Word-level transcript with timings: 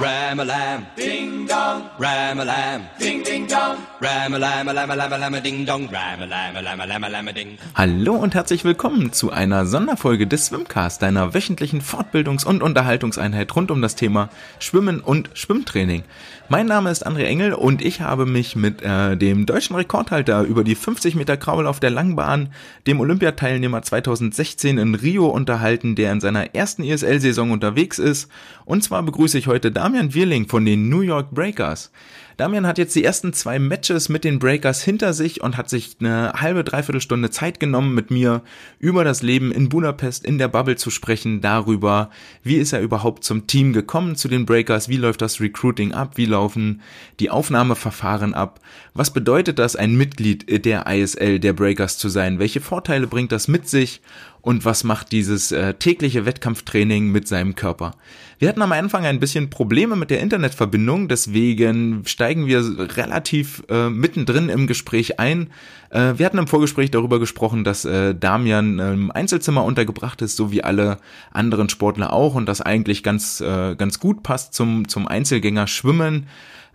Ram-a-lam, 0.00 0.86
ding 0.96 1.46
dong. 1.46 1.82
Ram-a-lam, 1.98 2.88
ding 2.98 3.22
ding 3.22 3.46
dong. 3.46 3.76
Ram-a-lam, 4.00 4.68
a 4.68 4.72
lam 4.72 4.90
a 4.90 4.96
lam 4.96 5.12
a 5.12 5.18
lam 5.18 5.34
a 5.34 5.40
ding 5.42 5.66
dong. 5.66 5.90
Ram-a-lam, 5.92 6.56
a 6.56 6.62
lam 6.62 6.80
a 6.80 6.86
lam 6.86 7.04
a 7.04 7.08
lam 7.10 7.28
a 7.28 7.32
ding. 7.34 7.58
Hallo 7.74 8.14
und 8.14 8.34
herzlich 8.34 8.64
willkommen 8.64 9.12
zu 9.12 9.30
einer 9.30 9.66
Sonderfolge 9.66 10.26
des 10.26 10.46
Swimcast, 10.46 11.02
deiner 11.02 11.34
wöchentlichen 11.34 11.82
Fortbildungs- 11.82 12.46
und 12.46 12.62
Unterhaltungseinheit 12.62 13.54
rund 13.54 13.70
um 13.70 13.82
das 13.82 13.94
Thema 13.94 14.30
Schwimmen 14.58 15.00
und 15.00 15.28
Schwimmtraining. 15.34 16.04
Mein 16.48 16.66
Name 16.66 16.90
ist 16.90 17.06
André 17.06 17.24
Engel 17.24 17.52
und 17.52 17.80
ich 17.80 18.00
habe 18.00 18.24
mich 18.24 18.56
mit 18.56 18.82
äh, 18.82 19.16
dem 19.16 19.44
deutschen 19.44 19.76
Rekordhalter 19.76 20.42
über 20.42 20.64
die 20.64 20.74
50 20.74 21.14
Meter 21.14 21.36
Kraul 21.36 21.66
auf 21.66 21.78
der 21.78 21.90
Langbahn, 21.90 22.48
dem 22.86 23.00
Olympiateilnehmer 23.00 23.82
2016 23.82 24.78
in 24.78 24.94
Rio 24.94 25.26
unterhalten, 25.26 25.94
der 25.94 26.10
in 26.10 26.20
seiner 26.20 26.54
ersten 26.54 26.82
ESL-Saison 26.82 27.50
unterwegs 27.50 27.98
ist. 27.98 28.30
Und 28.64 28.82
zwar 28.82 29.02
begrüße 29.02 29.38
ich 29.38 29.46
heute 29.46 29.70
Damian 29.70 29.89
Wirling 29.92 30.48
von 30.48 30.64
den 30.64 30.88
New 30.88 31.00
York 31.00 31.32
Breakers. 31.32 31.90
Damian 32.36 32.66
hat 32.66 32.78
jetzt 32.78 32.96
die 32.96 33.04
ersten 33.04 33.34
zwei 33.34 33.58
Matches 33.58 34.08
mit 34.08 34.24
den 34.24 34.38
Breakers 34.38 34.82
hinter 34.82 35.12
sich 35.12 35.42
und 35.42 35.58
hat 35.58 35.68
sich 35.68 35.96
eine 36.00 36.32
halbe, 36.34 36.64
dreiviertel 36.64 37.02
Stunde 37.02 37.30
Zeit 37.30 37.60
genommen, 37.60 37.94
mit 37.94 38.10
mir 38.10 38.40
über 38.78 39.04
das 39.04 39.20
Leben 39.20 39.52
in 39.52 39.68
Budapest 39.68 40.24
in 40.24 40.38
der 40.38 40.48
Bubble 40.48 40.76
zu 40.76 40.88
sprechen, 40.88 41.42
darüber, 41.42 42.08
wie 42.42 42.56
ist 42.56 42.72
er 42.72 42.80
überhaupt 42.80 43.24
zum 43.24 43.46
Team 43.46 43.74
gekommen, 43.74 44.16
zu 44.16 44.28
den 44.28 44.46
Breakers, 44.46 44.88
wie 44.88 44.96
läuft 44.96 45.20
das 45.20 45.38
Recruiting 45.40 45.92
ab, 45.92 46.12
wie 46.14 46.24
laufen 46.24 46.80
die 47.18 47.28
Aufnahmeverfahren 47.28 48.32
ab, 48.32 48.60
was 48.94 49.12
bedeutet 49.12 49.58
das, 49.58 49.76
ein 49.76 49.94
Mitglied 49.94 50.64
der 50.64 50.86
ISL 50.86 51.40
der 51.40 51.52
Breakers 51.52 51.98
zu 51.98 52.08
sein, 52.08 52.38
welche 52.38 52.62
Vorteile 52.62 53.06
bringt 53.06 53.32
das 53.32 53.48
mit 53.48 53.68
sich 53.68 54.00
und 54.42 54.64
was 54.64 54.84
macht 54.84 55.12
dieses 55.12 55.52
äh, 55.52 55.74
tägliche 55.74 56.26
Wettkampftraining 56.26 57.10
mit 57.10 57.28
seinem 57.28 57.54
Körper. 57.54 57.92
Wir 58.38 58.48
hatten 58.48 58.62
am 58.62 58.72
Anfang 58.72 59.04
ein 59.04 59.20
bisschen 59.20 59.50
Probleme 59.50 59.96
mit 59.96 60.10
der 60.10 60.20
Internetverbindung, 60.20 61.08
deswegen 61.08 62.02
steigen 62.06 62.46
wir 62.46 62.62
relativ 62.96 63.62
äh, 63.68 63.90
mittendrin 63.90 64.48
im 64.48 64.66
Gespräch 64.66 65.20
ein. 65.20 65.50
Äh, 65.90 66.14
wir 66.16 66.26
hatten 66.26 66.38
im 66.38 66.46
Vorgespräch 66.46 66.90
darüber 66.90 67.18
gesprochen, 67.18 67.64
dass 67.64 67.84
äh, 67.84 68.14
Damian 68.14 68.78
im 68.78 69.10
Einzelzimmer 69.10 69.64
untergebracht 69.64 70.22
ist, 70.22 70.36
so 70.36 70.52
wie 70.52 70.64
alle 70.64 70.98
anderen 71.32 71.68
Sportler 71.68 72.12
auch 72.12 72.34
und 72.34 72.46
das 72.46 72.60
eigentlich 72.60 73.02
ganz, 73.02 73.40
äh, 73.40 73.74
ganz 73.76 74.00
gut 74.00 74.22
passt 74.22 74.54
zum, 74.54 74.88
zum 74.88 75.06
Einzelgänger 75.06 75.66
Schwimmen. 75.66 76.26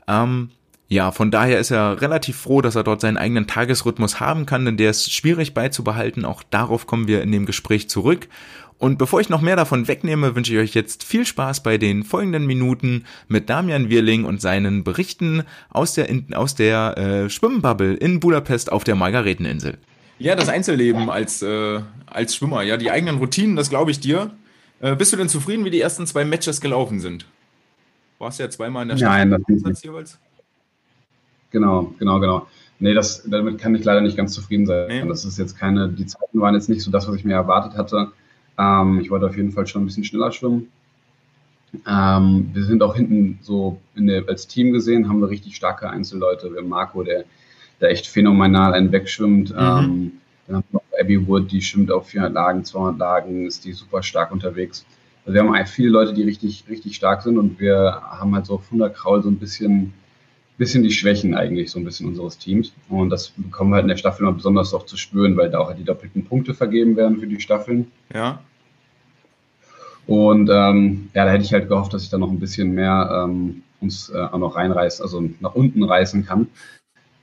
Ähm, 0.07 0.49
ja, 0.87 1.11
von 1.11 1.31
daher 1.31 1.59
ist 1.59 1.71
er 1.71 2.01
relativ 2.01 2.37
froh, 2.37 2.61
dass 2.61 2.75
er 2.75 2.83
dort 2.83 3.01
seinen 3.01 3.17
eigenen 3.17 3.47
Tagesrhythmus 3.47 4.19
haben 4.19 4.45
kann, 4.45 4.65
denn 4.65 4.77
der 4.77 4.91
ist 4.91 5.11
schwierig 5.11 5.53
beizubehalten. 5.53 6.25
Auch 6.25 6.43
darauf 6.43 6.85
kommen 6.85 7.07
wir 7.07 7.23
in 7.23 7.31
dem 7.31 7.45
Gespräch 7.45 7.89
zurück. 7.89 8.27
Und 8.77 8.97
bevor 8.97 9.21
ich 9.21 9.29
noch 9.29 9.41
mehr 9.41 9.55
davon 9.55 9.87
wegnehme, 9.87 10.35
wünsche 10.35 10.53
ich 10.53 10.59
euch 10.59 10.75
jetzt 10.75 11.03
viel 11.03 11.25
Spaß 11.25 11.63
bei 11.63 11.77
den 11.77 12.03
folgenden 12.03 12.45
Minuten 12.45 13.05
mit 13.27 13.49
Damian 13.49 13.89
Wirling 13.89 14.25
und 14.25 14.41
seinen 14.41 14.83
Berichten 14.83 15.43
aus 15.69 15.93
der, 15.93 16.07
aus 16.33 16.55
der 16.55 16.97
äh, 16.97 17.29
Schwimmbubble 17.29 17.93
in 17.93 18.19
Budapest 18.19 18.71
auf 18.71 18.83
der 18.83 18.95
Margareteninsel. 18.95 19.77
Ja, 20.19 20.35
das 20.35 20.49
Einzelleben 20.49 21.09
als, 21.09 21.41
äh, 21.41 21.79
als 22.05 22.35
Schwimmer, 22.35 22.63
ja, 22.63 22.77
die 22.77 22.91
eigenen 22.91 23.17
Routinen, 23.17 23.55
das 23.55 23.69
glaube 23.69 23.91
ich 23.91 23.99
dir. 24.01 24.31
Äh, 24.81 24.95
bist 24.95 25.13
du 25.13 25.17
denn 25.17 25.29
zufrieden, 25.29 25.65
wie 25.65 25.71
die 25.71 25.81
ersten 25.81 26.05
zwei 26.05 26.25
Matches 26.25 26.61
gelaufen 26.61 26.99
sind? 26.99 27.25
Warst 28.19 28.39
ja 28.39 28.49
zweimal 28.49 28.83
in 28.83 28.89
der 28.89 28.97
Stadt. 28.97 29.09
Nein, 29.09 29.31
das 29.31 29.63
nicht. 29.63 29.83
jeweils? 29.83 30.19
Genau, 31.55 31.93
genau, 31.99 32.19
genau. 32.19 32.47
Nee, 32.79 32.93
das, 32.93 33.23
damit 33.23 33.59
kann 33.59 33.73
ich 33.75 33.85
leider 33.85 34.01
nicht 34.01 34.17
ganz 34.17 34.33
zufrieden 34.33 34.65
sein. 34.65 34.87
Nee. 34.89 35.07
Das 35.07 35.23
ist 35.23 35.39
jetzt 35.39 35.57
keine, 35.57 35.87
die 35.87 36.05
Zeiten 36.05 36.41
waren 36.41 36.53
jetzt 36.53 36.67
nicht 36.67 36.81
so 36.81 36.91
das, 36.91 37.07
was 37.07 37.15
ich 37.15 37.23
mir 37.23 37.35
erwartet 37.35 37.77
hatte. 37.77 38.11
Ähm, 38.59 38.99
ich 38.99 39.09
wollte 39.09 39.27
auf 39.27 39.37
jeden 39.37 39.53
Fall 39.53 39.65
schon 39.65 39.83
ein 39.83 39.85
bisschen 39.85 40.03
schneller 40.03 40.33
schwimmen. 40.33 40.67
Ähm, 41.87 42.49
wir 42.51 42.65
sind 42.65 42.83
auch 42.83 42.93
hinten 42.93 43.39
so 43.41 43.79
der, 43.95 44.27
als 44.27 44.47
Team 44.47 44.73
gesehen, 44.73 45.07
haben 45.07 45.21
wir 45.21 45.29
richtig 45.29 45.55
starke 45.55 45.89
Einzelleute. 45.89 46.51
Wir 46.51 46.59
haben 46.59 46.67
Marco, 46.67 47.03
der, 47.03 47.23
der 47.79 47.91
echt 47.91 48.07
phänomenal 48.07 48.73
einen 48.73 48.91
wegschwimmt. 48.91 49.51
Mhm. 49.51 49.57
Ähm, 49.57 50.11
dann 50.47 50.55
haben 50.57 50.65
wir 50.71 50.73
noch 50.73 50.99
Abby 50.99 51.25
Wood, 51.25 51.49
die 51.53 51.61
schwimmt 51.61 51.89
auf 51.89 52.09
400 52.09 52.33
Lagen, 52.33 52.65
200 52.65 52.99
Lagen, 52.99 53.45
ist 53.45 53.63
die 53.63 53.71
super 53.71 54.03
stark 54.03 54.33
unterwegs. 54.33 54.85
Also 55.25 55.35
wir 55.35 55.41
haben 55.41 55.65
viele 55.67 55.89
Leute, 55.89 56.13
die 56.13 56.23
richtig, 56.23 56.65
richtig 56.67 56.97
stark 56.97 57.21
sind 57.21 57.37
und 57.37 57.61
wir 57.61 58.01
haben 58.03 58.35
halt 58.35 58.45
so 58.45 58.55
auf 58.55 58.65
100 58.65 58.93
Kraul 58.93 59.23
so 59.23 59.29
ein 59.29 59.37
bisschen, 59.37 59.93
bisschen 60.57 60.83
die 60.83 60.91
Schwächen 60.91 61.35
eigentlich 61.35 61.71
so 61.71 61.79
ein 61.79 61.85
bisschen 61.85 62.07
unseres 62.07 62.37
Teams. 62.37 62.73
Und 62.89 63.09
das 63.09 63.29
bekommen 63.35 63.71
wir 63.71 63.75
halt 63.75 63.83
in 63.83 63.89
der 63.89 63.97
Staffel 63.97 64.23
immer 64.23 64.33
besonders 64.33 64.73
auch 64.73 64.85
zu 64.85 64.97
spüren, 64.97 65.35
weil 65.37 65.49
da 65.49 65.59
auch 65.59 65.67
halt 65.67 65.79
die 65.79 65.83
doppelten 65.83 66.25
Punkte 66.25 66.53
vergeben 66.53 66.95
werden 66.95 67.19
für 67.19 67.27
die 67.27 67.41
Staffeln. 67.41 67.91
Ja. 68.13 68.39
Und 70.07 70.49
ähm, 70.51 71.09
ja, 71.13 71.25
da 71.25 71.31
hätte 71.31 71.43
ich 71.43 71.53
halt 71.53 71.67
gehofft, 71.67 71.93
dass 71.93 72.03
ich 72.03 72.09
da 72.09 72.17
noch 72.17 72.29
ein 72.29 72.39
bisschen 72.39 72.71
mehr 72.71 73.25
ähm, 73.27 73.63
uns 73.81 74.09
äh, 74.09 74.17
auch 74.17 74.37
noch 74.37 74.55
reinreißen, 74.55 75.03
also 75.03 75.29
nach 75.39 75.55
unten 75.55 75.83
reißen 75.83 76.25
kann, 76.25 76.47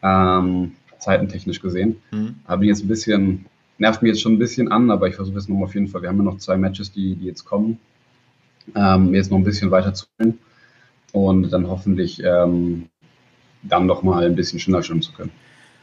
ähm, 0.03 0.73
zeitentechnisch 0.99 1.61
gesehen. 1.61 1.97
Mhm. 2.11 2.37
Aber 2.45 2.65
jetzt 2.65 2.85
ein 2.85 2.89
bisschen, 2.89 3.47
nervt 3.79 4.03
mich 4.03 4.11
jetzt 4.11 4.21
schon 4.21 4.35
ein 4.35 4.39
bisschen 4.39 4.71
an, 4.71 4.91
aber 4.91 5.09
ich 5.09 5.15
versuche 5.15 5.39
es 5.39 5.49
nochmal 5.49 5.65
auf 5.65 5.75
jeden 5.75 5.89
Fall. 5.89 6.03
Wir 6.03 6.09
haben 6.09 6.19
ja 6.19 6.25
noch 6.25 6.39
zwei 6.39 6.57
Matches, 6.57 6.93
die, 6.93 7.15
die 7.15 7.27
jetzt 7.27 7.45
kommen, 7.45 7.79
ähm, 8.75 9.15
jetzt 9.15 9.31
noch 9.31 9.39
ein 9.39 9.45
bisschen 9.45 9.71
weiter 9.71 9.95
zu 9.95 10.07
spielen 10.07 10.39
und 11.13 11.51
dann 11.51 11.69
hoffentlich 11.69 12.23
ähm, 12.25 12.89
dann 13.63 13.87
nochmal 13.87 14.27
ein 14.27 14.35
bisschen 14.35 14.59
schneller 14.59 14.83
schwimmen 14.83 15.03
zu 15.03 15.13
können. 15.13 15.31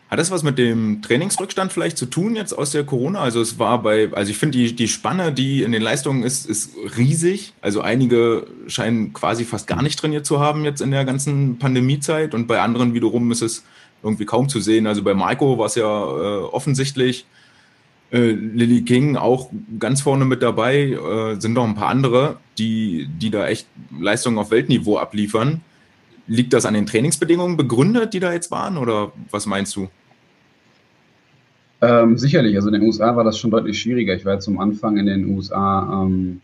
Hat 0.10 0.18
das 0.18 0.32
was 0.32 0.42
mit 0.42 0.58
dem 0.58 1.04
Trainingsrückstand 1.04 1.72
vielleicht 1.72 1.98
zu 1.98 2.08
tun 2.08 2.36
jetzt 2.36 2.52
aus 2.52 2.72
der 2.72 2.84
Corona? 2.84 3.20
Also 3.20 3.42
es 3.42 3.60
war 3.60 3.84
bei, 3.84 4.10
also 4.12 4.32
ich 4.32 4.40
finde 4.40 4.58
die, 4.58 4.76
die 4.76 4.88
Spanne, 4.88 5.32
die 5.32 5.62
in 5.62 5.72
den 5.72 5.84
Leistungen 5.84 6.24
ist, 6.24 6.50
ist 6.50 6.72
riesig. 6.98 7.54
Also 7.62 7.82
einige 7.82 8.48
scheinen 8.66 9.14
quasi 9.14 9.46
fast 9.46 9.68
gar 9.68 9.84
nicht 9.84 10.00
trainiert 10.00 10.26
zu 10.26 10.40
haben 10.40 10.66
jetzt 10.66 10.82
in 10.82 10.90
der 10.90 11.06
ganzen 11.06 11.60
Pandemiezeit 11.60 12.34
und 12.34 12.48
bei 12.48 12.60
anderen 12.60 12.96
wiederum 12.96 13.32
ist 13.32 13.44
es 13.44 13.64
irgendwie 14.02 14.26
kaum 14.26 14.50
zu 14.50 14.60
sehen. 14.62 14.88
Also 14.88 15.04
bei 15.04 15.14
Marco 15.14 15.60
war 15.60 15.68
es 15.68 15.76
ja 15.76 15.84
äh, 15.86 16.42
offensichtlich. 16.42 17.28
Äh, 18.12 18.32
Lily 18.32 18.82
King 18.82 19.16
auch 19.16 19.52
ganz 19.78 20.02
vorne 20.02 20.26
mit 20.26 20.42
dabei, 20.42 20.90
äh, 20.90 21.40
sind 21.40 21.54
noch 21.54 21.66
ein 21.66 21.76
paar 21.76 21.90
andere, 21.90 22.38
die, 22.58 23.08
die 23.22 23.30
da 23.30 23.48
echt 23.48 23.68
Leistungen 24.00 24.40
auf 24.40 24.50
Weltniveau 24.50 24.98
abliefern. 24.98 25.62
Liegt 26.30 26.54
das 26.54 26.66
an 26.66 26.76
den 26.76 26.86
Trainingsbedingungen 26.86 27.58
begründet, 27.58 28.14
die 28.14 28.20
da 28.20 28.32
jetzt 28.32 28.52
waren, 28.52 28.78
oder 28.78 29.12
was 29.32 29.48
meinst 29.48 29.76
du? 29.76 29.90
Ähm, 31.82 32.18
sicherlich, 32.18 32.56
also 32.56 32.68
in 32.68 32.76
den 32.76 32.84
USA 32.84 33.16
war 33.16 33.24
das 33.24 33.40
schon 33.40 33.52
deutlich 33.52 33.80
schwieriger. 33.82 34.14
Ich 34.14 34.26
war 34.26 34.34
jetzt 34.34 34.46
zum 34.46 34.60
Anfang 34.60 34.98
in 34.98 35.08
den 35.08 35.36
USA, 35.36 36.04
ähm, 36.04 36.42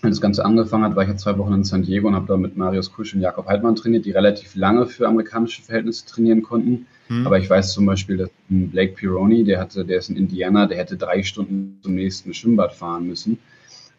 als 0.00 0.16
das 0.16 0.20
Ganze 0.20 0.44
angefangen 0.44 0.84
hat, 0.84 0.96
war 0.96 1.02
ich 1.02 1.10
jetzt 1.10 1.22
zwei 1.22 1.36
Wochen 1.36 1.52
in 1.52 1.64
San 1.64 1.82
Diego 1.82 2.08
und 2.08 2.14
habe 2.14 2.26
da 2.26 2.36
mit 2.36 2.56
Marius 2.56 2.92
Kusch 2.92 3.14
und 3.14 3.20
Jakob 3.20 3.46
Heidmann 3.46 3.76
trainiert, 3.76 4.06
die 4.06 4.12
relativ 4.12 4.54
lange 4.54 4.86
für 4.86 5.06
amerikanische 5.06 5.62
Verhältnisse 5.62 6.06
trainieren 6.06 6.42
konnten. 6.42 6.86
Hm. 7.08 7.26
Aber 7.26 7.38
ich 7.38 7.50
weiß 7.50 7.74
zum 7.74 7.84
Beispiel, 7.84 8.16
dass 8.16 8.30
Blake 8.48 8.94
Pironi, 8.94 9.44
der 9.44 9.60
hatte, 9.60 9.84
der 9.84 9.98
ist 9.98 10.08
in 10.08 10.16
Indiana, 10.16 10.66
der 10.66 10.78
hätte 10.78 10.96
drei 10.96 11.22
Stunden 11.22 11.78
zum 11.82 11.94
nächsten 11.94 12.32
Schwimmbad 12.32 12.72
fahren 12.72 13.06
müssen. 13.06 13.38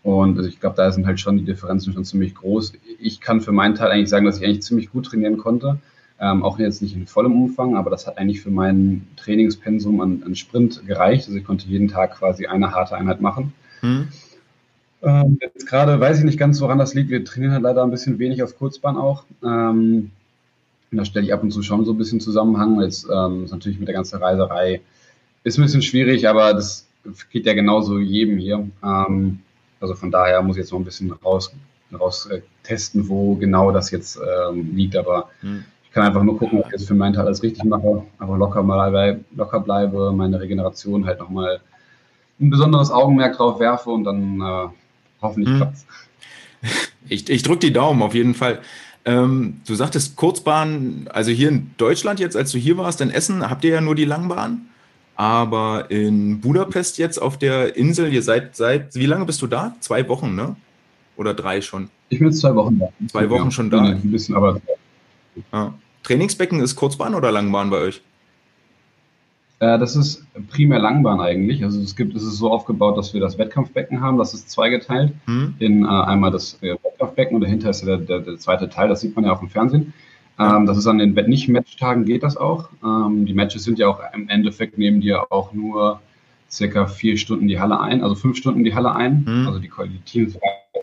Und 0.06 0.38
also 0.38 0.48
ich 0.48 0.60
glaube, 0.60 0.76
da 0.76 0.92
sind 0.92 1.08
halt 1.08 1.20
schon 1.20 1.38
die 1.38 1.46
Differenzen 1.46 1.92
schon 1.92 2.06
ziemlich 2.06 2.36
groß. 2.36 2.74
Ich 3.00 3.22
kann 3.22 3.42
für 3.42 3.52
meinen 3.52 3.74
Teil 3.74 3.90
eigentlich 3.90 4.10
sagen, 4.10 4.24
dass 4.24 4.38
ich 4.38 4.46
eigentlich 4.46 4.62
ziemlich 4.62 4.92
gut 4.92 5.08
trainieren 5.08 5.38
konnte. 5.38 5.80
Ähm, 6.20 6.44
auch 6.44 6.60
jetzt 6.60 6.84
nicht 6.84 6.96
in 6.96 7.08
vollem 7.08 7.34
Umfang, 7.34 7.76
aber 7.76 7.90
das 7.90 8.06
hat 8.06 8.20
eigentlich 8.20 8.40
für 8.40 8.52
mein 8.52 9.08
Trainingspensum 9.18 10.00
an, 10.02 10.22
an 10.24 10.36
Sprint 10.36 10.86
gereicht. 10.86 11.26
Also 11.26 11.40
ich 11.40 11.44
konnte 11.44 11.68
jeden 11.68 11.88
Tag 11.88 12.20
quasi 12.20 12.46
eine 12.46 12.72
harte 12.72 12.96
Einheit 12.96 13.20
machen. 13.20 13.54
Hm. 13.80 14.10
Ähm, 15.02 15.40
jetzt 15.42 15.66
gerade 15.68 16.00
weiß 16.00 16.20
ich 16.20 16.24
nicht 16.24 16.38
ganz, 16.38 16.62
woran 16.62 16.78
das 16.78 16.94
liegt. 16.94 17.10
Wir 17.10 17.26
trainieren 17.26 17.54
halt 17.54 17.64
leider 17.64 17.84
ein 17.84 17.90
bisschen 17.90 18.20
wenig 18.20 18.44
auf 18.44 18.60
Kurzbahn 18.60 18.98
auch. 18.98 19.24
Ähm, 19.44 20.12
da 20.92 21.04
stelle 21.04 21.26
ich 21.26 21.34
ab 21.34 21.42
und 21.42 21.50
zu 21.50 21.64
schon 21.64 21.84
so 21.84 21.94
ein 21.94 21.98
bisschen 21.98 22.20
Zusammenhang. 22.20 22.80
Jetzt 22.80 23.08
ähm, 23.12 23.46
ist 23.46 23.52
natürlich 23.52 23.80
mit 23.80 23.88
der 23.88 23.96
ganzen 23.96 24.22
Reiserei 24.22 24.82
ist 25.44 25.58
ein 25.58 25.64
bisschen 25.64 25.82
schwierig, 25.82 26.28
aber 26.28 26.54
das 26.54 26.88
geht 27.32 27.48
ja 27.48 27.54
genauso 27.54 27.98
jedem 27.98 28.38
hier. 28.38 28.68
Ähm, 28.84 29.40
also 29.80 29.96
von 29.96 30.12
daher 30.12 30.42
muss 30.42 30.56
ich 30.58 30.62
jetzt 30.62 30.72
noch 30.72 30.80
ein 30.80 30.86
bisschen 30.86 31.12
raus, 31.12 31.54
raus 31.98 32.28
äh, 32.28 32.42
testen, 32.64 33.08
wo 33.10 33.36
genau 33.36 33.72
das 33.72 33.92
jetzt 33.92 34.18
ähm, 34.18 34.76
liegt. 34.76 34.96
Aber 34.96 35.30
hm 35.42 35.66
kann 35.96 36.04
einfach 36.04 36.24
nur 36.24 36.38
gucken, 36.38 36.60
ob 36.60 36.66
ich 36.66 36.74
jetzt 36.74 36.88
für 36.88 36.94
meinen 36.94 37.14
Teil 37.14 37.26
alles 37.26 37.42
richtig 37.42 37.64
mache, 37.64 38.04
aber 38.20 38.38
locker, 38.38 38.62
mal, 38.62 39.22
locker 39.34 39.62
bleibe, 39.62 40.12
meine 40.12 40.42
Regeneration 40.42 41.06
halt 41.06 41.20
nochmal 41.20 41.62
ein 42.38 42.50
besonderes 42.50 42.92
Augenmerk 42.92 43.38
drauf 43.38 43.62
werfe 43.62 43.92
und 43.92 44.04
dann 44.04 44.42
äh, 44.42 44.68
hoffentlich 45.22 45.50
hm. 45.50 45.58
klappt's. 45.58 45.86
Ich, 47.08 47.30
ich 47.30 47.44
drücke 47.44 47.60
die 47.60 47.72
Daumen 47.72 48.02
auf 48.02 48.16
jeden 48.16 48.34
Fall. 48.34 48.58
Ähm, 49.06 49.62
du 49.68 49.76
sagtest 49.76 50.16
Kurzbahn, 50.16 51.08
also 51.14 51.30
hier 51.30 51.50
in 51.50 51.70
Deutschland 51.78 52.20
jetzt, 52.20 52.36
als 52.36 52.52
du 52.52 52.58
hier 52.58 52.80
warst, 52.80 53.00
in 53.00 53.12
Essen, 53.12 53.48
habt 53.48 53.64
ihr 53.64 53.76
ja 53.76 53.82
nur 53.82 53.94
die 53.94 54.06
Langbahn. 54.06 54.66
Aber 55.16 55.90
in 55.90 56.42
Budapest 56.42 56.98
jetzt 56.98 57.22
auf 57.22 57.38
der 57.38 57.76
Insel, 57.78 58.12
ihr 58.14 58.22
seid 58.22 58.56
seit, 58.56 58.96
wie 58.96 59.06
lange 59.06 59.26
bist 59.26 59.42
du 59.42 59.48
da? 59.48 59.76
Zwei 59.80 60.08
Wochen, 60.10 60.36
ne? 60.36 60.56
Oder 61.16 61.34
drei 61.34 61.62
schon? 61.62 61.90
Ich 62.10 62.20
bin 62.20 62.28
jetzt 62.28 62.42
zwei 62.42 62.54
Wochen 62.56 62.80
da. 62.80 62.90
Zwei 63.08 63.30
Wochen 63.30 63.46
ja, 63.46 63.52
schon 63.52 63.70
da. 63.70 63.82
Ein 63.82 64.12
bisschen, 64.12 64.36
aber. 64.36 64.60
Ja. 65.54 65.74
Trainingsbecken 66.04 66.60
ist 66.60 66.76
Kurzbahn 66.76 67.16
oder 67.16 67.32
Langbahn 67.32 67.70
bei 67.70 67.78
euch? 67.78 68.02
Äh, 69.60 69.80
das 69.80 69.96
ist 69.96 70.26
primär 70.50 70.80
Langbahn 70.80 71.20
eigentlich. 71.22 71.64
Also 71.64 71.82
es 71.82 71.96
gibt, 71.96 72.16
es 72.16 72.24
ist 72.24 72.38
so 72.38 72.52
aufgebaut, 72.52 72.98
dass 72.98 73.14
wir 73.14 73.22
das 73.22 73.38
Wettkampfbecken 73.38 74.02
haben. 74.02 74.18
Das 74.18 74.34
ist 74.34 74.50
zweigeteilt 74.50 75.14
hm. 75.26 75.56
in 75.60 75.84
äh, 75.84 75.88
einmal 75.88 76.32
das 76.32 76.62
äh, 76.62 76.76
Wettkampfbecken 76.84 77.36
und 77.36 77.42
dahinter 77.42 77.70
ist 77.70 77.86
der, 77.86 77.98
der, 77.98 78.20
der, 78.20 78.38
zweite 78.38 78.70
Teil. 78.70 78.90
Das 78.90 79.02
sieht 79.02 79.16
man 79.16 79.26
ja 79.26 79.32
auch 79.32 79.42
im 79.42 79.50
Fernsehen. 79.50 79.94
Ähm, 80.38 80.66
das 80.66 80.78
ist 80.78 80.88
an 80.88 80.98
den 80.98 81.14
Nicht-Matchtagen 81.14 82.06
geht 82.06 82.24
das 82.24 82.36
auch. 82.36 82.70
Ähm, 82.84 83.26
die 83.26 83.34
Matches 83.34 83.64
sind 83.64 83.80
ja 83.80 83.88
auch 83.88 84.02
im 84.14 84.28
Endeffekt 84.30 84.78
nehmen 84.78 85.02
die 85.02 85.08
ja 85.08 85.26
auch 85.30 85.54
nur 85.54 86.02
circa 86.50 86.88
vier 86.88 87.18
Stunden 87.18 87.48
die 87.48 87.60
Halle 87.60 87.80
ein, 87.80 88.04
also 88.04 88.16
fünf 88.16 88.38
Stunden 88.38 88.64
die 88.64 88.76
Halle 88.76 88.96
ein. 88.96 89.26
Hm. 89.26 89.48
Also 89.48 89.60
die, 89.60 89.70
die 89.70 90.00
Teams 90.00 90.38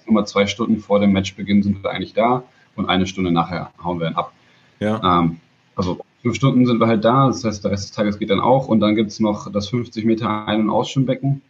immer 0.07 0.25
zwei 0.25 0.47
Stunden 0.47 0.79
vor 0.79 1.01
dem 1.01 1.13
Matchbeginn 1.13 1.63
sind 1.63 1.83
wir 1.83 1.91
eigentlich 1.91 2.15
da 2.15 2.43
und 2.77 2.89
eine 2.89 3.07
Stunde 3.07 3.31
nachher 3.31 3.71
hauen 3.83 4.01
wir 4.01 4.09
ihn 4.09 4.17
ab. 4.17 4.33
Ja. 4.81 5.21
Ähm, 5.21 5.39
also 5.77 6.01
fünf 6.23 6.37
Stunden 6.37 6.67
sind 6.67 6.81
wir 6.81 6.87
halt 6.87 7.05
da, 7.05 7.29
das 7.29 7.45
heißt, 7.45 7.65
der 7.65 7.73
Rest 7.73 7.85
des 7.85 7.93
Tages 7.93 8.19
geht 8.19 8.31
dann 8.31 8.41
auch 8.41 8.69
und 8.69 8.81
dann 8.81 8.95
gibt 8.95 9.11
es 9.11 9.21
noch 9.21 9.51
das 9.51 9.69
50 9.69 10.05
Meter 10.05 10.47
Ein- 10.47 10.63
und 10.63 10.71
Ausschwimmbecken, 10.71 11.43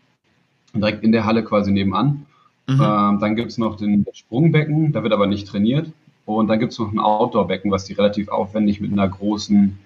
direkt 0.75 1.03
in 1.03 1.13
der 1.13 1.25
Halle 1.25 1.45
quasi 1.45 1.73
nebenan. 1.73 2.27
Mhm. 2.69 2.81
Ähm, 2.81 3.19
dann 3.21 3.37
gibt 3.37 3.51
es 3.51 3.59
noch 3.59 3.77
den 3.77 4.07
Sprungbecken, 4.13 4.93
da 4.93 5.03
wird 5.03 5.13
aber 5.13 5.27
nicht 5.27 5.49
trainiert. 5.49 5.93
Und 6.25 6.49
dann 6.49 6.61
gibt 6.61 6.73
es 6.73 6.79
noch 6.79 6.93
ein 6.93 7.01
Outdoor-Becken, 7.01 7.71
was 7.71 7.85
die 7.85 7.95
relativ 7.95 8.29
aufwendig 8.29 8.81
mit 8.81 8.93
einer 8.93 9.09
großen 9.09 9.79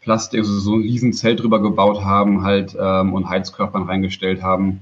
Plastik, 0.00 0.40
also 0.40 0.58
so 0.60 0.74
ein 0.74 0.82
riesen 0.82 1.12
Zelt 1.12 1.40
drüber 1.40 1.60
gebaut 1.60 2.04
haben 2.04 2.42
halt 2.42 2.76
ähm, 2.78 3.12
und 3.12 3.28
Heizkörpern 3.28 3.82
reingestellt 3.84 4.42
haben. 4.42 4.80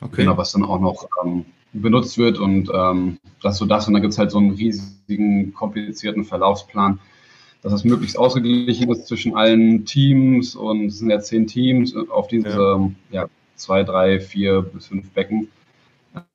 Okay. 0.00 0.22
Genau, 0.22 0.36
was 0.36 0.52
dann 0.52 0.64
auch 0.64 0.80
noch 0.80 1.06
ähm, 1.24 1.44
benutzt 1.72 2.18
wird 2.18 2.38
und 2.38 2.68
ähm, 2.74 3.18
das 3.40 3.58
so 3.58 3.66
das. 3.66 3.86
Und 3.86 3.94
dann 3.94 4.02
gibt 4.02 4.12
es 4.12 4.18
halt 4.18 4.32
so 4.32 4.38
einen 4.38 4.50
riesigen, 4.50 5.54
komplizierten 5.54 6.24
Verlaufsplan, 6.24 6.98
dass 7.62 7.72
es 7.72 7.84
möglichst 7.84 8.18
ausgeglichen 8.18 8.90
ist 8.90 9.06
zwischen 9.06 9.36
allen 9.36 9.84
Teams 9.84 10.56
und 10.56 10.86
es 10.86 10.98
sind 10.98 11.10
ja 11.10 11.20
zehn 11.20 11.46
Teams 11.46 11.94
auf 11.94 12.26
diese 12.26 12.48
ja. 12.48 13.22
ja 13.22 13.28
zwei, 13.54 13.84
drei, 13.84 14.18
vier 14.18 14.62
bis 14.62 14.88
fünf 14.88 15.10
Becken. 15.10 15.48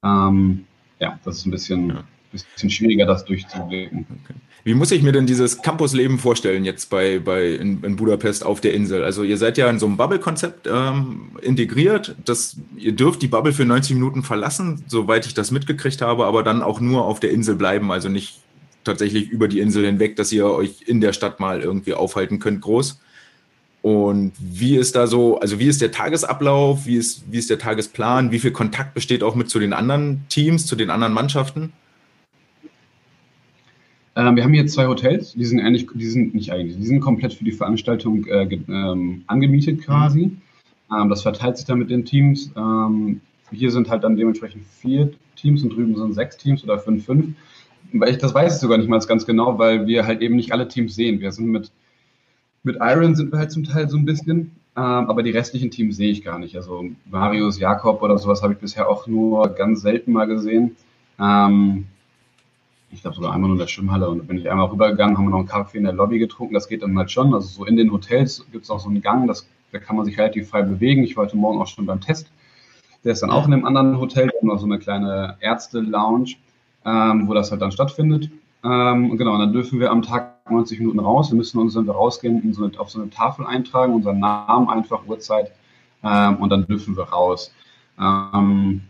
Ähm, 0.01 0.65
ja, 0.99 1.19
das 1.25 1.37
ist 1.39 1.45
ein 1.45 1.51
bisschen, 1.51 1.89
ja. 1.89 2.03
Bisschen 2.31 2.69
schwieriger, 2.69 3.05
das 3.05 3.25
durchzublicken. 3.25 4.05
Okay. 4.23 4.33
Wie 4.63 4.73
muss 4.73 4.91
ich 4.91 5.01
mir 5.01 5.13
denn 5.13 5.25
dieses 5.25 5.61
Campusleben 5.61 6.19
vorstellen 6.19 6.65
jetzt 6.65 6.89
bei, 6.89 7.19
bei 7.19 7.51
in, 7.53 7.81
in, 7.83 7.95
Budapest 7.95 8.45
auf 8.45 8.59
der 8.59 8.73
Insel? 8.73 9.01
Also 9.03 9.23
ihr 9.23 9.37
seid 9.37 9.57
ja 9.57 9.69
in 9.69 9.79
so 9.79 9.85
einem 9.85 9.95
Bubble-Konzept 9.95 10.67
ähm, 10.69 11.31
integriert. 11.41 12.15
Das, 12.25 12.57
ihr 12.75 12.91
dürft 12.91 13.21
die 13.21 13.29
Bubble 13.29 13.53
für 13.53 13.63
90 13.63 13.95
Minuten 13.95 14.23
verlassen, 14.23 14.83
soweit 14.87 15.25
ich 15.25 15.33
das 15.33 15.51
mitgekriegt 15.51 16.01
habe, 16.01 16.25
aber 16.25 16.43
dann 16.43 16.61
auch 16.61 16.81
nur 16.81 17.05
auf 17.05 17.21
der 17.21 17.31
Insel 17.31 17.55
bleiben, 17.55 17.91
also 17.93 18.09
nicht 18.09 18.41
tatsächlich 18.83 19.29
über 19.29 19.47
die 19.47 19.61
Insel 19.61 19.85
hinweg, 19.85 20.17
dass 20.17 20.33
ihr 20.33 20.47
euch 20.47 20.81
in 20.85 20.99
der 20.99 21.13
Stadt 21.13 21.39
mal 21.39 21.61
irgendwie 21.61 21.93
aufhalten 21.93 22.39
könnt, 22.39 22.59
groß. 22.59 22.99
Und 23.81 24.33
wie 24.37 24.75
ist 24.75 24.97
da 24.97 25.07
so, 25.07 25.39
also 25.39 25.59
wie 25.59 25.67
ist 25.67 25.81
der 25.81 25.93
Tagesablauf, 25.93 26.85
wie 26.85 26.97
ist, 26.97 27.23
wie 27.31 27.37
ist 27.37 27.49
der 27.49 27.59
Tagesplan, 27.59 28.31
wie 28.31 28.39
viel 28.39 28.51
Kontakt 28.51 28.93
besteht 28.93 29.23
auch 29.23 29.35
mit 29.35 29.49
zu 29.49 29.59
den 29.59 29.71
anderen 29.71 30.25
Teams, 30.27 30.65
zu 30.65 30.75
den 30.75 30.89
anderen 30.89 31.13
Mannschaften? 31.13 31.71
Ähm, 34.17 34.35
wir 34.35 34.43
haben 34.43 34.53
hier 34.53 34.65
zwei 34.65 34.87
Hotels, 34.87 35.33
die 35.33 35.45
sind 35.45 35.59
eigentlich, 35.59 35.87
die 35.93 36.07
sind 36.07 36.33
nicht 36.33 36.51
eigentlich, 36.51 36.75
die 36.77 36.87
sind 36.87 37.01
komplett 37.01 37.35
für 37.35 37.43
die 37.43 37.51
Veranstaltung 37.51 38.25
äh, 38.25 38.45
ähm, 38.67 39.23
angemietet 39.27 39.83
quasi. 39.83 40.25
Mhm. 40.25 40.41
Ähm, 40.91 41.09
das 41.09 41.21
verteilt 41.21 41.57
sich 41.57 41.67
dann 41.67 41.77
mit 41.77 41.91
den 41.91 42.03
Teams. 42.03 42.51
Ähm, 42.57 43.21
hier 43.51 43.69
sind 43.69 43.89
halt 43.89 44.03
dann 44.03 44.17
dementsprechend 44.17 44.65
vier 44.65 45.11
Teams 45.35 45.61
und 45.61 45.69
drüben 45.69 45.95
sind 45.95 46.15
sechs 46.15 46.35
Teams 46.35 46.63
oder 46.63 46.79
fünf, 46.79 47.05
fünf. 47.05 47.35
Weil 47.93 48.09
ich, 48.09 48.17
das 48.17 48.33
weiß 48.33 48.55
ich 48.55 48.59
sogar 48.59 48.79
nicht 48.79 48.89
mal 48.89 48.99
ganz 48.99 49.27
genau, 49.27 49.59
weil 49.59 49.85
wir 49.85 50.07
halt 50.07 50.21
eben 50.21 50.35
nicht 50.35 50.51
alle 50.51 50.67
Teams 50.67 50.95
sehen. 50.95 51.19
Wir 51.19 51.31
sind 51.31 51.45
mit, 51.45 51.71
mit 52.63 52.77
Iron 52.81 53.15
sind 53.15 53.31
wir 53.31 53.37
halt 53.37 53.51
zum 53.51 53.65
Teil 53.65 53.87
so 53.87 53.97
ein 53.97 54.05
bisschen, 54.05 54.55
ähm, 54.75 54.81
aber 54.83 55.21
die 55.21 55.29
restlichen 55.29 55.69
Teams 55.69 55.95
sehe 55.95 56.09
ich 56.09 56.23
gar 56.23 56.39
nicht. 56.39 56.55
Also 56.55 56.85
Marius, 57.05 57.59
Jakob 57.59 58.01
oder 58.01 58.17
sowas 58.17 58.41
habe 58.41 58.53
ich 58.53 58.59
bisher 58.59 58.89
auch 58.89 59.05
nur 59.05 59.49
ganz 59.49 59.81
selten 59.81 60.11
mal 60.11 60.25
gesehen. 60.25 60.75
Ähm, 61.19 61.85
ich 62.91 63.01
glaube 63.01 63.15
sogar 63.15 63.33
einmal 63.33 63.49
nur 63.49 63.55
in 63.55 63.59
der 63.59 63.67
Schwimmhalle 63.67 64.09
und 64.09 64.27
bin 64.27 64.37
ich 64.37 64.49
einmal 64.49 64.67
rübergegangen, 64.67 65.17
haben 65.17 65.25
wir 65.25 65.31
noch 65.31 65.39
einen 65.39 65.47
Kaffee 65.47 65.77
in 65.77 65.83
der 65.83 65.93
Lobby 65.93 66.19
getrunken, 66.19 66.53
das 66.53 66.67
geht 66.67 66.81
dann 66.81 66.97
halt 66.97 67.11
schon. 67.11 67.33
Also 67.33 67.47
so 67.47 67.65
in 67.65 67.75
den 67.75 67.91
Hotels 67.91 68.45
gibt 68.51 68.63
es 68.63 68.69
auch 68.69 68.79
so 68.79 68.89
einen 68.89 69.01
Gang, 69.01 69.27
das, 69.27 69.47
da 69.71 69.79
kann 69.79 69.95
man 69.95 70.05
sich 70.05 70.17
relativ 70.17 70.49
frei 70.49 70.61
bewegen. 70.61 71.03
Ich 71.03 71.17
war 71.17 71.25
heute 71.25 71.37
Morgen 71.37 71.59
auch 71.59 71.67
schon 71.67 71.85
beim 71.85 72.01
Test. 72.01 72.31
Der 73.03 73.13
ist 73.13 73.21
dann 73.21 73.31
auch 73.31 73.45
in 73.45 73.53
einem 73.53 73.65
anderen 73.65 73.99
Hotel, 73.99 74.27
da 74.27 74.45
noch 74.45 74.59
so 74.59 74.65
eine 74.65 74.79
kleine 74.79 75.37
Ärzte-Lounge, 75.39 76.35
ähm, 76.85 77.27
wo 77.27 77.33
das 77.33 77.51
halt 77.51 77.61
dann 77.61 77.71
stattfindet. 77.71 78.29
Ähm, 78.63 79.17
genau, 79.17 79.33
und 79.33 79.39
dann 79.39 79.53
dürfen 79.53 79.79
wir 79.79 79.91
am 79.91 80.01
Tag 80.01 80.49
90 80.49 80.79
Minuten 80.79 80.99
raus. 80.99 81.31
Wir 81.31 81.37
müssen 81.37 81.59
uns, 81.59 81.75
wenn 81.75 81.85
wir 81.85 81.93
rausgehen, 81.93 82.53
so 82.53 82.63
eine, 82.63 82.79
auf 82.79 82.89
so 82.89 82.99
eine 82.99 83.09
Tafel 83.09 83.45
eintragen, 83.45 83.93
unseren 83.93 84.19
Namen 84.19 84.69
einfach, 84.69 85.05
Uhrzeit 85.07 85.51
ähm, 86.03 86.37
und 86.37 86.49
dann 86.49 86.65
dürfen 86.65 86.97
wir 86.97 87.03
raus. 87.03 87.53
Ähm, 87.99 88.81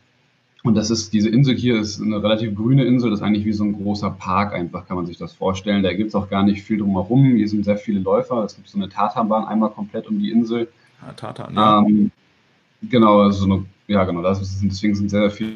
und 0.67 0.75
das 0.75 0.89
ist, 0.89 1.13
diese 1.13 1.29
Insel 1.29 1.55
hier 1.55 1.79
ist 1.79 2.01
eine 2.01 2.21
relativ 2.21 2.55
grüne 2.55 2.83
Insel, 2.83 3.09
das 3.09 3.19
ist 3.19 3.25
eigentlich 3.25 3.45
wie 3.45 3.53
so 3.53 3.63
ein 3.63 3.73
großer 3.73 4.11
Park 4.11 4.53
einfach, 4.53 4.85
kann 4.85 4.97
man 4.97 5.05
sich 5.05 5.17
das 5.17 5.33
vorstellen. 5.33 5.83
Da 5.83 5.93
gibt 5.93 6.09
es 6.09 6.15
auch 6.15 6.29
gar 6.29 6.43
nicht 6.43 6.63
viel 6.63 6.77
drumherum. 6.77 7.35
Hier 7.35 7.47
sind 7.47 7.65
sehr 7.65 7.77
viele 7.77 7.99
Läufer. 7.99 8.43
Es 8.43 8.55
gibt 8.55 8.67
so 8.67 8.77
eine 8.77 8.89
Tatanbahn 8.89 9.45
einmal 9.45 9.69
komplett 9.69 10.07
um 10.07 10.19
die 10.19 10.31
Insel. 10.31 10.67
Ja, 11.01 11.13
Tatan, 11.13 11.55
ja. 11.55 11.79
Ähm, 11.79 12.11
genau, 12.81 13.21
also 13.21 13.45
so 13.45 13.53
eine, 13.53 13.65
ja 13.87 14.03
genau, 14.03 14.21
das 14.21 14.41
ist, 14.41 14.61
deswegen 14.63 14.95
sind 14.95 15.09
sehr, 15.09 15.21
sehr 15.21 15.31
viele 15.31 15.51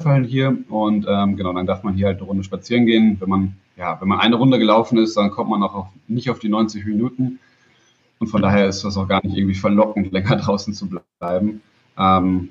Fallen 0.00 0.24
hier. 0.24 0.56
Und 0.68 1.06
ähm, 1.08 1.36
genau, 1.36 1.52
dann 1.52 1.66
darf 1.66 1.82
man 1.82 1.94
hier 1.94 2.06
halt 2.06 2.18
eine 2.18 2.26
Runde 2.26 2.44
spazieren 2.44 2.86
gehen. 2.86 3.16
Wenn 3.20 3.28
man, 3.28 3.56
ja, 3.76 4.00
wenn 4.00 4.08
man 4.08 4.20
eine 4.20 4.36
Runde 4.36 4.58
gelaufen 4.58 4.98
ist, 4.98 5.16
dann 5.16 5.30
kommt 5.30 5.50
man 5.50 5.62
auch 5.62 5.74
auf, 5.74 5.86
nicht 6.06 6.30
auf 6.30 6.38
die 6.38 6.48
90 6.48 6.86
Minuten. 6.86 7.38
Und 8.18 8.28
von 8.28 8.42
daher 8.42 8.66
ist 8.66 8.82
das 8.84 8.96
auch 8.96 9.08
gar 9.08 9.24
nicht 9.24 9.36
irgendwie 9.36 9.54
verlockend, 9.54 10.10
länger 10.12 10.36
draußen 10.36 10.72
zu 10.74 10.88
bleiben. 10.88 11.60
Ähm, 11.98 12.50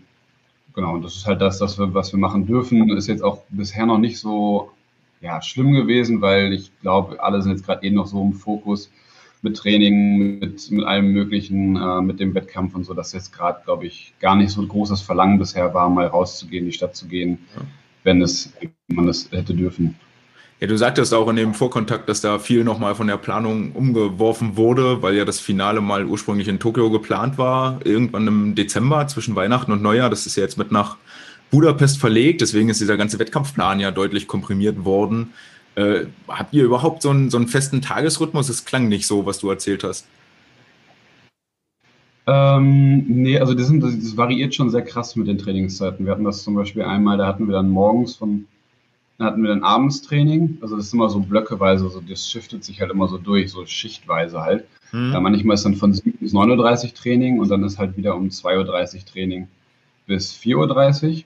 genau, 0.77 0.93
und 0.93 1.03
das 1.03 1.15
ist 1.15 1.25
halt 1.25 1.41
das, 1.41 1.59
wir, 1.79 1.93
was 1.93 2.13
wir 2.13 2.19
machen 2.19 2.45
dürfen. 2.45 2.89
Ist 2.91 3.07
jetzt 3.07 3.23
auch 3.23 3.43
bisher 3.49 3.85
noch 3.85 3.97
nicht 3.97 4.19
so 4.19 4.71
ja, 5.19 5.41
schlimm 5.41 5.73
gewesen, 5.73 6.21
weil 6.21 6.53
ich 6.53 6.71
glaube, 6.81 7.21
alle 7.21 7.41
sind 7.41 7.51
jetzt 7.53 7.65
gerade 7.65 7.85
eh 7.85 7.89
noch 7.89 8.05
so 8.05 8.21
im 8.21 8.33
Fokus 8.33 8.91
mit 9.41 9.57
Training, 9.57 10.39
mit, 10.39 10.69
mit 10.71 10.85
allem 10.85 11.11
Möglichen, 11.11 11.75
äh, 11.75 12.01
mit 12.01 12.19
dem 12.19 12.35
Wettkampf 12.35 12.75
und 12.75 12.85
so, 12.85 12.93
dass 12.93 13.11
jetzt 13.11 13.33
gerade, 13.33 13.61
glaube 13.65 13.87
ich, 13.87 14.13
gar 14.19 14.35
nicht 14.35 14.51
so 14.51 14.61
ein 14.61 14.67
großes 14.67 15.01
Verlangen 15.01 15.39
bisher 15.39 15.73
war, 15.73 15.89
mal 15.89 16.07
rauszugehen, 16.07 16.65
in 16.65 16.69
die 16.69 16.75
Stadt 16.77 16.95
zu 16.95 17.07
gehen, 17.07 17.39
ja. 17.55 17.61
wenn 18.03 18.21
es 18.21 18.53
man 18.87 19.07
das 19.07 19.31
hätte 19.31 19.55
dürfen. 19.55 19.95
Ja, 20.59 20.65
du 20.65 20.75
sagtest 20.75 21.13
auch 21.13 21.29
in 21.29 21.35
dem 21.35 21.53
Vorkontakt, 21.53 22.09
dass 22.09 22.21
da 22.21 22.39
viel 22.39 22.63
nochmal 22.63 22.95
von 22.95 23.05
der 23.05 23.17
Planung 23.17 23.73
umgeworfen 23.73 24.57
wurde, 24.57 25.03
weil 25.03 25.13
ja 25.13 25.23
das 25.23 25.39
Finale 25.39 25.81
mal 25.81 26.05
ursprünglich 26.05 26.47
in 26.47 26.57
Tokio 26.57 26.89
geplant 26.89 27.37
war, 27.37 27.79
irgendwann 27.83 28.25
im 28.25 28.55
Dezember 28.55 29.07
zwischen 29.07 29.35
Weihnachten 29.35 29.71
und 29.71 29.83
Neujahr. 29.83 30.09
Das 30.09 30.25
ist 30.25 30.35
ja 30.35 30.41
jetzt 30.41 30.57
mit 30.57 30.71
nach 30.71 30.97
Budapest 31.51 31.99
verlegt, 31.99 32.41
deswegen 32.41 32.69
ist 32.69 32.81
dieser 32.81 32.97
ganze 32.97 33.19
Wettkampfplan 33.19 33.79
ja 33.79 33.91
deutlich 33.91 34.27
komprimiert 34.27 34.83
worden. 34.83 35.33
Äh, 35.75 36.07
habt 36.27 36.55
ihr 36.55 36.63
überhaupt 36.63 37.03
so 37.03 37.11
einen, 37.11 37.29
so 37.29 37.37
einen 37.37 37.47
festen 37.47 37.83
Tagesrhythmus? 37.83 38.49
Es 38.49 38.65
klang 38.65 38.87
nicht 38.87 39.05
so, 39.05 39.27
was 39.27 39.37
du 39.37 39.51
erzählt 39.51 39.83
hast. 39.83 40.07
Ähm, 42.25 43.05
nee, 43.07 43.37
also 43.37 43.53
das, 43.53 43.67
sind, 43.67 43.83
das 43.83 44.17
variiert 44.17 44.55
schon 44.55 44.71
sehr 44.71 44.81
krass 44.81 45.15
mit 45.15 45.27
den 45.27 45.37
Trainingszeiten. 45.37 46.03
Wir 46.03 46.11
hatten 46.11 46.23
das 46.23 46.43
zum 46.43 46.55
Beispiel 46.55 46.81
einmal, 46.81 47.19
da 47.19 47.27
hatten 47.27 47.47
wir 47.47 47.53
dann 47.53 47.69
morgens 47.69 48.15
von 48.15 48.47
dann 49.17 49.27
hatten 49.27 49.41
wir 49.41 49.49
dann 49.49 49.63
abends 49.63 50.01
Training. 50.01 50.57
Also 50.61 50.75
das 50.75 50.87
ist 50.87 50.93
immer 50.93 51.09
so 51.09 51.19
blöckeweise, 51.19 51.89
so 51.89 52.01
das 52.01 52.29
shiftet 52.29 52.63
sich 52.63 52.81
halt 52.81 52.91
immer 52.91 53.07
so 53.07 53.17
durch, 53.17 53.51
so 53.51 53.65
schichtweise 53.65 54.41
halt. 54.41 54.65
Mhm. 54.91 55.11
Ja, 55.13 55.19
manchmal 55.19 55.55
ist 55.55 55.65
dann 55.65 55.75
von 55.75 55.93
7 55.93 56.17
bis 56.19 56.33
9.30 56.33 56.85
Uhr 56.85 56.93
Training 56.93 57.39
und 57.39 57.49
dann 57.49 57.63
ist 57.63 57.77
halt 57.79 57.97
wieder 57.97 58.15
um 58.15 58.27
2.30 58.27 58.95
Uhr 58.95 59.05
Training 59.05 59.47
bis 60.05 60.33
4.30 60.33 61.17
Uhr. 61.17 61.23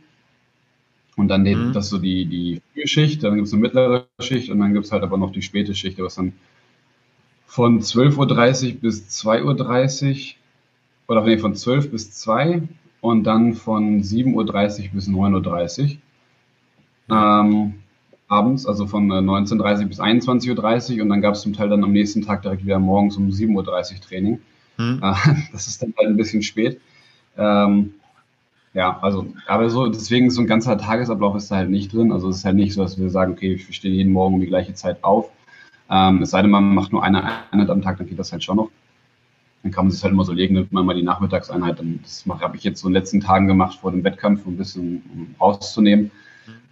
Und 1.17 1.27
dann 1.27 1.43
den, 1.43 1.67
mhm. 1.67 1.73
das 1.73 1.89
so 1.89 1.97
die, 1.97 2.25
die 2.25 2.61
Frühschicht, 2.73 3.23
dann 3.23 3.35
gibt 3.35 3.47
es 3.47 3.53
eine 3.53 3.61
mittlere 3.61 4.07
Schicht 4.19 4.49
und 4.49 4.59
dann 4.59 4.73
gibt 4.73 4.85
es 4.85 4.91
halt 4.91 5.03
aber 5.03 5.17
noch 5.17 5.31
die 5.31 5.41
späte 5.41 5.75
Schicht, 5.75 5.99
was 5.99 6.15
dann 6.15 6.33
von 7.45 7.81
12.30 7.81 8.75
Uhr 8.75 8.79
bis 8.79 9.21
2.30 9.21 10.35
Uhr 11.09 11.15
oder 11.15 11.25
nee, 11.25 11.37
von 11.37 11.53
12 11.53 11.91
bis 11.91 12.11
2 12.13 12.61
und 13.01 13.25
dann 13.25 13.53
von 13.53 14.01
7.30 14.01 14.33
Uhr 14.33 14.89
bis 14.93 15.09
9.30 15.09 15.97
Uhr. 17.09 17.17
Ähm, 17.17 17.80
abends, 18.31 18.65
also 18.65 18.87
von 18.87 19.11
19.30 19.11 19.81
äh, 19.81 19.85
bis 19.85 19.99
21.30 19.99 20.95
Uhr 20.95 21.03
und 21.03 21.09
dann 21.09 21.21
gab 21.21 21.35
es 21.35 21.41
zum 21.41 21.53
Teil 21.53 21.69
dann 21.69 21.83
am 21.83 21.91
nächsten 21.91 22.21
Tag 22.21 22.41
direkt 22.41 22.65
wieder 22.65 22.79
morgens 22.79 23.17
um 23.17 23.27
7.30 23.27 23.95
Uhr 23.95 24.01
Training. 24.01 24.39
Hm. 24.77 25.01
Äh, 25.03 25.13
das 25.51 25.67
ist 25.67 25.81
dann 25.81 25.93
halt 25.97 26.07
ein 26.07 26.17
bisschen 26.17 26.41
spät. 26.41 26.79
Ähm, 27.37 27.93
ja, 28.73 28.97
also, 29.01 29.27
aber 29.47 29.69
so, 29.69 29.87
deswegen 29.87 30.31
so 30.31 30.39
ein 30.39 30.47
ganzer 30.47 30.77
Tagesablauf 30.77 31.35
ist 31.35 31.51
da 31.51 31.57
halt 31.57 31.69
nicht 31.69 31.93
drin. 31.93 32.13
Also 32.13 32.29
es 32.29 32.37
ist 32.37 32.45
halt 32.45 32.55
nicht 32.55 32.73
so, 32.73 32.81
dass 32.81 32.97
wir 32.97 33.09
sagen, 33.09 33.33
okay, 33.33 33.49
wir 33.57 33.73
stehen 33.73 33.93
jeden 33.93 34.13
Morgen 34.13 34.35
um 34.35 34.41
die 34.41 34.47
gleiche 34.47 34.73
Zeit 34.73 35.03
auf. 35.03 35.29
Ähm, 35.89 36.21
es 36.21 36.31
sei 36.31 36.41
denn, 36.41 36.51
man 36.51 36.73
macht 36.73 36.93
nur 36.93 37.03
eine 37.03 37.51
Einheit 37.51 37.69
am 37.69 37.81
Tag, 37.81 37.97
dann 37.97 38.07
geht 38.07 38.17
das 38.17 38.31
halt 38.31 38.45
schon 38.45 38.55
noch. 38.55 38.71
Dann 39.63 39.73
kann 39.73 39.85
man 39.85 39.91
sich 39.91 40.01
halt 40.01 40.13
immer 40.13 40.23
so 40.23 40.31
legen, 40.31 40.55
nimmt 40.55 40.71
man 40.71 40.85
mal 40.85 40.95
die 40.95 41.03
Nachmittagseinheit. 41.03 41.79
Dann, 41.79 41.99
das 42.01 42.25
habe 42.25 42.55
ich 42.55 42.63
jetzt 42.63 42.79
so 42.79 42.87
in 42.87 42.93
den 42.93 43.01
letzten 43.01 43.19
Tagen 43.19 43.47
gemacht 43.47 43.79
vor 43.79 43.91
dem 43.91 44.05
Wettkampf, 44.05 44.45
um 44.45 44.53
ein 44.53 44.57
bisschen 44.57 45.03
um 45.13 45.35
rauszunehmen 45.39 46.11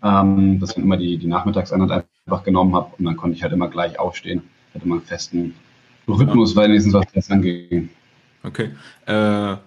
ähm, 0.04 0.60
dass 0.60 0.72
ich 0.72 0.78
immer 0.78 0.98
die, 0.98 1.18
die 1.18 1.28
Nachmittagseinheit 1.28 2.06
einfach 2.26 2.44
genommen 2.44 2.76
habe 2.76 2.94
und 2.98 3.06
dann 3.06 3.18
konnte 3.18 3.36
ich 3.36 3.44
halt 3.44 3.54
immer 3.54 3.68
gleich 3.68 4.00
aufstehen. 4.00 4.44
Hatte 4.74 4.88
mal 4.88 4.96
einen 4.96 5.06
festen 5.06 5.54
Rhythmus, 6.08 6.56
weil 6.56 6.70
wenigstens 6.70 6.94
was 6.94 7.06
das 7.14 7.30
anging. 7.32 7.90
Okay. 8.44 8.70
Äh, 9.06 9.58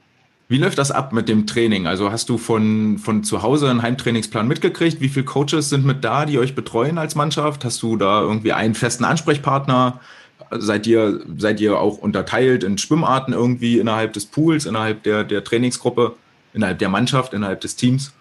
wie 0.48 0.58
läuft 0.58 0.78
das 0.78 0.90
ab 0.90 1.12
mit 1.12 1.28
dem 1.28 1.46
Training? 1.46 1.86
Also 1.86 2.12
hast 2.12 2.28
du 2.28 2.36
von, 2.36 2.98
von 2.98 3.24
zu 3.24 3.42
Hause 3.42 3.70
einen 3.70 3.82
Heimtrainingsplan 3.82 4.46
mitgekriegt? 4.46 5.00
Wie 5.00 5.08
viele 5.08 5.24
Coaches 5.24 5.70
sind 5.70 5.84
mit 5.84 6.04
da, 6.04 6.26
die 6.26 6.38
euch 6.38 6.54
betreuen 6.54 6.98
als 6.98 7.14
Mannschaft? 7.14 7.64
Hast 7.64 7.82
du 7.82 7.96
da 7.96 8.20
irgendwie 8.20 8.52
einen 8.52 8.74
festen 8.74 9.04
Ansprechpartner? 9.04 10.00
Seid 10.50 10.86
ihr, 10.86 11.20
seid 11.38 11.60
ihr 11.60 11.78
auch 11.78 11.96
unterteilt 11.98 12.64
in 12.64 12.76
Schwimmarten 12.76 13.32
irgendwie 13.32 13.78
innerhalb 13.78 14.12
des 14.12 14.26
Pools, 14.26 14.66
innerhalb 14.66 15.02
der, 15.04 15.24
der 15.24 15.42
Trainingsgruppe, 15.42 16.16
innerhalb 16.52 16.78
der 16.78 16.90
Mannschaft, 16.90 17.32
innerhalb 17.32 17.62
des 17.62 17.76
Teams? 17.76 18.12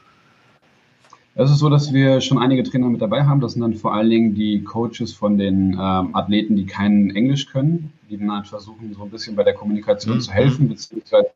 Es 1.34 1.50
ist 1.50 1.60
so, 1.60 1.70
dass 1.70 1.94
wir 1.94 2.20
schon 2.20 2.40
einige 2.40 2.64
Trainer 2.64 2.90
mit 2.90 3.02
dabei 3.02 3.24
haben. 3.24 3.40
Das 3.40 3.54
sind 3.54 3.62
dann 3.62 3.74
vor 3.74 3.94
allen 3.94 4.10
Dingen 4.10 4.36
die 4.36 4.64
Coaches 4.64 5.14
von 5.14 5.38
den 5.38 5.74
ähm, 5.74 6.14
Athleten, 6.14 6.56
die 6.58 6.66
kein 6.66 7.12
Englisch 7.12 7.48
können, 7.48 7.94
die 8.10 8.18
dann 8.18 8.32
halt 8.32 8.48
versuchen, 8.48 8.94
so 8.94 9.04
ein 9.04 9.10
bisschen 9.10 9.36
bei 9.36 9.44
der 9.44 9.54
Kommunikation 9.54 10.16
mhm. 10.16 10.22
zu 10.22 10.32
helfen, 10.32 10.68
beziehungsweise 10.70 11.30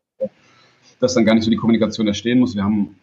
dass 1.00 1.14
dann 1.14 1.24
gar 1.24 1.34
nicht 1.34 1.44
so 1.44 1.50
die 1.50 1.56
Kommunikation 1.56 2.06
entstehen 2.06 2.40
muss. 2.40 2.54
Wir 2.54 2.64
haben 2.64 2.96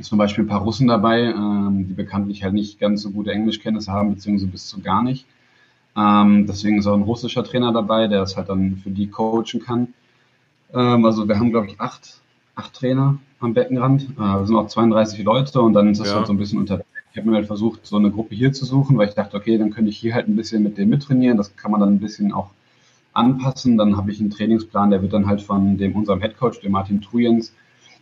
zum 0.00 0.18
Beispiel 0.18 0.44
ein 0.44 0.48
paar 0.48 0.62
Russen 0.62 0.86
dabei, 0.86 1.24
ähm, 1.24 1.86
die 1.88 1.94
bekanntlich 1.94 2.42
halt 2.42 2.54
nicht 2.54 2.78
ganz 2.78 3.02
so 3.02 3.10
gute 3.10 3.32
Englischkenntnisse 3.32 3.92
haben, 3.92 4.14
beziehungsweise 4.14 4.50
bis 4.50 4.68
zu 4.68 4.80
gar 4.80 5.02
nicht. 5.02 5.26
Ähm, 5.96 6.46
deswegen 6.46 6.78
ist 6.78 6.86
auch 6.86 6.94
ein 6.94 7.02
russischer 7.02 7.44
Trainer 7.44 7.72
dabei, 7.72 8.06
der 8.06 8.22
es 8.22 8.36
halt 8.36 8.48
dann 8.48 8.76
für 8.76 8.90
die 8.90 9.08
coachen 9.08 9.60
kann. 9.64 9.88
Ähm, 10.72 11.04
also 11.04 11.28
wir 11.28 11.38
haben, 11.38 11.50
glaube 11.50 11.66
ich, 11.66 11.80
acht, 11.80 12.20
acht 12.54 12.74
Trainer 12.74 13.18
am 13.40 13.54
Beckenrand. 13.54 14.02
Äh, 14.16 14.20
wir 14.20 14.46
sind 14.46 14.56
auch 14.56 14.68
32 14.68 15.24
Leute 15.24 15.60
und 15.60 15.72
dann 15.72 15.90
ist 15.90 16.00
das 16.00 16.08
ja. 16.08 16.16
halt 16.16 16.26
so 16.26 16.32
ein 16.32 16.38
bisschen 16.38 16.58
unter. 16.58 16.82
Ich 17.12 17.18
habe 17.18 17.28
mir 17.28 17.36
halt 17.36 17.46
versucht, 17.46 17.86
so 17.86 17.96
eine 17.96 18.10
Gruppe 18.10 18.36
hier 18.36 18.52
zu 18.52 18.64
suchen, 18.64 18.96
weil 18.96 19.08
ich 19.08 19.14
dachte, 19.14 19.36
okay, 19.36 19.58
dann 19.58 19.70
könnte 19.70 19.90
ich 19.90 19.98
hier 19.98 20.14
halt 20.14 20.28
ein 20.28 20.36
bisschen 20.36 20.62
mit 20.62 20.78
dem 20.78 20.90
mittrainieren. 20.90 21.36
Das 21.36 21.56
kann 21.56 21.72
man 21.72 21.80
dann 21.80 21.94
ein 21.94 21.98
bisschen 21.98 22.32
auch 22.32 22.50
anpassen. 23.12 23.76
Dann 23.76 23.96
habe 23.96 24.12
ich 24.12 24.20
einen 24.20 24.30
Trainingsplan, 24.30 24.90
der 24.90 25.02
wird 25.02 25.12
dann 25.12 25.26
halt 25.26 25.42
von 25.42 25.76
dem 25.76 25.96
unserem 25.96 26.20
Headcoach, 26.20 26.60
dem 26.60 26.72
Martin 26.72 27.00
Trujens, 27.00 27.52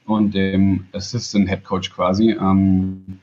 und 0.09 0.35
dem 0.35 0.87
Assistant 0.92 1.49
Headcoach 1.49 1.90
quasi, 1.95 2.30
ähm, 2.30 3.18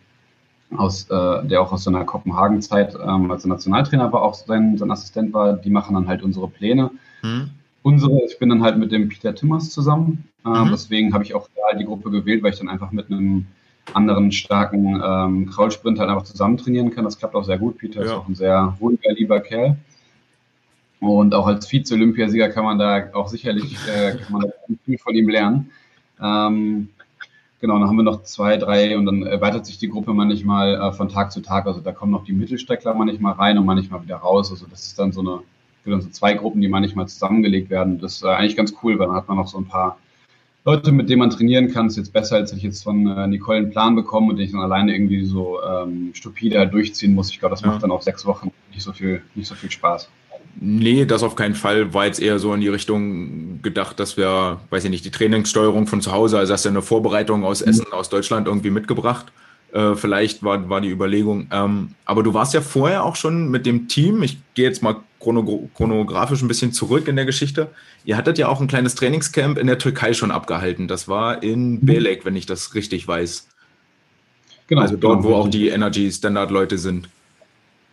aus, 0.76 1.10
äh, 1.10 1.46
der 1.46 1.62
auch 1.62 1.72
aus 1.72 1.84
seiner 1.84 2.04
Kopenhagen-Zeit 2.04 2.96
ähm, 2.96 3.32
als 3.32 3.46
Nationaltrainer 3.46 4.12
war, 4.12 4.22
auch 4.22 4.34
sein, 4.34 4.78
sein 4.78 4.92
Assistent 4.92 5.34
war, 5.34 5.54
die 5.54 5.70
machen 5.70 5.96
dann 5.96 6.08
halt 6.08 6.24
unsere 6.24 6.48
Pläne. 6.48 6.92
Mhm. 7.24 7.52
Unsere, 7.86 8.20
ich 8.26 8.40
bin 8.40 8.50
dann 8.50 8.64
halt 8.64 8.80
mit 8.80 8.92
dem 8.92 9.10
Peter 9.10 9.36
Timmers 9.36 9.70
zusammen. 9.70 10.28
Äh, 10.44 10.50
mhm. 10.50 10.70
Deswegen 10.72 11.14
habe 11.14 11.24
ich 11.24 11.36
auch 11.36 11.48
da 11.56 11.78
die 11.78 11.86
Gruppe 11.86 12.10
gewählt, 12.10 12.42
weil 12.42 12.52
ich 12.52 12.58
dann 12.58 12.68
einfach 12.68 12.92
mit 12.92 13.12
einem 13.12 13.46
anderen 13.94 14.32
starken 14.32 15.00
ähm, 15.06 15.46
Kraulsprint 15.52 16.00
halt 16.00 16.10
einfach 16.10 16.24
zusammen 16.24 16.58
trainieren 16.58 16.90
kann. 16.90 17.06
Das 17.06 17.20
klappt 17.20 17.36
auch 17.36 17.44
sehr 17.44 17.60
gut. 17.60 17.78
Peter 17.78 18.00
ja. 18.00 18.06
ist 18.08 18.12
auch 18.14 18.28
ein 18.28 18.34
sehr 18.34 18.76
ruhiger, 18.82 19.14
lieber 19.14 19.40
Kerl. 19.40 19.78
Und 21.00 21.36
auch 21.36 21.46
als 21.46 21.68
Vize-Olympiasieger 21.68 22.50
kann 22.50 22.64
man 22.64 22.80
da 22.80 23.14
auch 23.14 23.28
sicherlich 23.28 23.78
äh, 23.88 24.18
kann 24.18 24.32
man 24.32 24.52
viel 24.86 24.98
von 24.98 25.14
ihm 25.14 25.30
lernen. 25.30 25.70
Ähm, 26.20 26.90
genau, 27.62 27.78
dann 27.78 27.88
haben 27.88 27.98
wir 27.98 28.04
noch 28.04 28.24
zwei, 28.24 28.58
drei 28.58 28.98
und 28.98 29.06
dann 29.06 29.22
erweitert 29.28 29.68
sich 29.68 29.78
die 29.78 29.90
Gruppe 29.90 30.16
manchmal 30.16 30.74
äh, 30.74 30.92
von 30.92 31.08
Tag 31.08 31.32
zu 31.32 31.40
Tag. 31.40 31.68
Also 31.68 31.82
da 31.82 31.92
kommen 31.92 32.14
noch 32.14 32.26
die 32.26 32.34
Mittelstreckler 32.34 32.96
manchmal 32.96 33.34
rein 33.34 33.60
und 33.60 33.66
manchmal 33.68 34.02
wieder 34.02 34.16
raus. 34.16 34.50
Also 34.50 34.66
das 34.66 34.88
ist 34.88 34.98
dann 34.98 35.12
so 35.12 35.22
eine 35.22 35.42
dann 35.92 36.02
so 36.02 36.10
zwei 36.10 36.34
Gruppen, 36.34 36.62
die 36.62 36.68
manchmal 36.68 37.08
zusammengelegt 37.08 37.70
werden. 37.70 38.00
Das 38.00 38.16
ist 38.16 38.24
äh, 38.24 38.28
eigentlich 38.28 38.56
ganz 38.56 38.74
cool, 38.84 38.98
weil 39.00 39.08
dann 39.08 39.16
hat 39.16 39.28
man 39.28 39.38
noch 39.38 39.48
so 39.48 39.58
ein 39.58 39.66
paar 39.66 39.98
Leute, 40.66 40.92
mit 40.92 41.10
denen 41.10 41.20
man 41.20 41.30
trainieren 41.30 41.72
kann. 41.72 41.86
Das 41.86 41.94
ist 41.94 42.06
jetzt 42.06 42.14
besser, 42.14 42.38
als 42.38 42.52
ich 42.52 42.64
jetzt 42.64 42.84
von 42.84 43.06
äh, 43.08 43.28
Nicole 43.28 43.60
einen 43.60 43.70
Plan 43.70 43.96
bekomme 43.96 44.30
und 44.30 44.38
den 44.38 44.46
ich 44.46 44.52
dann 44.52 44.62
alleine 44.62 44.94
irgendwie 44.94 45.24
so 45.24 45.60
ähm, 45.64 46.10
stupide 46.14 46.58
halt 46.58 46.74
durchziehen 46.74 47.14
muss. 47.14 47.30
Ich 47.30 47.40
glaube, 47.40 47.54
das 47.54 47.62
ja. 47.62 47.68
macht 47.68 47.84
dann 47.84 47.92
auch 47.92 48.02
sechs 48.02 48.26
Wochen 48.26 48.52
nicht 48.74 48.84
so 48.84 48.92
viel, 48.92 49.22
nicht 49.36 49.48
so 49.48 49.56
viel 49.56 49.70
Spaß. 49.70 50.10
Nee, 50.60 51.06
das 51.06 51.22
auf 51.22 51.36
keinen 51.36 51.54
Fall. 51.54 51.94
War 51.94 52.06
jetzt 52.06 52.22
eher 52.22 52.40
so 52.40 52.54
in 52.54 52.62
die 52.62 52.68
Richtung 52.68 53.62
gedacht, 53.62 54.00
dass 54.00 54.18
wir, 54.18 54.62
weiß 54.70 54.86
ich 54.86 54.90
nicht, 54.90 55.06
die 55.06 55.12
Trainingssteuerung 55.12 55.86
von 55.86 56.02
zu 56.02 56.12
Hause, 56.12 56.40
also 56.40 56.54
hast 56.54 56.66
du 56.66 56.70
eine 56.70 56.82
Vorbereitung 56.82 57.44
aus 57.44 57.62
mhm. 57.62 57.70
Essen, 57.70 57.86
aus 57.92 58.10
Deutschland 58.10 58.48
irgendwie 58.48 58.70
mitgebracht. 58.70 59.32
Äh, 59.76 59.96
vielleicht 59.96 60.42
war, 60.42 60.70
war 60.70 60.80
die 60.80 60.90
Überlegung. 60.90 61.48
Ähm, 61.52 61.90
aber 62.06 62.24
du 62.24 62.34
warst 62.34 62.54
ja 62.54 62.62
vorher 62.62 63.04
auch 63.04 63.18
schon 63.18 63.52
mit 63.52 63.66
dem 63.66 63.90
Team. 63.90 64.24
Ich 64.24 64.38
gehe 64.54 64.66
jetzt 64.66 64.82
mal 64.82 64.96
chrono 65.20 65.70
chronografisch 65.76 66.42
ein 66.42 66.48
bisschen 66.48 66.72
zurück 66.72 67.10
in 67.10 67.18
der 67.18 67.26
Geschichte. 67.26 67.68
Ihr 68.06 68.16
hattet 68.16 68.38
ja 68.38 68.48
auch 68.48 68.62
ein 68.62 68.68
kleines 68.68 68.96
Trainingscamp 68.96 69.58
in 69.58 69.68
der 69.68 69.78
Türkei 69.78 70.14
schon 70.14 70.32
abgehalten. 70.32 70.88
Das 70.88 71.10
war 71.10 71.44
in 71.44 71.74
mhm. 71.74 71.80
Belek, 71.82 72.24
wenn 72.24 72.38
ich 72.38 72.46
das 72.46 72.74
richtig 72.74 73.06
weiß. 73.06 73.50
Genau. 74.68 74.82
Also 74.82 74.96
dort, 74.96 75.24
wo 75.24 75.36
auch 75.36 75.50
die 75.50 75.68
Energy 75.68 76.10
Standard 76.10 76.52
Leute 76.52 76.78
sind. 76.78 77.10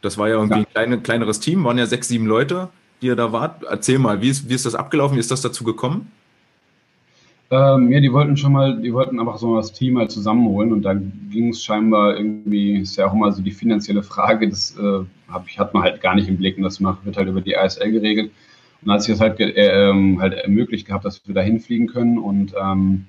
Das 0.02 0.18
war 0.18 0.28
ja 0.28 0.36
irgendwie 0.36 0.60
ja. 0.60 0.60
ein 0.60 0.72
kleine, 0.72 1.00
kleineres 1.00 1.40
Team, 1.40 1.64
waren 1.64 1.78
ja 1.78 1.86
sechs, 1.86 2.06
sieben 2.06 2.26
Leute, 2.26 2.68
die 3.00 3.06
ihr 3.06 3.16
da 3.16 3.32
wart. 3.32 3.64
Erzähl 3.64 3.98
mal, 3.98 4.22
wie 4.22 4.28
ist, 4.28 4.48
wie 4.48 4.54
ist 4.54 4.66
das 4.66 4.76
abgelaufen? 4.76 5.16
Wie 5.16 5.20
ist 5.20 5.32
das 5.32 5.40
dazu 5.40 5.64
gekommen? 5.64 6.12
Ähm, 7.52 7.92
ja, 7.92 8.00
die 8.00 8.10
wollten 8.10 8.38
schon 8.38 8.52
mal, 8.52 8.80
die 8.80 8.94
wollten 8.94 9.20
einfach 9.20 9.36
so 9.36 9.56
das 9.56 9.72
Team 9.72 9.98
halt 9.98 10.10
zusammenholen 10.10 10.72
und 10.72 10.80
da 10.82 10.94
ging 10.94 11.50
es 11.50 11.62
scheinbar 11.62 12.16
irgendwie, 12.16 12.78
ist 12.78 12.96
ja 12.96 13.06
auch 13.06 13.12
immer 13.12 13.30
so 13.30 13.42
die 13.42 13.50
finanzielle 13.50 14.02
Frage, 14.02 14.48
das 14.48 14.74
äh, 14.78 15.04
hab 15.28 15.46
hat 15.58 15.74
man 15.74 15.82
halt 15.82 16.00
gar 16.00 16.14
nicht 16.14 16.28
im 16.28 16.38
Blick 16.38 16.56
und 16.56 16.62
das 16.62 16.80
wird 16.80 17.14
halt 17.18 17.28
über 17.28 17.42
die 17.42 17.54
ASL 17.54 17.92
geregelt. 17.92 18.30
Und 18.80 18.90
als 18.90 19.06
ich 19.06 19.12
das 19.12 19.20
halt, 19.20 19.38
äh, 19.38 19.50
ähm, 19.90 20.18
halt 20.18 20.32
ermöglicht 20.32 20.86
gehabt, 20.86 21.04
dass 21.04 21.20
wir 21.28 21.34
da 21.34 21.42
hinfliegen 21.42 21.88
können 21.88 22.16
und 22.16 22.54
ähm, 22.58 23.04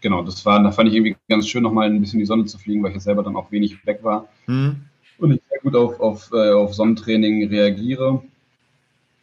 genau, 0.00 0.24
das 0.24 0.44
war, 0.44 0.60
da 0.60 0.72
fand 0.72 0.88
ich 0.88 0.96
irgendwie 0.96 1.14
ganz 1.28 1.46
schön, 1.46 1.62
nochmal 1.62 1.86
ein 1.86 2.00
bisschen 2.00 2.18
in 2.18 2.24
die 2.24 2.26
Sonne 2.26 2.46
zu 2.46 2.58
fliegen, 2.58 2.82
weil 2.82 2.90
ich 2.90 2.96
ja 2.96 3.00
selber 3.00 3.22
dann 3.22 3.36
auch 3.36 3.52
wenig 3.52 3.86
weg 3.86 4.00
war. 4.02 4.26
Mhm. 4.48 4.80
Und 5.18 5.30
ich 5.30 5.40
sehr 5.48 5.60
gut 5.60 5.76
auf, 5.76 6.00
auf, 6.00 6.30
äh, 6.32 6.50
auf 6.50 6.74
Sonnentraining 6.74 7.48
reagiere. 7.48 8.20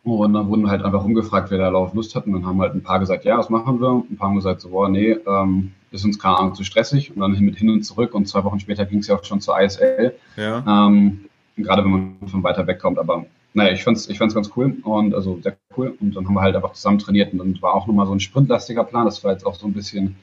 Und 0.03 0.33
dann 0.33 0.47
wurden 0.49 0.69
halt 0.69 0.83
einfach 0.83 1.05
umgefragt, 1.05 1.49
wer 1.49 1.57
da 1.57 1.71
darauf 1.71 1.93
Lust 1.93 2.13
hat. 2.13 2.25
Und 2.25 2.33
dann 2.33 2.45
haben 2.45 2.59
halt 2.59 2.75
ein 2.75 2.83
paar 2.83 2.99
gesagt, 2.99 3.23
ja, 3.23 3.37
das 3.37 3.49
machen 3.49 3.79
wir. 3.79 4.03
Ein 4.09 4.17
paar 4.17 4.29
haben 4.29 4.35
gesagt, 4.35 4.59
so, 4.59 4.69
boah, 4.69 4.89
nee, 4.89 5.11
ähm, 5.11 5.71
ist 5.91 6.03
uns 6.03 6.19
keine 6.19 6.37
Ahnung 6.37 6.55
zu 6.55 6.65
stressig. 6.65 7.15
Und 7.15 7.21
dann 7.21 7.39
mit 7.39 7.55
hin 7.55 7.69
und 7.69 7.83
zurück. 7.83 8.13
Und 8.13 8.27
zwei 8.27 8.43
Wochen 8.43 8.59
später 8.59 8.85
ging 8.85 8.99
es 8.99 9.07
ja 9.07 9.15
auch 9.15 9.23
schon 9.23 9.39
zur 9.39 9.59
ISL. 9.59 10.13
Ja. 10.35 10.87
Ähm, 10.87 11.25
gerade 11.55 11.85
wenn 11.85 11.91
man 11.91 12.27
von 12.27 12.43
weiter 12.43 12.67
weg 12.67 12.79
kommt. 12.79 12.99
Aber 12.99 13.25
naja, 13.53 13.71
ich 13.71 13.83
fand's, 13.83 14.09
ich 14.09 14.17
fand's 14.17 14.35
ganz 14.35 14.51
cool 14.57 14.75
und 14.83 15.13
also 15.13 15.39
sehr 15.41 15.55
cool. 15.77 15.95
Und 16.01 16.15
dann 16.15 16.27
haben 16.27 16.33
wir 16.33 16.41
halt 16.41 16.55
einfach 16.55 16.73
zusammen 16.73 16.99
trainiert. 16.99 17.31
Und 17.31 17.39
dann 17.39 17.61
war 17.61 17.73
auch 17.73 17.87
nochmal 17.87 18.05
so 18.05 18.13
ein 18.13 18.19
sprintlastiger 18.19 18.83
Plan. 18.83 19.05
Das 19.05 19.23
war 19.23 19.31
jetzt 19.31 19.45
auch 19.45 19.55
so 19.55 19.67
ein 19.67 19.73
bisschen 19.73 20.17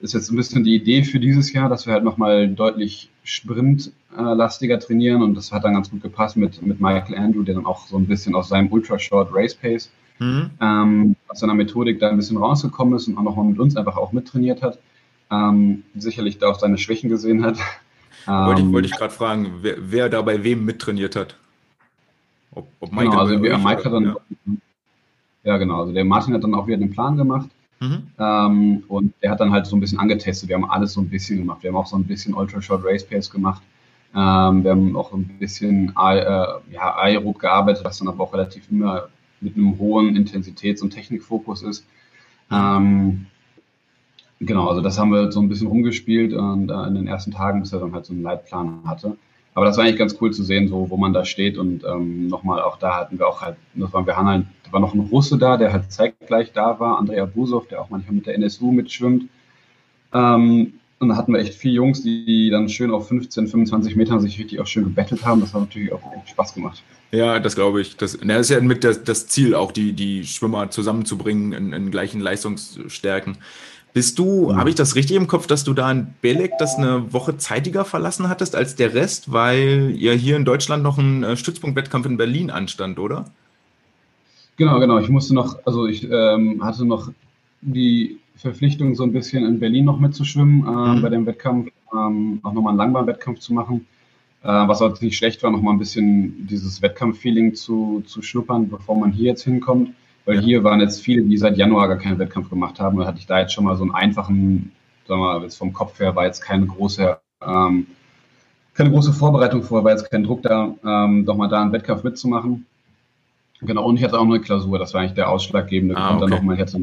ist 0.00 0.14
jetzt 0.14 0.30
ein 0.30 0.36
bisschen 0.36 0.64
die 0.64 0.74
Idee 0.74 1.04
für 1.04 1.20
dieses 1.20 1.52
Jahr, 1.52 1.68
dass 1.68 1.86
wir 1.86 1.94
halt 1.94 2.04
nochmal 2.04 2.48
deutlich 2.48 3.10
sprintlastiger 4.16 4.78
trainieren 4.78 5.22
und 5.22 5.34
das 5.34 5.52
hat 5.52 5.64
dann 5.64 5.74
ganz 5.74 5.90
gut 5.90 6.02
gepasst 6.02 6.36
mit, 6.36 6.60
mit 6.62 6.80
Michael 6.80 7.16
Andrew, 7.16 7.42
der 7.42 7.54
dann 7.54 7.66
auch 7.66 7.86
so 7.86 7.96
ein 7.96 8.06
bisschen 8.06 8.34
aus 8.34 8.48
seinem 8.48 8.72
Ultra 8.72 8.98
Short 8.98 9.28
Race 9.32 9.54
Pace 9.54 9.90
mhm. 10.18 10.50
ähm, 10.60 11.16
aus 11.28 11.40
seiner 11.40 11.54
Methodik 11.54 12.00
da 12.00 12.08
ein 12.08 12.16
bisschen 12.16 12.36
rausgekommen 12.36 12.94
ist 12.96 13.08
und 13.08 13.18
auch 13.18 13.22
nochmal 13.22 13.46
mit 13.46 13.58
uns 13.58 13.76
einfach 13.76 13.96
auch 13.96 14.12
mittrainiert 14.12 14.62
hat. 14.62 14.78
Ähm, 15.30 15.82
sicherlich 15.96 16.38
da 16.38 16.48
auch 16.48 16.58
seine 16.58 16.78
Schwächen 16.78 17.10
gesehen 17.10 17.44
hat. 17.44 17.58
Wollte 18.26 18.62
ich, 18.62 18.72
wollte 18.72 18.88
ich 18.88 18.96
gerade 18.96 19.12
fragen, 19.12 19.58
wer, 19.60 19.76
wer, 19.78 20.08
da 20.08 20.20
bei 20.20 20.42
wem 20.42 20.64
mittrainiert 20.64 21.14
hat? 21.14 21.36
Ob, 22.50 22.66
ob 22.80 22.90
Michael 22.90 23.10
genau, 23.10 23.20
also 23.20 23.40
wir, 23.40 23.58
Mike 23.58 23.84
hat 23.84 23.92
dann, 23.92 24.04
ja. 24.04 24.16
ja. 25.44 25.58
genau, 25.58 25.82
also 25.82 25.92
der 25.92 26.04
Martin 26.04 26.34
hat 26.34 26.42
dann 26.42 26.56
auch 26.56 26.66
wieder 26.66 26.78
den 26.78 26.90
Plan 26.90 27.16
gemacht 27.16 27.48
Mhm. 27.80 28.02
Ähm, 28.18 28.82
und 28.88 29.14
der 29.22 29.30
hat 29.30 29.40
dann 29.40 29.52
halt 29.52 29.66
so 29.66 29.76
ein 29.76 29.80
bisschen 29.80 29.98
angetestet. 29.98 30.48
Wir 30.48 30.56
haben 30.56 30.70
alles 30.70 30.94
so 30.94 31.00
ein 31.00 31.08
bisschen 31.08 31.38
gemacht. 31.38 31.62
Wir 31.62 31.70
haben 31.70 31.76
auch 31.76 31.86
so 31.86 31.96
ein 31.96 32.04
bisschen 32.04 32.34
Ultra 32.34 32.62
Short 32.62 32.84
Race 32.84 33.04
Pace 33.04 33.30
gemacht. 33.30 33.62
Ähm, 34.16 34.64
wir 34.64 34.70
haben 34.70 34.96
auch 34.96 35.12
ein 35.12 35.36
bisschen 35.38 35.90
äh, 35.90 36.18
ja, 36.72 36.96
aerob 36.96 37.38
gearbeitet, 37.38 37.84
was 37.84 37.98
dann 37.98 38.08
aber 38.08 38.24
auch 38.24 38.32
relativ 38.32 38.70
immer 38.70 39.08
mit 39.42 39.56
einem 39.56 39.78
hohen 39.78 40.16
Intensitäts- 40.16 40.82
und 40.82 40.90
Technikfokus 40.90 41.62
ist. 41.62 41.86
Ähm, 42.50 43.26
genau, 44.40 44.68
also 44.68 44.80
das 44.80 44.98
haben 44.98 45.12
wir 45.12 45.30
so 45.30 45.40
ein 45.40 45.50
bisschen 45.50 45.66
rumgespielt 45.66 46.32
und 46.32 46.70
äh, 46.70 46.86
in 46.86 46.94
den 46.94 47.06
ersten 47.06 47.30
Tagen, 47.30 47.60
bis 47.60 47.72
er 47.74 47.80
dann 47.80 47.92
halt 47.92 48.06
so 48.06 48.14
einen 48.14 48.22
Leitplan 48.22 48.80
hatte. 48.86 49.18
Aber 49.52 49.66
das 49.66 49.76
war 49.76 49.84
eigentlich 49.84 49.98
ganz 49.98 50.16
cool 50.20 50.32
zu 50.32 50.42
sehen, 50.42 50.68
so 50.68 50.88
wo 50.88 50.96
man 50.96 51.12
da 51.12 51.24
steht. 51.24 51.58
Und 51.58 51.84
ähm, 51.84 52.28
nochmal, 52.28 52.62
auch 52.62 52.78
da 52.78 52.96
hatten 52.96 53.18
wir 53.18 53.26
auch 53.26 53.42
halt, 53.42 53.56
das 53.74 53.92
waren 53.92 54.06
wir 54.06 54.16
haben 54.16 54.48
da 54.64 54.72
war 54.72 54.80
noch 54.80 54.94
ein 54.94 55.00
Russe 55.00 55.38
da, 55.38 55.56
der 55.56 55.72
halt 55.72 55.92
zeitgleich 55.92 56.52
da 56.52 56.80
war, 56.80 56.98
Andrea 56.98 57.24
Busow, 57.26 57.66
der 57.66 57.80
auch 57.80 57.90
manchmal 57.90 58.16
mit 58.16 58.26
der 58.26 58.34
NSU 58.34 58.72
mitschwimmt. 58.72 59.28
Ähm, 60.12 60.74
und 60.98 61.08
da 61.10 61.16
hatten 61.16 61.32
wir 61.32 61.40
echt 61.40 61.54
vier 61.54 61.72
Jungs, 61.72 62.02
die 62.02 62.48
dann 62.50 62.68
schön 62.68 62.90
auf 62.90 63.08
15, 63.08 63.48
25 63.48 63.96
Metern 63.96 64.20
sich 64.20 64.38
richtig 64.38 64.60
auch 64.60 64.66
schön 64.66 64.84
gebettelt 64.84 65.24
haben. 65.24 65.40
Das 65.40 65.52
hat 65.52 65.62
natürlich 65.62 65.92
auch 65.92 66.00
echt 66.14 66.30
Spaß 66.30 66.54
gemacht. 66.54 66.82
Ja, 67.12 67.38
das 67.38 67.54
glaube 67.54 67.82
ich. 67.82 67.96
Das, 67.96 68.18
das 68.18 68.40
ist 68.40 68.50
ja 68.50 68.60
mit 68.60 68.82
das, 68.82 69.04
das 69.04 69.26
Ziel, 69.26 69.54
auch 69.54 69.72
die, 69.72 69.92
die 69.92 70.24
Schwimmer 70.24 70.70
zusammenzubringen 70.70 71.52
in, 71.52 71.72
in 71.72 71.90
gleichen 71.90 72.20
Leistungsstärken. 72.20 73.36
Bist 73.92 74.18
du, 74.18 74.50
mhm. 74.50 74.56
habe 74.56 74.70
ich 74.70 74.74
das 74.74 74.94
richtig 74.94 75.16
im 75.16 75.26
Kopf, 75.26 75.46
dass 75.46 75.64
du 75.64 75.74
da 75.74 75.90
in 75.90 76.14
Belek 76.22 76.52
das 76.58 76.76
eine 76.76 77.12
Woche 77.12 77.36
zeitiger 77.36 77.84
verlassen 77.84 78.28
hattest 78.28 78.54
als 78.54 78.74
der 78.74 78.94
Rest, 78.94 79.32
weil 79.32 79.94
ja 79.96 80.12
hier 80.12 80.36
in 80.36 80.44
Deutschland 80.44 80.82
noch 80.82 80.98
ein 80.98 81.22
äh, 81.22 81.36
Stützpunktwettkampf 81.36 82.06
in 82.06 82.16
Berlin 82.16 82.50
anstand, 82.50 82.98
oder? 82.98 83.26
Genau, 84.56 84.80
genau. 84.80 84.98
Ich 84.98 85.08
musste 85.08 85.34
noch, 85.34 85.58
also 85.66 85.86
ich 85.86 86.04
ähm, 86.10 86.62
hatte 86.64 86.84
noch 86.84 87.10
die 87.60 88.18
Verpflichtung, 88.36 88.94
so 88.94 89.02
ein 89.02 89.12
bisschen 89.12 89.44
in 89.44 89.58
Berlin 89.58 89.86
noch 89.86 89.98
mitzuschwimmen 89.98 90.66
äh, 90.66 90.96
mhm. 90.96 91.02
bei 91.02 91.08
dem 91.08 91.26
Wettkampf, 91.26 91.70
ähm, 91.92 92.40
auch 92.42 92.52
nochmal 92.52 92.70
einen 92.70 92.78
Langbahnwettkampf 92.78 93.40
zu 93.40 93.54
machen. 93.54 93.86
Äh, 94.42 94.48
was 94.48 94.82
auch 94.82 95.00
nicht 95.00 95.16
schlecht 95.16 95.42
war, 95.42 95.50
nochmal 95.50 95.74
ein 95.74 95.78
bisschen 95.78 96.46
dieses 96.46 96.82
Wettkampf-Feeling 96.82 97.54
zu, 97.54 98.02
zu 98.06 98.22
schnuppern, 98.22 98.68
bevor 98.68 98.96
man 98.96 99.10
hier 99.10 99.26
jetzt 99.26 99.44
hinkommt. 99.44 99.90
Weil 100.24 100.36
ja. 100.36 100.40
hier 100.42 100.64
waren 100.64 100.80
jetzt 100.80 101.00
viele, 101.00 101.22
die 101.22 101.36
seit 101.38 101.56
Januar 101.56 101.88
gar 101.88 101.98
keinen 101.98 102.18
Wettkampf 102.18 102.50
gemacht 102.50 102.78
haben. 102.78 102.98
Da 102.98 103.06
hatte 103.06 103.18
ich 103.18 103.26
da 103.26 103.40
jetzt 103.40 103.52
schon 103.52 103.64
mal 103.64 103.76
so 103.76 103.84
einen 103.84 103.94
einfachen, 103.94 104.72
sagen 105.06 105.20
wir 105.20 105.38
mal, 105.38 105.42
jetzt 105.42 105.56
vom 105.56 105.72
Kopf 105.72 105.98
her 106.00 106.14
war 106.14 106.26
jetzt 106.26 106.40
keine 106.40 106.66
große, 106.66 107.18
ähm, 107.46 107.86
keine 108.74 108.90
große 108.90 109.12
Vorbereitung 109.12 109.62
vor, 109.62 109.82
war 109.84 109.92
jetzt 109.92 110.10
kein 110.10 110.24
Druck 110.24 110.42
da, 110.42 110.74
ähm, 110.84 111.24
doch 111.24 111.36
mal 111.36 111.48
da 111.48 111.62
einen 111.62 111.72
Wettkampf 111.72 112.04
mitzumachen. 112.04 112.66
Genau, 113.62 113.86
und 113.86 113.96
ich 113.96 114.04
hatte 114.04 114.18
auch 114.18 114.24
noch 114.24 114.34
eine 114.34 114.42
Klausur, 114.42 114.78
das 114.78 114.92
war 114.92 115.00
eigentlich 115.00 115.14
der 115.14 115.30
ausschlaggebende 115.30 115.96
ah, 115.96 116.08
Grund. 116.08 116.22
Okay. 116.22 116.30
Dann 116.30 116.38
nochmal, 116.38 116.56
ich 116.56 116.60
hatte 116.60 116.78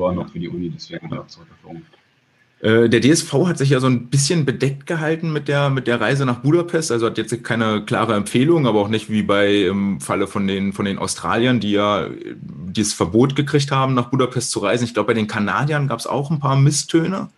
Klausur 0.00 0.12
noch 0.12 0.30
für 0.30 0.38
die 0.38 0.48
Uni, 0.48 0.70
deswegen 0.70 1.10
ja. 1.10 1.26
zurückgeflogen. 1.26 1.82
Äh, 2.60 2.88
der 2.88 3.00
DSV 3.00 3.32
hat 3.46 3.58
sich 3.58 3.70
ja 3.70 3.80
so 3.80 3.86
ein 3.86 4.08
bisschen 4.08 4.44
bedeckt 4.44 4.86
gehalten 4.86 5.32
mit 5.32 5.48
der, 5.48 5.70
mit 5.70 5.86
der 5.86 6.00
Reise 6.00 6.26
nach 6.26 6.40
Budapest. 6.40 6.92
Also 6.92 7.06
hat 7.06 7.18
jetzt 7.18 7.42
keine 7.42 7.84
klare 7.84 8.14
Empfehlung, 8.14 8.66
aber 8.66 8.80
auch 8.80 8.88
nicht 8.88 9.10
wie 9.10 9.22
bei 9.22 9.62
im 9.62 10.00
Falle 10.00 10.26
von 10.26 10.46
den, 10.46 10.72
von 10.72 10.84
den 10.84 10.98
Australiern, 10.98 11.60
die 11.60 11.72
ja 11.72 12.08
dieses 12.36 12.92
Verbot 12.92 13.34
gekriegt 13.34 13.70
haben, 13.70 13.94
nach 13.94 14.10
Budapest 14.10 14.50
zu 14.50 14.60
reisen. 14.60 14.84
Ich 14.84 14.94
glaube, 14.94 15.08
bei 15.08 15.14
den 15.14 15.26
Kanadiern 15.26 15.88
gab 15.88 15.98
es 15.98 16.06
auch 16.06 16.30
ein 16.30 16.40
paar 16.40 16.56
Misstöne. 16.56 17.30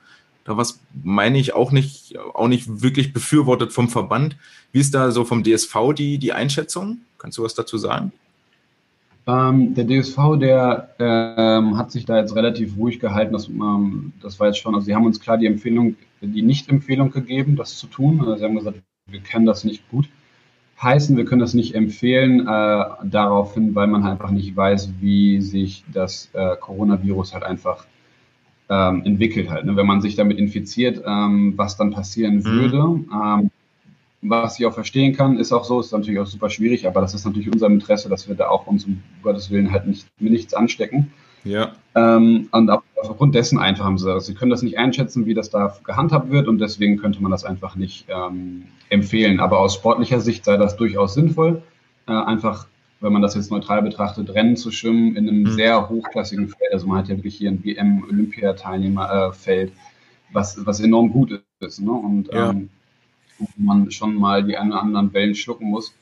Da 0.45 0.57
was 0.57 0.81
meine 1.05 1.39
ich 1.39 1.55
auch 1.55 1.71
nicht, 1.71 2.19
auch 2.19 2.49
nicht 2.49 2.83
wirklich 2.83 3.13
befürwortet 3.13 3.73
vom 3.73 3.89
Verband. 3.89 4.37
Wie 4.73 4.81
ist 4.81 4.93
da 4.93 5.13
so 5.13 5.25
vom 5.25 5.45
DSV 5.45 5.77
die, 5.97 6.19
die 6.19 6.33
Einschätzung? 6.33 6.99
Kannst 7.19 7.39
du 7.39 7.45
was 7.45 7.55
dazu 7.55 7.79
sagen? 7.79 8.11
Ähm, 9.27 9.75
der 9.75 9.87
DSV, 9.87 10.17
der 10.41 10.95
ähm, 10.99 11.77
hat 11.77 11.93
sich 11.93 12.05
da 12.05 12.19
jetzt 12.19 12.35
relativ 12.35 12.77
ruhig 12.77 12.99
gehalten. 12.99 13.33
Das, 13.33 13.49
ähm, 13.49 14.13
das 14.21 14.41
war 14.41 14.49
jetzt 14.49 14.59
schon, 14.59 14.75
also 14.75 14.85
sie 14.85 14.95
haben 14.95 15.07
uns 15.07 15.21
klar 15.21 15.39
die 15.39 15.47
Empfehlung, 15.47 15.97
die 16.21 16.43
Nicht-Empfehlung 16.43 17.11
gegeben, 17.11 17.57
das 17.57 17.77
zu 17.77 17.87
tun. 17.87 18.21
Also 18.21 18.37
sie 18.37 18.45
haben 18.45 18.57
gesagt, 18.57 18.83
wir 19.07 19.21
können 19.21 19.47
das 19.47 19.65
nicht 19.65 19.89
gut 19.91 20.09
heißen, 20.83 21.17
wir 21.17 21.25
können 21.25 21.41
das 21.41 21.55
nicht 21.55 21.75
empfehlen, 21.75 22.41
äh, 22.41 22.85
daraufhin, 23.05 23.75
weil 23.75 23.87
man 23.87 24.03
halt 24.05 24.15
einfach 24.15 24.31
nicht 24.31 24.57
weiß, 24.57 24.95
wie 25.01 25.41
sich 25.41 25.85
das 25.93 26.29
äh, 26.33 26.57
Coronavirus 26.57 27.35
halt 27.35 27.45
einfach 27.45 27.87
ähm, 28.69 29.03
entwickelt 29.05 29.51
halt. 29.51 29.65
Ne? 29.65 29.77
Wenn 29.77 29.87
man 29.87 30.01
sich 30.01 30.17
damit 30.17 30.39
infiziert, 30.39 31.03
ähm, 31.07 31.55
was 31.57 31.77
dann 31.77 31.93
passieren 31.93 32.39
mhm. 32.39 32.45
würde. 32.45 33.51
Was 34.25 34.59
ich 34.59 34.67
auch 34.67 34.75
verstehen 34.75 35.17
kann, 35.17 35.39
ist 35.39 35.53
auch 35.53 35.65
so, 35.65 35.81
ist 35.81 35.93
natürlich 35.93 36.21
auch 36.21 36.27
super 36.27 36.49
schwierig, 36.49 36.87
aber 36.87 37.01
das 37.01 37.13
ist 37.13 37.27
natürlich 37.27 37.53
unser 37.53 37.67
Interesse, 37.67 38.09
dass 38.09 38.29
wir 38.29 38.37
da 38.37 38.49
auch 38.49 38.69
uns 38.69 38.85
um 38.85 39.03
Gottes 39.23 39.51
Willen 39.51 39.73
halt 39.73 39.87
nicht, 39.87 40.07
nichts 40.21 40.55
anstecken. 40.55 41.13
Ja. 41.45 41.73
Ähm, 41.95 42.49
und 42.53 42.71
aufgrund 42.71 43.35
dessen 43.35 43.59
einfach 43.59 43.85
haben 43.85 43.99
sie 43.99 44.07
gesagt, 44.07 44.25
sie 44.27 44.35
können 44.35 44.53
das 44.53 44.63
nicht 44.63 44.79
einschätzen, 44.79 45.27
wie 45.27 45.35
das 45.35 45.51
da 45.51 45.77
gehandhabt 45.85 46.31
wird 46.31 46.49
und 46.49 46.59
deswegen 46.59 46.97
könnte 46.99 47.21
man 47.21 47.33
das 47.33 47.45
einfach 47.45 47.77
nicht 47.77 48.07
ähm, 48.09 48.65
empfehlen. 48.91 49.41
Aber 49.41 49.59
aus 49.59 49.75
sportlicher 49.75 50.21
Sicht 50.21 50.45
sei 50.45 50.57
das 50.57 50.77
durchaus 50.77 51.15
sinnvoll, 51.15 51.63
äh, 52.07 52.13
einfach, 52.13 52.69
wenn 53.01 53.13
man 53.13 53.23
das 53.23 53.35
jetzt 53.35 53.51
neutral 53.51 53.83
betrachtet, 53.83 54.33
Rennen 54.33 54.55
zu 54.57 54.71
schwimmen 54.71 55.17
in 55.17 55.29
einem 55.29 55.43
mhm. 55.43 55.51
sehr 55.51 55.89
hochklassigen 55.89 56.49
Feld. 56.49 56.73
Also 56.73 56.87
man 56.87 56.99
hat 56.99 57.09
ja 57.09 57.17
wirklich 57.17 57.35
hier 57.35 57.51
ein 57.51 57.65
WM-Olympiateilnehmerfeld, 57.65 59.71
äh, 59.71 59.73
was, 60.33 60.65
was 60.65 60.79
enorm 60.81 61.11
gut 61.11 61.43
ist. 61.61 61.81
Ne? 61.81 61.91
Und 61.91 62.33
ja. 62.33 62.51
ähm, 62.51 62.69
wo 63.57 63.63
man 63.63 63.91
schon 63.91 64.15
mal 64.15 64.45
die 64.45 64.57
einen 64.57 64.73
oder 64.73 64.83
anderen 64.83 65.13
Wellen 65.13 65.35
schlucken 65.35 65.71
muss. 65.71 65.95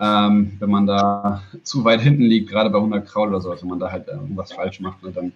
Ähm, 0.00 0.52
wenn 0.58 0.70
man 0.70 0.86
da 0.86 1.42
zu 1.62 1.84
weit 1.84 2.00
hinten 2.00 2.22
liegt, 2.22 2.50
gerade 2.50 2.70
bei 2.70 2.78
100 2.78 3.06
Kraul 3.06 3.28
oder 3.28 3.40
so, 3.40 3.50
also 3.50 3.62
wenn 3.62 3.70
man 3.70 3.80
da 3.80 3.90
halt 3.90 4.08
irgendwas 4.08 4.52
falsch 4.52 4.80
macht, 4.80 5.02
ne, 5.02 5.12
dann, 5.12 5.32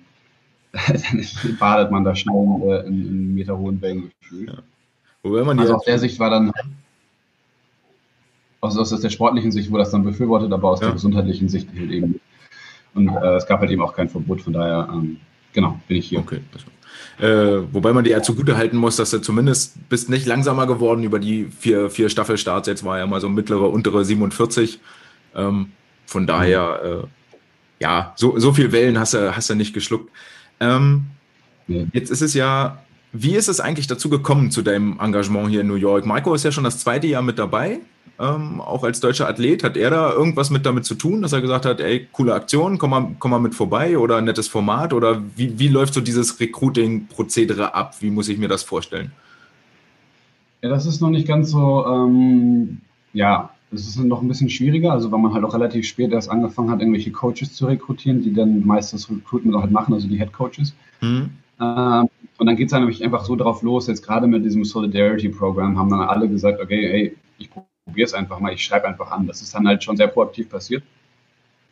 dann 0.73 1.57
badet 1.59 1.91
man 1.91 2.05
da 2.05 2.15
schnell 2.15 2.61
äh, 2.65 2.87
in, 2.87 3.07
in 3.07 3.35
meterhohen 3.35 3.81
Wellen 3.81 4.11
gefühlt. 4.21 4.51
Ja. 4.51 4.59
Wobei 5.23 5.45
man 5.45 5.59
also 5.59 5.75
aus 5.77 5.85
der 5.85 5.99
Sicht 5.99 6.19
war 6.19 6.31
dann, 6.31 6.53
aus, 8.61 8.77
aus 8.77 9.01
der 9.01 9.11
sportlichen 9.11 9.53
Sicht 9.53 9.71
wurde 9.71 9.83
das 9.83 9.91
dann 9.91 10.05
befürwortet, 10.05 10.53
aber 10.53 10.71
aus 10.71 10.81
ja. 10.81 10.87
der 10.87 10.95
gesundheitlichen 10.95 11.49
Sicht 11.49 11.69
halt 11.77 11.91
eben. 11.91 12.21
Und 12.95 13.09
äh, 13.09 13.37
es 13.37 13.47
gab 13.47 13.61
halt 13.61 13.71
eben 13.71 13.83
auch 13.83 13.95
kein 13.95 14.09
Verbot, 14.09 14.41
von 14.41 14.53
daher, 14.53 14.89
ähm, 14.93 15.19
genau, 15.53 15.79
bin 15.87 15.99
ich 15.99 16.09
hier. 16.09 16.21
Okay, 16.21 16.41
das 16.53 16.67
war 16.67 16.73
äh, 17.19 17.63
wobei 17.73 17.93
man 17.93 18.05
dir 18.05 18.11
ja 18.11 18.23
zugute 18.23 18.57
halten 18.57 18.77
muss, 18.77 18.97
dass 18.97 19.11
du 19.11 19.19
zumindest 19.19 19.89
bist 19.89 20.09
nicht 20.09 20.27
langsamer 20.27 20.67
geworden 20.67 21.03
über 21.03 21.19
die 21.19 21.47
vier, 21.59 21.91
vier 21.91 22.09
Staffelstarts. 22.09 22.69
Jetzt 22.69 22.85
war 22.85 22.99
ja 22.99 23.07
mal 23.07 23.21
so 23.21 23.29
mittlere, 23.29 23.69
untere 23.69 24.05
47. 24.05 24.81
Ähm, 25.35 25.73
von 26.07 26.27
daher, 26.27 26.81
äh, 26.83 27.07
ja, 27.81 28.13
so, 28.17 28.39
so 28.39 28.53
viel 28.53 28.73
Wellen 28.73 28.99
hast 28.99 29.15
du, 29.15 29.35
hast 29.35 29.51
du 29.51 29.55
nicht 29.55 29.75
geschluckt. 29.75 30.11
Ähm, 30.61 31.07
ja. 31.67 31.85
Jetzt 31.93 32.11
ist 32.11 32.23
es 32.23 32.35
ja, 32.35 32.83
wie 33.13 33.35
ist 33.35 33.49
es 33.49 33.61
eigentlich 33.61 33.87
dazu 33.87 34.09
gekommen 34.09 34.51
zu 34.51 34.63
deinem 34.63 34.99
Engagement 35.01 35.49
hier 35.51 35.63
in 35.63 35.67
New 35.67 35.75
York? 35.75 36.07
Marco 36.07 36.35
ist 36.35 36.45
ja 36.45 36.53
schon 36.53 36.65
das 36.65 36.79
zweite 36.79 37.07
Jahr 37.07 37.23
mit 37.23 37.39
dabei 37.39 37.81
ähm, 38.19 38.61
auch 38.61 38.85
als 38.85 39.01
deutscher 39.01 39.29
Athlet. 39.29 39.63
Hat 39.65 39.77
er 39.77 39.91
da 39.91 40.13
irgendwas 40.13 40.51
mit 40.51 40.67
damit 40.67 40.85
zu 40.85 40.95
tun, 40.95 41.23
dass 41.23 41.33
er 41.33 41.41
gesagt 41.41 41.67
hat, 41.67 41.81
ey, 41.81 42.09
coole 42.13 42.35
Aktion, 42.35 42.79
komm 42.79 42.91
mal, 42.91 43.15
komm 43.19 43.31
mal 43.31 43.39
mit 43.39 43.55
vorbei 43.55 43.99
oder 43.99 44.17
ein 44.17 44.25
nettes 44.25 44.49
Format? 44.49 44.93
Oder 44.93 45.23
wie, 45.37 45.59
wie 45.59 45.69
läuft 45.69 45.95
so 45.95 46.01
dieses 46.01 46.41
Recruiting-Prozedere 46.41 47.75
ab? 47.75 47.97
Wie 48.01 48.11
muss 48.11 48.29
ich 48.29 48.39
mir 48.39 48.49
das 48.49 48.63
vorstellen? 48.63 49.13
Ja, 50.63 50.71
das 50.71 50.87
ist 50.87 51.01
noch 51.01 51.11
nicht 51.11 51.29
ganz 51.29 51.51
so, 51.51 51.87
ähm, 51.87 52.81
ja, 53.13 53.51
es 53.71 53.87
ist 53.87 53.99
noch 53.99 54.23
ein 54.23 54.29
bisschen 54.29 54.51
schwieriger, 54.51 54.93
also 54.93 55.13
weil 55.13 55.21
man 55.21 55.35
halt 55.35 55.45
auch 55.45 55.55
relativ 55.55 55.87
spät 55.87 56.11
erst 56.11 56.31
angefangen 56.31 56.71
hat, 56.71 56.81
irgendwelche 56.81 57.13
Coaches 57.13 57.53
zu 57.53 57.67
rekrutieren, 57.67 58.23
die 58.23 58.33
dann 58.33 58.67
meistens 58.67 59.07
das 59.07 59.17
Recruitment 59.17 59.57
auch 59.57 59.63
halt 59.63 59.71
machen, 59.71 59.95
also 59.95 60.09
die 60.09 60.17
Head 60.17 60.33
Coaches. 60.33 60.75
Mhm. 61.01 61.31
Ähm, 61.61 62.09
und 62.39 62.47
dann 62.47 62.57
geht 62.57 62.67
es 62.67 62.71
dann 62.71 62.83
nämlich 62.83 63.05
einfach 63.05 63.25
so 63.25 63.37
drauf 63.37 63.63
los, 63.63 63.87
jetzt 63.87 64.05
gerade 64.05 64.27
mit 64.27 64.45
diesem 64.45 64.65
Solidarity-Programm 64.65 65.79
haben 65.79 65.91
dann 65.91 66.01
alle 66.01 66.29
gesagt, 66.29 66.61
okay, 66.61 66.89
hey, 66.89 67.17
ich 67.39 67.51
probiere 67.89 68.07
es 68.07 68.15
einfach 68.15 68.39
mal, 68.39 68.53
ich 68.53 68.63
schreibe 68.63 68.87
einfach 68.87 69.11
an. 69.11 69.27
Das 69.27 69.41
ist 69.41 69.55
dann 69.55 69.67
halt 69.67 69.83
schon 69.83 69.97
sehr 69.97 70.09
proaktiv 70.09 70.51
passiert, 70.51 70.83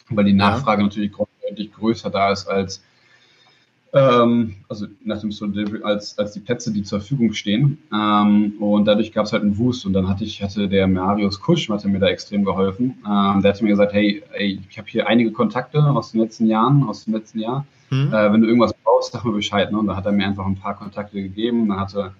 weil 0.09 0.25
die 0.25 0.33
Nachfrage 0.33 0.81
ja. 0.81 0.87
natürlich 0.87 1.13
deutlich 1.43 1.73
größer 1.73 2.11
da 2.11 2.33
ist 2.33 2.49
als 2.49 2.83
ähm, 3.93 4.57
also 4.69 4.87
nach 5.05 5.21
dem 5.21 5.31
als, 5.85 6.19
als 6.19 6.33
die 6.33 6.41
Plätze, 6.41 6.73
die 6.73 6.83
zur 6.83 7.01
Verfügung 7.01 7.33
stehen. 7.33 7.79
Ähm, 7.93 8.55
und 8.61 8.85
dadurch 8.87 9.13
gab 9.13 9.27
es 9.27 9.33
halt 9.33 9.43
einen 9.43 9.57
Wust 9.59 9.87
und 9.87 9.93
dann 9.93 10.09
hatte 10.09 10.25
ich, 10.25 10.43
hatte 10.43 10.69
der 10.69 10.87
Marius 10.87 11.41
Kusch, 11.41 11.69
hatte 11.69 11.89
mir 11.89 11.99
da 11.99 12.09
extrem 12.09 12.45
geholfen. 12.45 12.99
Ähm, 13.07 13.43
der 13.43 13.53
hatte 13.53 13.63
mir 13.63 13.71
gesagt, 13.71 13.93
hey, 13.93 14.23
hey 14.33 14.61
ich 14.69 14.79
habe 14.79 14.89
hier 14.89 15.07
einige 15.07 15.33
Kontakte 15.33 15.83
aus 15.83 16.13
den 16.13 16.21
letzten 16.21 16.47
Jahren, 16.47 16.85
aus 16.85 17.05
dem 17.05 17.15
letzten 17.15 17.41
Jahr. 17.41 17.67
Mhm. 17.91 18.13
Äh, 18.13 18.33
wenn 18.33 18.41
du 18.41 18.49
irgendwas 18.49 18.75
brauchst, 18.85 19.13
sag 19.13 19.25
mir 19.25 19.33
Bescheid. 19.33 19.71
Ne? 19.71 19.79
Und 19.79 19.87
da 19.87 19.97
hat 19.97 20.07
er 20.07 20.13
mir 20.13 20.27
einfach 20.27 20.47
ein 20.47 20.57
paar 20.57 20.77
Kontakte 20.77 21.23
gegeben. 21.23 21.69
Dann 21.69 21.81
hatte 21.81 22.13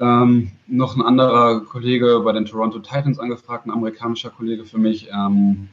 ähm, 0.00 0.50
noch 0.66 0.96
ein 0.96 1.02
anderer 1.02 1.60
Kollege 1.60 2.20
bei 2.24 2.32
den 2.32 2.46
Toronto 2.46 2.78
Titans 2.80 3.18
angefragt, 3.18 3.66
ein 3.66 3.70
amerikanischer 3.70 4.30
Kollege 4.30 4.64
für 4.64 4.78
mich. 4.78 5.08
Ähm, 5.12 5.68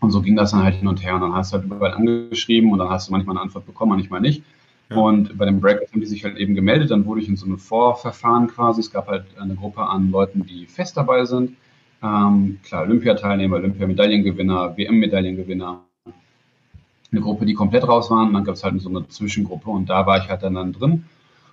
und 0.00 0.10
so 0.10 0.22
ging 0.22 0.34
das 0.34 0.52
dann 0.52 0.62
halt 0.62 0.76
hin 0.76 0.88
und 0.88 1.02
her. 1.04 1.14
Und 1.16 1.20
dann 1.20 1.34
hast 1.34 1.52
du 1.52 1.58
halt 1.58 1.66
überall 1.66 1.92
angeschrieben 1.92 2.72
und 2.72 2.78
dann 2.78 2.88
hast 2.88 3.08
du 3.08 3.12
manchmal 3.12 3.36
eine 3.36 3.42
Antwort 3.42 3.66
bekommen, 3.66 3.92
manchmal 3.92 4.20
nicht. 4.20 4.42
Ja. 4.88 4.96
Und 4.96 5.36
bei 5.36 5.44
den 5.44 5.60
Breakers 5.60 5.92
haben 5.92 6.00
die 6.00 6.06
sich 6.06 6.24
halt 6.24 6.38
eben 6.38 6.54
gemeldet. 6.54 6.90
Dann 6.90 7.04
wurde 7.04 7.20
ich 7.20 7.28
in 7.28 7.36
so 7.36 7.46
einem 7.46 7.58
Vorverfahren 7.58 8.48
quasi. 8.48 8.80
Es 8.80 8.90
gab 8.90 9.08
halt 9.08 9.26
eine 9.38 9.54
Gruppe 9.54 9.82
an 9.82 10.10
Leuten, 10.10 10.46
die 10.46 10.66
fest 10.66 10.96
dabei 10.96 11.24
sind. 11.26 11.56
Ähm, 12.02 12.58
klar, 12.64 12.82
Olympiateilnehmer, 12.82 13.56
Olympiamedaillengewinner, 13.56 14.76
WM-Medaillengewinner. 14.76 15.80
Eine 17.12 17.20
Gruppe, 17.20 17.44
die 17.44 17.54
komplett 17.54 17.86
raus 17.86 18.10
waren. 18.10 18.28
Und 18.28 18.34
dann 18.34 18.44
gab 18.44 18.54
es 18.54 18.64
halt 18.64 18.80
so 18.80 18.88
eine 18.88 19.06
Zwischengruppe 19.08 19.68
und 19.68 19.90
da 19.90 20.06
war 20.06 20.16
ich 20.18 20.28
halt 20.30 20.42
dann, 20.42 20.54
dann 20.54 20.72
drin. 20.72 21.04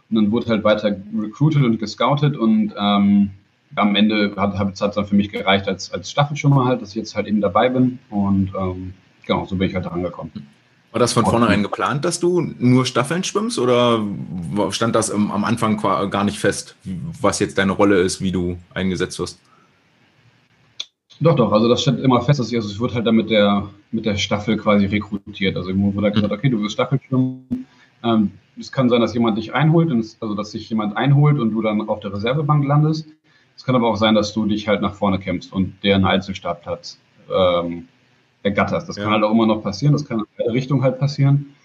Und 0.10 0.16
dann 0.16 0.32
wurde 0.32 0.48
halt 0.48 0.64
weiter 0.64 0.96
recruited 1.18 1.64
und 1.64 1.80
gescoutet 1.80 2.38
und 2.38 2.74
ähm, 2.80 3.32
am 3.76 3.96
Ende 3.96 4.34
hat 4.38 4.74
es 4.74 4.80
dann 4.80 5.06
für 5.06 5.16
mich 5.16 5.30
gereicht 5.30 5.68
als, 5.68 5.92
als 5.92 6.10
Staffelschwimmer 6.10 6.66
halt, 6.66 6.82
dass 6.82 6.90
ich 6.90 6.96
jetzt 6.96 7.16
halt 7.16 7.28
eben 7.28 7.42
dabei 7.42 7.70
bin 7.70 8.00
und 8.10 8.52
ähm, 8.58 8.94
genau, 9.26 9.46
so 9.46 9.58
bin 9.58 9.68
ich 9.68 9.76
halt 9.76 9.86
da 9.86 9.90
angekommen. 9.90 10.32
War 10.92 11.00
das 11.00 11.12
von 11.12 11.26
vornherein 11.26 11.62
geplant, 11.62 12.06
dass 12.06 12.20
du 12.20 12.42
nur 12.60 12.86
Staffeln 12.86 13.24
schwimmst 13.24 13.60
oder 13.60 14.02
stand 14.72 14.96
das 14.96 15.12
am 15.12 15.44
Anfang 15.44 15.78
gar 15.78 16.24
nicht 16.24 16.40
fest, 16.40 16.78
was 17.22 17.40
jetzt 17.40 17.58
deine 17.58 17.74
Rolle 17.74 18.00
ist, 18.00 18.22
wie 18.22 18.32
du 18.32 18.58
eingesetzt 18.74 19.20
wirst? 19.20 19.40
Doch, 21.20 21.36
doch, 21.36 21.52
also 21.52 21.68
das 21.68 21.82
stand 21.82 22.00
immer 22.00 22.22
fest, 22.22 22.40
dass 22.40 22.50
ich, 22.50 22.56
also 22.56 22.70
es 22.70 22.80
wird 22.80 22.94
halt 22.94 23.06
dann 23.06 23.16
mit 23.16 23.30
der, 23.30 23.68
mit 23.92 24.06
der 24.06 24.16
Staffel 24.18 24.56
quasi 24.56 24.86
rekrutiert. 24.86 25.58
Also 25.58 25.70
irgendwo 25.70 25.94
wurde 25.94 26.06
halt 26.06 26.16
gesagt, 26.16 26.32
okay, 26.32 26.50
du 26.50 26.62
wirst 26.62 26.74
Staffelschwimmen, 26.74 27.66
ähm, 28.04 28.32
es 28.60 28.72
kann 28.72 28.90
sein, 28.90 29.02
dass 29.02 29.14
jemand 29.14 29.38
dich 29.38 29.54
einholt, 29.54 29.92
also 30.20 30.36
dass 30.36 30.52
sich 30.52 30.70
jemand 30.70 30.98
einholt 30.98 31.40
und 31.40 31.52
du 31.52 31.62
dann 31.62 31.88
auf 31.88 32.00
der 32.00 32.14
Reservebank 32.14 32.66
landest. 32.66 33.08
Es 33.56 33.64
kann 33.64 33.76
aber 33.76 33.88
auch 33.88 33.96
sein, 33.96 34.16
dass 34.16 34.34
du 34.34 34.46
dich 34.46 34.68
halt 34.68 34.82
nach 34.82 34.94
vorne 34.94 35.20
kämpfst 35.20 35.52
und 35.52 35.76
der 35.84 35.96
einen 35.96 36.06
Einzelstartplatz 36.06 37.00
ähm, 37.30 37.88
ergatterst. 38.44 38.88
Das 38.88 38.98
ja. 38.98 39.04
kann 39.04 39.14
halt 39.14 39.24
auch 39.24 39.32
immer 39.32 39.48
noch 39.48 39.64
passieren, 39.64 39.94
das 39.94 40.06
kann 40.06 40.20
in 40.20 40.26
beide 40.38 40.54
Richtungen 40.54 40.84
halt 40.84 41.00
passieren. 41.00 41.56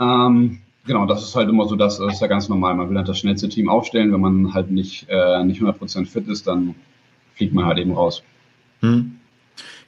Ähm, 0.00 0.58
genau, 0.86 1.06
das 1.06 1.22
ist 1.22 1.34
halt 1.34 1.48
immer 1.48 1.66
so, 1.66 1.76
das, 1.76 1.98
das 1.98 2.14
ist 2.14 2.20
ja 2.20 2.26
ganz 2.26 2.48
normal. 2.48 2.74
Man 2.74 2.90
will 2.90 2.96
halt 2.96 3.08
das 3.08 3.18
schnellste 3.18 3.48
Team 3.48 3.68
aufstellen. 3.68 4.12
Wenn 4.12 4.20
man 4.20 4.54
halt 4.54 4.70
nicht, 4.70 5.06
äh, 5.08 5.44
nicht 5.44 5.60
100% 5.60 6.06
fit 6.06 6.28
ist, 6.28 6.46
dann 6.46 6.74
fliegt 7.34 7.54
man 7.54 7.64
halt 7.64 7.78
eben 7.78 7.92
raus. 7.92 8.22
Hm. 8.80 9.18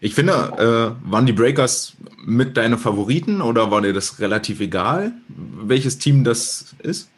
Ich 0.00 0.14
finde, 0.14 0.96
äh, 1.02 1.10
waren 1.10 1.26
die 1.26 1.32
Breakers 1.32 1.96
mit 2.24 2.56
deine 2.56 2.78
Favoriten 2.78 3.40
oder 3.40 3.70
war 3.70 3.80
dir 3.80 3.92
das 3.92 4.20
relativ 4.20 4.60
egal, 4.60 5.12
welches 5.28 5.98
Team 5.98 6.24
das 6.24 6.74
ist? 6.80 7.10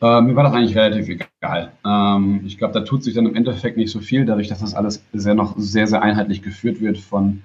Äh, 0.00 0.20
mir 0.20 0.34
war 0.36 0.44
das 0.44 0.52
eigentlich 0.52 0.76
relativ 0.76 1.08
egal. 1.08 1.72
Ähm, 1.84 2.42
ich 2.44 2.58
glaube, 2.58 2.74
da 2.74 2.80
tut 2.80 3.04
sich 3.04 3.14
dann 3.14 3.26
im 3.26 3.36
Endeffekt 3.36 3.76
nicht 3.76 3.90
so 3.90 4.00
viel, 4.00 4.26
dadurch, 4.26 4.48
dass 4.48 4.60
das 4.60 4.74
alles 4.74 5.04
sehr 5.12 5.34
noch 5.34 5.54
sehr, 5.56 5.86
sehr 5.86 6.02
einheitlich 6.02 6.42
geführt 6.42 6.80
wird 6.80 6.98
von, 6.98 7.42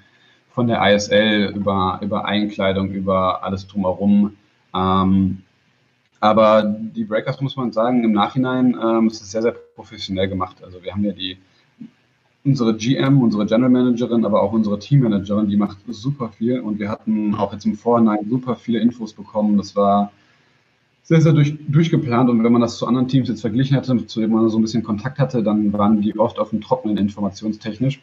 von 0.50 0.68
der 0.68 0.82
ISL 0.94 1.54
über, 1.56 2.00
über 2.02 2.26
Einkleidung, 2.26 2.92
über 2.92 3.44
alles 3.44 3.68
drumherum. 3.68 4.36
Ähm, 4.76 5.44
aber 6.20 6.64
die 6.64 7.06
Breakers, 7.06 7.40
muss 7.40 7.56
man 7.56 7.72
sagen, 7.72 8.04
im 8.04 8.12
Nachhinein 8.12 8.78
ähm, 8.82 9.08
ist 9.08 9.22
es 9.22 9.32
sehr, 9.32 9.42
sehr 9.42 9.56
professionell 9.76 10.28
gemacht. 10.28 10.58
Also 10.64 10.84
wir 10.84 10.92
haben 10.92 11.06
ja 11.06 11.14
die 11.14 11.38
unsere 12.44 12.76
GM, 12.76 13.22
unsere 13.22 13.46
General 13.46 13.70
Managerin, 13.70 14.26
aber 14.26 14.42
auch 14.42 14.54
unsere 14.54 14.80
Teammanagerin, 14.80 15.50
die 15.50 15.58
macht 15.58 15.78
super 15.88 16.30
viel 16.30 16.60
und 16.60 16.80
wir 16.80 16.90
hatten 16.90 17.36
auch 17.36 17.52
jetzt 17.54 17.66
im 17.66 17.76
Vorhinein 17.76 18.30
super 18.30 18.56
viele 18.56 18.80
Infos 18.80 19.14
bekommen. 19.14 19.58
Das 19.58 19.76
war 19.76 20.12
sehr, 21.04 21.22
sehr 21.22 21.34
durch, 21.34 21.56
durchgeplant 21.68 22.30
und 22.30 22.44
wenn 22.44 22.52
man 22.52 22.62
das 22.62 22.78
zu 22.78 22.88
anderen 22.88 23.08
Teams 23.08 23.30
jetzt 23.30 23.42
verglichen 23.42 23.76
hätte, 23.76 24.06
zu 24.06 24.20
denen 24.20 24.34
man 24.34 24.48
so 24.50 24.58
ein 24.58 24.62
bisschen 24.62 24.84
Kontakt 24.84 25.20
hatte, 25.20 25.44
dann 25.44 25.74
waren 25.74 26.02
die 26.02 26.18
oft 26.18 26.40
auf 26.40 26.52
dem 26.52 26.62
Trockenen 26.62 26.98
informationstechnisch. 26.98 28.00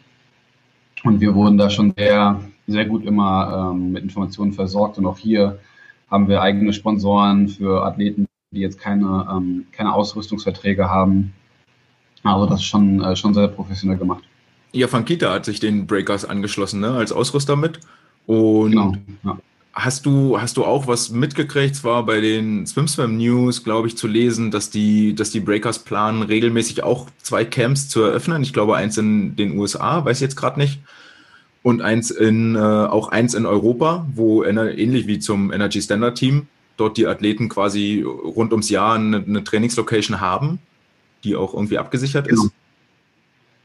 Und 1.05 1.20
wir 1.20 1.35
wurden 1.35 1.59
da 1.59 1.70
schon 1.70 1.94
sehr, 1.96 2.40
sehr 2.66 2.85
gut 2.85 3.05
immer 3.05 3.70
ähm, 3.72 3.92
mit 3.92 4.03
Informationen 4.03 4.53
versorgt. 4.53 4.99
Und 4.99 5.07
auch 5.07 5.18
hier 5.18 5.59
haben 6.11 6.29
wir 6.29 6.42
eigene 6.42 6.72
Sponsoren 6.72 7.49
für 7.49 7.85
Athleten, 7.85 8.27
die 8.51 8.61
jetzt 8.61 8.81
keine, 8.81 9.29
ähm, 9.31 9.66
keine 9.72 9.94
Ausrüstungsverträge 9.94 10.90
haben. 10.90 11.33
Also 12.26 12.46
das 12.46 12.60
ist 12.60 12.66
schon, 12.66 13.02
äh, 13.02 13.16
schon 13.16 13.34
sehr 13.34 13.48
professionell 13.48 13.98
gemacht. 13.98 14.24
Ja, 14.72 14.88
Fankita 14.88 15.32
hat 15.32 15.44
sich 15.44 15.60
den 15.60 15.86
Breakers 15.86 16.24
angeschlossen, 16.24 16.80
ne, 16.80 16.90
als 16.90 17.12
Ausrüster 17.12 17.56
mit. 17.56 17.80
Und 18.26 18.72
genau, 18.72 18.94
ja. 19.24 19.38
hast 19.72 20.04
du, 20.04 20.40
hast 20.40 20.56
du 20.56 20.64
auch 20.64 20.86
was 20.86 21.10
mitgekriegt? 21.10 21.76
Zwar 21.76 22.04
bei 22.04 22.20
den 22.20 22.66
Swim 22.66 22.88
Swim 22.88 23.16
News, 23.16 23.64
glaube 23.64 23.88
ich, 23.88 23.96
zu 23.96 24.06
lesen, 24.06 24.50
dass 24.50 24.70
die, 24.70 25.14
dass 25.14 25.30
die 25.30 25.40
Breakers 25.40 25.78
planen, 25.78 26.22
regelmäßig 26.22 26.82
auch 26.82 27.06
zwei 27.22 27.44
Camps 27.44 27.88
zu 27.88 28.02
eröffnen. 28.02 28.42
Ich 28.42 28.52
glaube, 28.52 28.76
eins 28.76 28.98
in 28.98 29.36
den 29.36 29.58
USA, 29.58 30.04
weiß 30.04 30.18
ich 30.18 30.22
jetzt 30.22 30.36
gerade 30.36 30.58
nicht. 30.58 30.80
Und 31.62 31.82
eins 31.82 32.10
in, 32.10 32.54
äh, 32.54 32.58
auch 32.58 33.08
eins 33.08 33.34
in 33.34 33.46
Europa, 33.46 34.06
wo 34.14 34.44
ähnlich 34.44 35.06
wie 35.06 35.18
zum 35.18 35.52
Energy 35.52 35.80
Standard 35.80 36.16
Team 36.16 36.46
dort 36.76 36.96
die 36.96 37.06
Athleten 37.06 37.48
quasi 37.48 38.02
rund 38.02 38.52
ums 38.52 38.68
Jahr 38.68 38.94
eine, 38.94 39.16
eine 39.16 39.42
Trainingslocation 39.42 40.20
haben 40.20 40.60
die 41.26 41.36
auch 41.36 41.54
irgendwie 41.54 41.78
abgesichert 41.78 42.28
genau. 42.28 42.44
ist? 42.44 42.52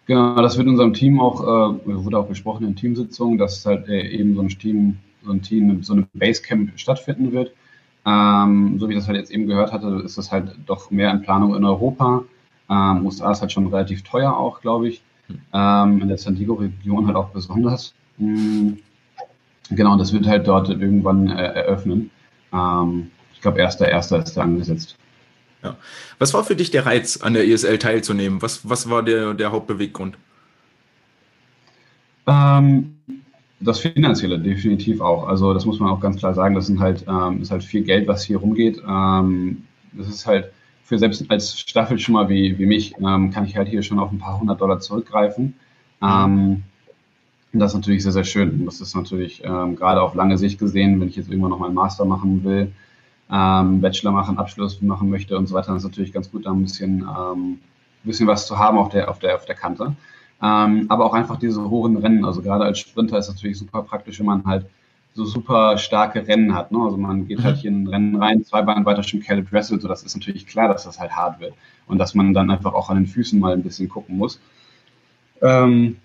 Genau, 0.08 0.42
das 0.42 0.58
wird 0.58 0.66
in 0.66 0.72
unserem 0.72 0.94
Team 0.94 1.20
auch, 1.20 1.42
äh, 1.42 1.80
wurde 1.86 2.18
auch 2.18 2.28
besprochen 2.28 2.68
in 2.68 2.76
Teamsitzungen, 2.76 3.38
dass 3.38 3.66
halt 3.66 3.88
äh, 3.88 4.10
eben 4.10 4.36
so 4.36 4.42
ein 4.42 4.50
Team, 4.50 4.98
so 5.24 5.32
ein 5.32 5.42
Team, 5.42 5.84
so 5.84 5.94
ein 5.94 6.08
Basecamp 6.14 6.72
stattfinden 6.76 7.32
wird. 7.32 7.54
Ähm, 8.06 8.80
so 8.80 8.90
wie 8.90 8.94
ich 8.94 9.00
das 9.00 9.08
halt 9.08 9.18
jetzt 9.18 9.32
eben 9.32 9.46
gehört 9.46 9.72
hatte, 9.72 10.02
ist 10.04 10.18
das 10.18 10.32
halt 10.32 10.56
doch 10.66 10.90
mehr 10.90 11.12
in 11.12 11.22
Planung 11.22 11.56
in 11.56 11.64
Europa. 11.64 12.24
Ähm, 12.70 13.06
USA 13.06 13.32
ist 13.32 13.42
halt 13.42 13.52
schon 13.52 13.68
relativ 13.68 14.02
teuer 14.02 14.36
auch, 14.36 14.62
glaube 14.62 14.90
ich. 14.90 15.02
Hm. 15.28 15.40
Ähm, 15.54 16.02
in 16.02 16.08
der 16.08 16.18
San 16.18 16.36
Diego-Region 16.36 17.06
halt 17.06 17.16
auch 17.16 17.30
besonders. 17.30 17.94
Mhm. 18.18 18.80
Genau, 19.70 19.98
das 19.98 20.12
wird 20.12 20.28
halt 20.28 20.48
dort 20.48 20.70
irgendwann 20.70 21.30
äh, 21.30 21.54
eröffnen. 21.54 22.12
Ähm, 22.52 23.12
ich 23.34 23.42
glaube, 23.42 23.60
erster, 23.60 23.88
erster 23.88 24.20
ist 24.20 24.36
da 24.36 24.42
angesetzt. 24.42 24.98
Ja. 25.64 25.76
Was 26.20 26.34
war 26.34 26.44
für 26.44 26.56
dich 26.56 26.72
der 26.72 26.86
Reiz, 26.86 27.18
an 27.18 27.34
der 27.34 27.48
ESL 27.48 27.78
teilzunehmen? 27.78 28.42
Was, 28.42 28.68
was 28.68 28.90
war 28.90 29.04
der, 29.04 29.34
der 29.34 29.52
Hauptbeweggrund? 29.52 30.18
Ähm, 32.28 32.96
das 33.60 33.80
Finanzielle 33.80 34.40
definitiv 34.40 35.02
auch. 35.02 35.28
Also 35.28 35.54
das 35.54 35.66
muss 35.66 35.80
man 35.80 35.90
auch 35.90 36.00
ganz 36.00 36.18
klar 36.18 36.34
sagen. 36.34 36.56
Das 36.56 36.68
sind 36.68 36.80
halt, 36.80 37.06
ähm, 37.08 37.42
ist 37.42 37.52
halt 37.52 37.64
viel 37.64 37.84
Geld, 37.84 38.08
was 38.08 38.24
hier 38.24 38.38
rumgeht. 38.38 38.82
Ähm, 38.88 39.64
das 39.94 40.08
ist 40.08 40.26
halt 40.26 40.52
für 40.84 40.98
selbst 40.98 41.30
als 41.30 41.60
Staffelschimmer 41.60 42.28
wie, 42.28 42.58
wie 42.58 42.66
mich, 42.66 42.96
ähm, 42.98 43.32
kann 43.32 43.46
ich 43.46 43.56
halt 43.56 43.70
hier 43.70 43.84
schon 43.84 44.00
auf 44.00 44.12
ein 44.12 44.20
paar 44.20 44.40
hundert 44.40 44.60
Dollar 44.60 44.80
zurückgreifen. 44.80 45.54
Ähm, 46.02 46.64
das 47.54 47.72
ist 47.72 47.76
natürlich 47.76 48.04
sehr, 48.04 48.12
sehr 48.12 48.24
schön. 48.24 48.66
Das 48.66 48.82
ist 48.82 48.96
natürlich 48.96 49.44
ähm, 49.44 49.76
gerade 49.76 50.02
auf 50.02 50.16
lange 50.16 50.38
Sicht 50.38 50.60
gesehen, 50.60 51.00
wenn 51.00 51.10
ich 51.10 51.16
jetzt 51.16 51.30
irgendwann 51.30 51.52
noch 51.52 51.62
einen 51.62 51.76
Master 51.76 52.06
machen 52.06 52.44
will, 52.44 52.72
ähm, 53.32 53.82
Bachelor 53.82 54.12
machen, 54.12 54.38
Abschluss 54.38 54.82
machen 54.82 55.10
möchte 55.10 55.38
und 55.38 55.48
so 55.48 55.56
weiter, 55.56 55.68
dann 55.68 55.78
ist 55.78 55.84
natürlich 55.84 56.12
ganz 56.12 56.30
gut, 56.32 56.46
da 56.46 56.52
ein 56.52 56.62
bisschen, 56.62 57.02
ähm, 57.02 57.60
bisschen 58.04 58.28
was 58.28 58.48
zu 58.48 58.58
haben 58.58 58.78
auf 58.78 58.90
der, 58.90 59.10
auf 59.10 59.20
der, 59.20 59.36
auf 59.36 59.46
der 59.46 59.56
Kante. 59.56 59.96
Ähm, 60.44 60.86
aber 60.90 61.06
auch 61.06 61.14
einfach 61.14 61.38
diese 61.38 61.70
hohen 61.70 61.98
Rennen, 61.98 62.26
also 62.26 62.42
gerade 62.42 62.66
als 62.66 62.80
Sprinter 62.80 63.18
ist 63.18 63.30
es 63.30 63.36
natürlich 63.36 63.60
super 63.60 63.84
praktisch, 63.84 64.20
wenn 64.20 64.26
man 64.26 64.46
halt 64.46 64.66
so 65.14 65.26
super 65.26 65.78
starke 65.78 66.28
Rennen 66.28 66.56
hat. 66.56 66.72
Ne? 66.72 66.80
Also 66.80 66.98
man 66.98 67.28
geht 67.28 67.44
halt 67.44 67.58
mhm. 67.58 67.60
hier 67.60 67.70
in 67.70 67.84
ein 67.84 67.88
Rennen 67.88 68.16
rein, 68.16 68.44
zwei 68.44 68.62
Beine 68.62 68.86
weiter 68.86 69.04
schon 69.04 69.20
Caleb 69.20 69.50
Dressel, 69.50 69.80
so 69.80 69.88
das 69.88 70.04
ist 70.04 70.16
natürlich 70.16 70.48
klar, 70.48 70.68
dass 70.68 70.86
das 70.86 71.00
halt 71.00 71.12
hart 71.12 71.40
wird 71.40 71.54
und 71.88 72.00
dass 72.00 72.16
man 72.16 72.34
dann 72.34 72.50
einfach 72.50 72.74
auch 72.74 72.90
an 72.90 72.98
den 72.98 73.08
Füßen 73.08 73.40
mal 73.40 73.54
ein 73.54 73.64
bisschen 73.64 73.88
gucken 73.88 74.18
muss. 74.18 74.40
Ähm, 75.42 75.98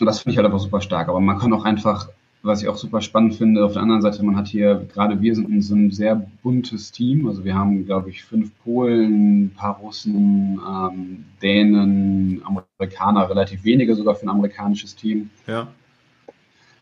und 0.00 0.06
das 0.06 0.20
finde 0.20 0.32
ich 0.32 0.36
halt 0.38 0.46
einfach 0.46 0.60
super 0.60 0.80
stark. 0.80 1.08
Aber 1.08 1.20
man 1.20 1.38
kann 1.38 1.52
auch 1.52 1.64
einfach 1.64 2.08
was 2.42 2.62
ich 2.62 2.68
auch 2.68 2.76
super 2.76 3.00
spannend 3.00 3.34
finde. 3.34 3.64
Auf 3.64 3.72
der 3.72 3.82
anderen 3.82 4.02
Seite, 4.02 4.24
man 4.24 4.36
hat 4.36 4.46
hier, 4.46 4.86
gerade 4.92 5.20
wir 5.20 5.34
sind 5.34 5.48
in 5.48 5.62
so 5.62 5.74
einem 5.74 5.90
sehr 5.90 6.26
buntes 6.42 6.92
Team. 6.92 7.26
Also 7.26 7.44
wir 7.44 7.54
haben, 7.54 7.84
glaube 7.84 8.10
ich, 8.10 8.24
fünf 8.24 8.52
Polen, 8.62 9.46
ein 9.46 9.50
paar 9.50 9.78
Russen, 9.78 10.60
ähm, 10.66 11.24
Dänen, 11.42 12.42
Amerikaner, 12.44 13.28
relativ 13.28 13.64
wenige 13.64 13.94
sogar 13.94 14.14
für 14.14 14.26
ein 14.26 14.30
amerikanisches 14.30 14.94
Team. 14.94 15.30
Ja. 15.46 15.68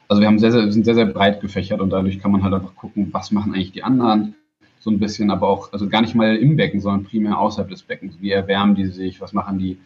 Also 0.08 0.20
wir 0.20 0.28
haben 0.28 0.38
sehr, 0.38 0.52
sehr, 0.52 0.70
sind 0.70 0.84
sehr, 0.84 0.94
sehr 0.94 1.06
breit 1.06 1.40
gefächert 1.40 1.80
und 1.80 1.90
dadurch 1.90 2.18
kann 2.18 2.30
man 2.30 2.42
halt 2.42 2.52
einfach 2.52 2.76
gucken, 2.76 3.08
was 3.12 3.30
machen 3.30 3.54
eigentlich 3.54 3.72
die 3.72 3.82
anderen. 3.82 4.34
So 4.80 4.90
ein 4.90 4.98
bisschen, 4.98 5.30
aber 5.30 5.48
auch, 5.48 5.72
also 5.72 5.88
gar 5.88 6.02
nicht 6.02 6.14
mal 6.14 6.36
im 6.36 6.56
Becken, 6.56 6.78
sondern 6.78 7.04
primär 7.04 7.38
außerhalb 7.38 7.70
des 7.70 7.82
Beckens. 7.82 8.20
Wie 8.20 8.30
erwärmen 8.30 8.74
die 8.74 8.86
sich, 8.86 9.18
was 9.22 9.32
machen 9.32 9.58
die 9.58 9.78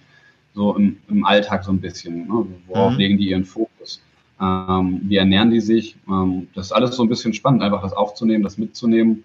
so 0.55 0.75
im, 0.75 0.97
im 1.09 1.25
Alltag 1.25 1.63
so 1.63 1.71
ein 1.71 1.81
bisschen, 1.81 2.27
ne? 2.27 2.47
worauf 2.67 2.95
mhm. 2.95 2.99
legen 2.99 3.19
die 3.19 3.31
ihren 3.31 3.45
Fokus? 3.45 4.03
Ähm, 4.41 5.01
wie 5.05 5.17
ernähren 5.17 5.51
die 5.51 5.61
sich? 5.61 5.97
Ähm, 6.09 6.49
das 6.55 6.67
ist 6.67 6.73
alles 6.73 6.97
so 6.97 7.03
ein 7.03 7.09
bisschen 7.09 7.35
spannend, 7.35 7.63
einfach 7.63 7.83
das 7.83 7.93
aufzunehmen, 7.93 8.45
das 8.45 8.59
mitzunehmen 8.59 9.25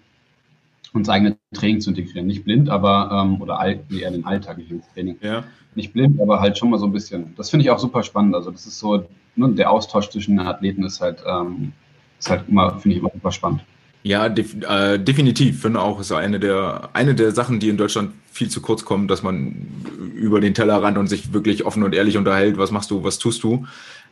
und 0.92 1.06
das 1.06 1.14
eigene 1.14 1.36
Training 1.52 1.80
zu 1.80 1.90
integrieren. 1.90 2.26
Nicht 2.26 2.44
blind, 2.44 2.68
aber, 2.68 3.10
ähm, 3.12 3.40
oder 3.40 3.58
all, 3.58 3.80
eher 3.90 4.10
den 4.10 4.24
Alltag, 4.24 4.58
nicht 4.58 4.70
ins 4.70 4.86
Training. 4.92 5.16
Ja. 5.20 5.44
Nicht 5.74 5.92
blind, 5.92 6.20
aber 6.20 6.40
halt 6.40 6.58
schon 6.58 6.70
mal 6.70 6.78
so 6.78 6.86
ein 6.86 6.92
bisschen. 6.92 7.34
Das 7.36 7.50
finde 7.50 7.64
ich 7.64 7.70
auch 7.70 7.78
super 7.78 8.02
spannend. 8.02 8.34
Also 8.34 8.50
das 8.50 8.66
ist 8.66 8.78
so, 8.78 9.04
ne, 9.36 9.48
der 9.50 9.70
Austausch 9.70 10.08
zwischen 10.10 10.36
den 10.36 10.46
Athleten 10.46 10.84
ist 10.84 11.00
halt, 11.00 11.22
ähm, 11.26 11.72
ist 12.18 12.30
halt 12.30 12.48
immer, 12.48 12.78
finde 12.78 12.96
ich 12.96 13.00
immer 13.00 13.10
super 13.12 13.32
spannend. 13.32 13.64
Ja, 14.04 14.28
def 14.28 14.54
äh, 14.62 14.98
definitiv. 14.98 15.62
Finde 15.62 15.80
auch, 15.80 15.98
ist 15.98 16.12
eine 16.12 16.38
der, 16.38 16.90
eine 16.92 17.14
der 17.14 17.32
Sachen, 17.32 17.58
die 17.58 17.70
in 17.70 17.78
Deutschland 17.78 18.12
viel 18.30 18.50
zu 18.50 18.60
kurz 18.60 18.84
kommen, 18.84 19.08
dass 19.08 19.22
man 19.22 19.54
über 20.14 20.40
den 20.40 20.54
Tellerrand 20.54 20.98
und 20.98 21.06
sich 21.06 21.32
wirklich 21.32 21.64
offen 21.64 21.82
und 21.82 21.94
ehrlich 21.94 22.18
unterhält. 22.18 22.58
Was 22.58 22.70
machst 22.70 22.90
du, 22.90 23.02
was 23.02 23.18
tust 23.18 23.42
du? 23.42 23.66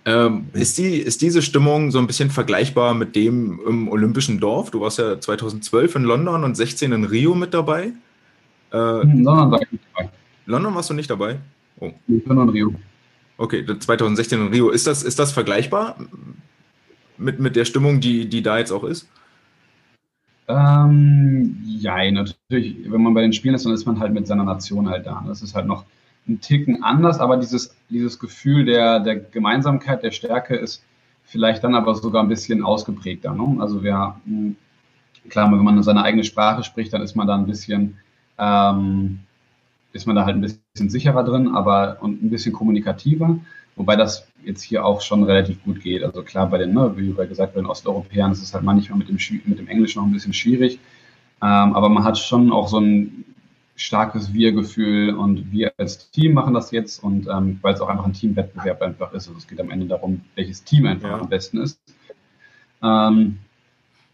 Ähm, 0.04 0.48
ist, 0.52 0.78
die, 0.78 0.96
ist 0.96 1.22
diese 1.22 1.42
Stimmung 1.42 1.92
so 1.92 1.98
ein 1.98 2.08
bisschen 2.08 2.30
vergleichbar 2.30 2.94
mit 2.94 3.14
dem 3.14 3.60
im 3.66 3.88
Olympischen 3.88 4.40
Dorf? 4.40 4.70
Du 4.70 4.80
warst 4.80 4.98
ja 4.98 5.20
2012 5.20 5.94
in 5.96 6.02
London 6.02 6.42
und 6.42 6.56
16 6.56 6.92
in 6.92 7.04
Rio 7.04 7.34
mit 7.34 7.54
dabei. 7.54 7.92
Äh, 8.72 8.76
London 8.76 9.50
war 9.50 9.62
ich 9.62 9.70
nicht 9.70 9.84
dabei. 9.94 10.10
London 10.46 10.74
warst 10.74 10.90
du 10.90 10.94
nicht 10.94 11.10
dabei? 11.10 11.38
Oh. 11.78 11.92
London 12.08 12.48
Rio. 12.48 12.74
Okay, 13.36 13.64
2016 13.64 14.40
in 14.40 14.48
Rio. 14.48 14.70
Ist 14.70 14.86
das, 14.86 15.04
ist 15.04 15.18
das 15.18 15.32
vergleichbar 15.32 15.96
mit, 17.16 17.38
mit 17.38 17.54
der 17.54 17.64
Stimmung, 17.64 18.00
die, 18.00 18.28
die 18.28 18.42
da 18.42 18.58
jetzt 18.58 18.72
auch 18.72 18.84
ist? 18.84 19.08
Ähm, 20.48 21.58
ja, 21.64 22.10
natürlich, 22.10 22.76
wenn 22.86 23.02
man 23.02 23.14
bei 23.14 23.22
den 23.22 23.32
Spielen 23.32 23.54
ist, 23.54 23.64
dann 23.64 23.72
ist 23.72 23.86
man 23.86 24.00
halt 24.00 24.12
mit 24.12 24.26
seiner 24.26 24.44
Nation 24.44 24.88
halt 24.88 25.06
da. 25.06 25.22
Das 25.26 25.42
ist 25.42 25.54
halt 25.54 25.66
noch 25.66 25.84
ein 26.28 26.40
Ticken 26.40 26.82
anders, 26.82 27.18
aber 27.18 27.36
dieses, 27.36 27.74
dieses 27.90 28.18
Gefühl 28.18 28.64
der, 28.64 29.00
der 29.00 29.16
Gemeinsamkeit, 29.16 30.02
der 30.02 30.12
Stärke 30.12 30.56
ist 30.56 30.84
vielleicht 31.24 31.64
dann 31.64 31.74
aber 31.74 31.94
sogar 31.94 32.22
ein 32.22 32.28
bisschen 32.28 32.62
ausgeprägter. 32.62 33.32
Ne? 33.32 33.60
Also 33.60 33.82
wir, 33.82 34.20
klar, 35.28 35.50
wenn 35.50 35.64
man 35.64 35.82
seine 35.82 36.02
eigene 36.02 36.24
Sprache 36.24 36.62
spricht, 36.62 36.92
dann 36.92 37.02
ist 37.02 37.16
man 37.16 37.26
da 37.26 37.34
ein 37.34 37.46
bisschen, 37.46 37.98
ähm, 38.38 39.20
ist 39.92 40.06
man 40.06 40.16
da 40.16 40.24
halt 40.24 40.36
ein 40.36 40.40
bisschen 40.40 40.90
sicherer 40.90 41.24
drin, 41.24 41.48
aber 41.48 41.98
und 42.00 42.22
ein 42.22 42.30
bisschen 42.30 42.52
kommunikativer, 42.52 43.38
wobei 43.76 43.96
das 43.96 44.28
jetzt 44.44 44.62
hier 44.62 44.84
auch 44.84 45.00
schon 45.00 45.24
relativ 45.24 45.62
gut 45.64 45.80
geht. 45.80 46.04
Also 46.04 46.22
klar, 46.22 46.48
bei 46.48 46.58
den, 46.58 46.72
ne, 46.72 46.92
wie 46.96 47.12
gesagt, 47.26 47.54
bei 47.54 47.60
den 47.60 47.66
Osteuropäern 47.66 48.32
ist 48.32 48.42
es 48.42 48.54
halt 48.54 48.64
manchmal 48.64 48.98
mit 48.98 49.08
dem, 49.08 49.18
mit 49.44 49.58
dem 49.58 49.68
Englisch 49.68 49.96
noch 49.96 50.04
ein 50.04 50.12
bisschen 50.12 50.34
schwierig, 50.34 50.78
ähm, 51.42 51.74
aber 51.74 51.88
man 51.88 52.04
hat 52.04 52.18
schon 52.18 52.52
auch 52.52 52.68
so 52.68 52.78
ein 52.78 53.24
starkes 53.74 54.32
Wir-Gefühl 54.32 55.14
und 55.14 55.50
wir 55.50 55.72
als 55.78 56.10
Team 56.10 56.34
machen 56.34 56.54
das 56.54 56.70
jetzt 56.70 57.02
und 57.02 57.26
ähm, 57.26 57.58
weil 57.62 57.74
es 57.74 57.80
auch 57.80 57.88
einfach 57.88 58.04
ein 58.04 58.12
Teamwettbewerb 58.12 58.82
einfach 58.82 59.12
ist. 59.12 59.28
Also 59.28 59.38
es 59.38 59.46
geht 59.46 59.60
am 59.60 59.70
Ende 59.70 59.86
darum, 59.86 60.20
welches 60.34 60.62
Team 60.64 60.86
einfach 60.86 61.08
ja. 61.08 61.18
am 61.18 61.28
besten 61.28 61.58
ist. 61.58 61.80
Ähm, 62.82 63.38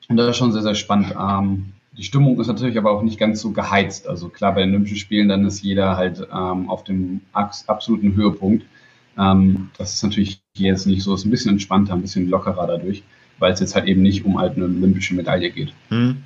und 0.08 0.16
das 0.16 0.30
ist 0.30 0.36
schon 0.36 0.52
sehr, 0.52 0.62
sehr 0.62 0.74
spannend. 0.74 1.14
Ähm, 1.18 1.72
die 1.96 2.04
Stimmung 2.04 2.40
ist 2.40 2.46
natürlich 2.46 2.78
aber 2.78 2.92
auch 2.92 3.02
nicht 3.02 3.18
ganz 3.18 3.40
so 3.40 3.50
geheizt. 3.50 4.06
Also 4.06 4.28
klar, 4.28 4.54
bei 4.54 4.60
den 4.60 4.70
Olympischen 4.70 4.96
Spielen, 4.96 5.28
dann 5.28 5.44
ist 5.44 5.62
jeder 5.62 5.96
halt 5.96 6.26
ähm, 6.32 6.70
auf 6.70 6.84
dem 6.84 7.20
absoluten 7.32 8.14
Höhepunkt. 8.14 8.64
Ähm, 9.18 9.70
das 9.76 9.94
ist 9.94 10.04
natürlich 10.04 10.40
jetzt 10.54 10.86
nicht 10.86 11.02
so, 11.02 11.12
es 11.12 11.20
ist 11.20 11.26
ein 11.26 11.30
bisschen 11.30 11.50
entspannter, 11.50 11.94
ein 11.94 12.02
bisschen 12.02 12.28
lockerer 12.28 12.68
dadurch, 12.68 13.02
weil 13.40 13.52
es 13.52 13.60
jetzt 13.60 13.74
halt 13.74 13.86
eben 13.86 14.02
nicht 14.02 14.24
um 14.24 14.38
halt 14.38 14.56
eine 14.56 14.66
olympische 14.66 15.14
Medaille 15.14 15.50
geht. 15.50 15.72
Hm. 15.88 16.22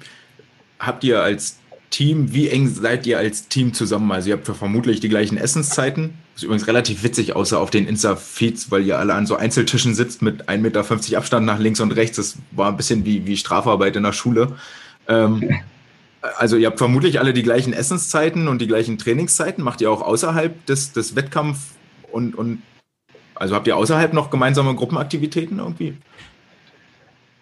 Habt 0.78 1.04
ihr 1.04 1.22
als 1.22 1.61
Team, 1.92 2.32
wie 2.32 2.48
eng 2.48 2.66
seid 2.68 3.06
ihr 3.06 3.18
als 3.18 3.48
Team 3.48 3.74
zusammen? 3.74 4.10
Also 4.10 4.30
ihr 4.30 4.36
habt 4.36 4.48
ja 4.48 4.54
vermutlich 4.54 4.98
die 4.98 5.08
gleichen 5.08 5.36
Essenszeiten 5.36 6.14
Was 6.34 6.42
übrigens 6.42 6.66
relativ 6.66 7.04
witzig 7.04 7.36
aussah 7.36 7.58
auf 7.58 7.70
den 7.70 7.86
Insta-Feeds, 7.86 8.70
weil 8.70 8.84
ihr 8.84 8.98
alle 8.98 9.14
an 9.14 9.26
so 9.26 9.36
Einzeltischen 9.36 9.94
sitzt 9.94 10.22
mit 10.22 10.48
1,50 10.48 10.58
Meter 10.58 11.18
Abstand 11.18 11.46
nach 11.46 11.58
links 11.58 11.80
und 11.80 11.92
rechts. 11.92 12.16
Das 12.16 12.38
war 12.50 12.70
ein 12.70 12.76
bisschen 12.76 13.04
wie, 13.04 13.26
wie 13.26 13.36
Strafarbeit 13.36 13.94
in 13.94 14.02
der 14.02 14.12
Schule. 14.12 14.56
Ähm, 15.06 15.60
also 16.38 16.56
ihr 16.56 16.68
habt 16.68 16.78
vermutlich 16.78 17.20
alle 17.20 17.34
die 17.34 17.42
gleichen 17.42 17.74
Essenszeiten 17.74 18.48
und 18.48 18.60
die 18.60 18.66
gleichen 18.66 18.98
Trainingszeiten. 18.98 19.62
Macht 19.62 19.82
ihr 19.82 19.90
auch 19.90 20.02
außerhalb 20.02 20.64
des, 20.66 20.92
des 20.92 21.14
Wettkampf 21.14 21.58
und, 22.10 22.34
und 22.34 22.62
also 23.34 23.54
habt 23.54 23.66
ihr 23.66 23.76
außerhalb 23.76 24.14
noch 24.14 24.30
gemeinsame 24.30 24.74
Gruppenaktivitäten 24.74 25.58
irgendwie? 25.58 25.98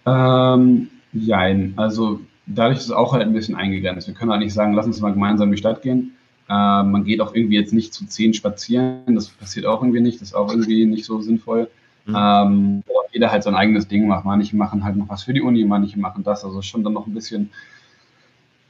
Ähm, 0.06 0.88
jein. 1.12 1.74
Also 1.76 2.20
dadurch 2.46 2.78
ist 2.78 2.86
es 2.86 2.90
auch 2.90 3.12
halt 3.12 3.22
ein 3.22 3.32
bisschen 3.32 3.54
eingegrenzt. 3.54 4.06
Wir 4.06 4.14
können 4.14 4.30
halt 4.30 4.42
nicht 4.42 4.54
sagen, 4.54 4.74
lass 4.74 4.86
uns 4.86 5.00
mal 5.00 5.12
gemeinsam 5.12 5.48
in 5.48 5.52
die 5.52 5.58
Stadt 5.58 5.82
gehen. 5.82 6.12
Äh, 6.48 6.82
man 6.82 7.04
geht 7.04 7.20
auch 7.20 7.34
irgendwie 7.34 7.56
jetzt 7.56 7.72
nicht 7.72 7.94
zu 7.94 8.06
zehn 8.06 8.34
spazieren. 8.34 9.14
Das 9.14 9.28
passiert 9.28 9.66
auch 9.66 9.82
irgendwie 9.82 10.00
nicht. 10.00 10.20
Das 10.20 10.28
ist 10.28 10.34
auch 10.34 10.50
irgendwie 10.50 10.86
nicht 10.86 11.04
so 11.04 11.20
sinnvoll. 11.20 11.70
Mhm. 12.06 12.16
Ähm, 12.16 12.82
jeder 13.12 13.30
halt 13.30 13.42
sein 13.42 13.54
eigenes 13.54 13.88
Ding 13.88 14.06
macht. 14.06 14.24
Manche 14.24 14.56
machen 14.56 14.84
halt 14.84 14.96
noch 14.96 15.08
was 15.08 15.24
für 15.24 15.34
die 15.34 15.42
Uni, 15.42 15.64
manche 15.64 15.98
machen 15.98 16.24
das. 16.24 16.44
Also 16.44 16.62
schon 16.62 16.84
dann 16.84 16.92
noch 16.92 17.06
ein 17.06 17.14
bisschen 17.14 17.50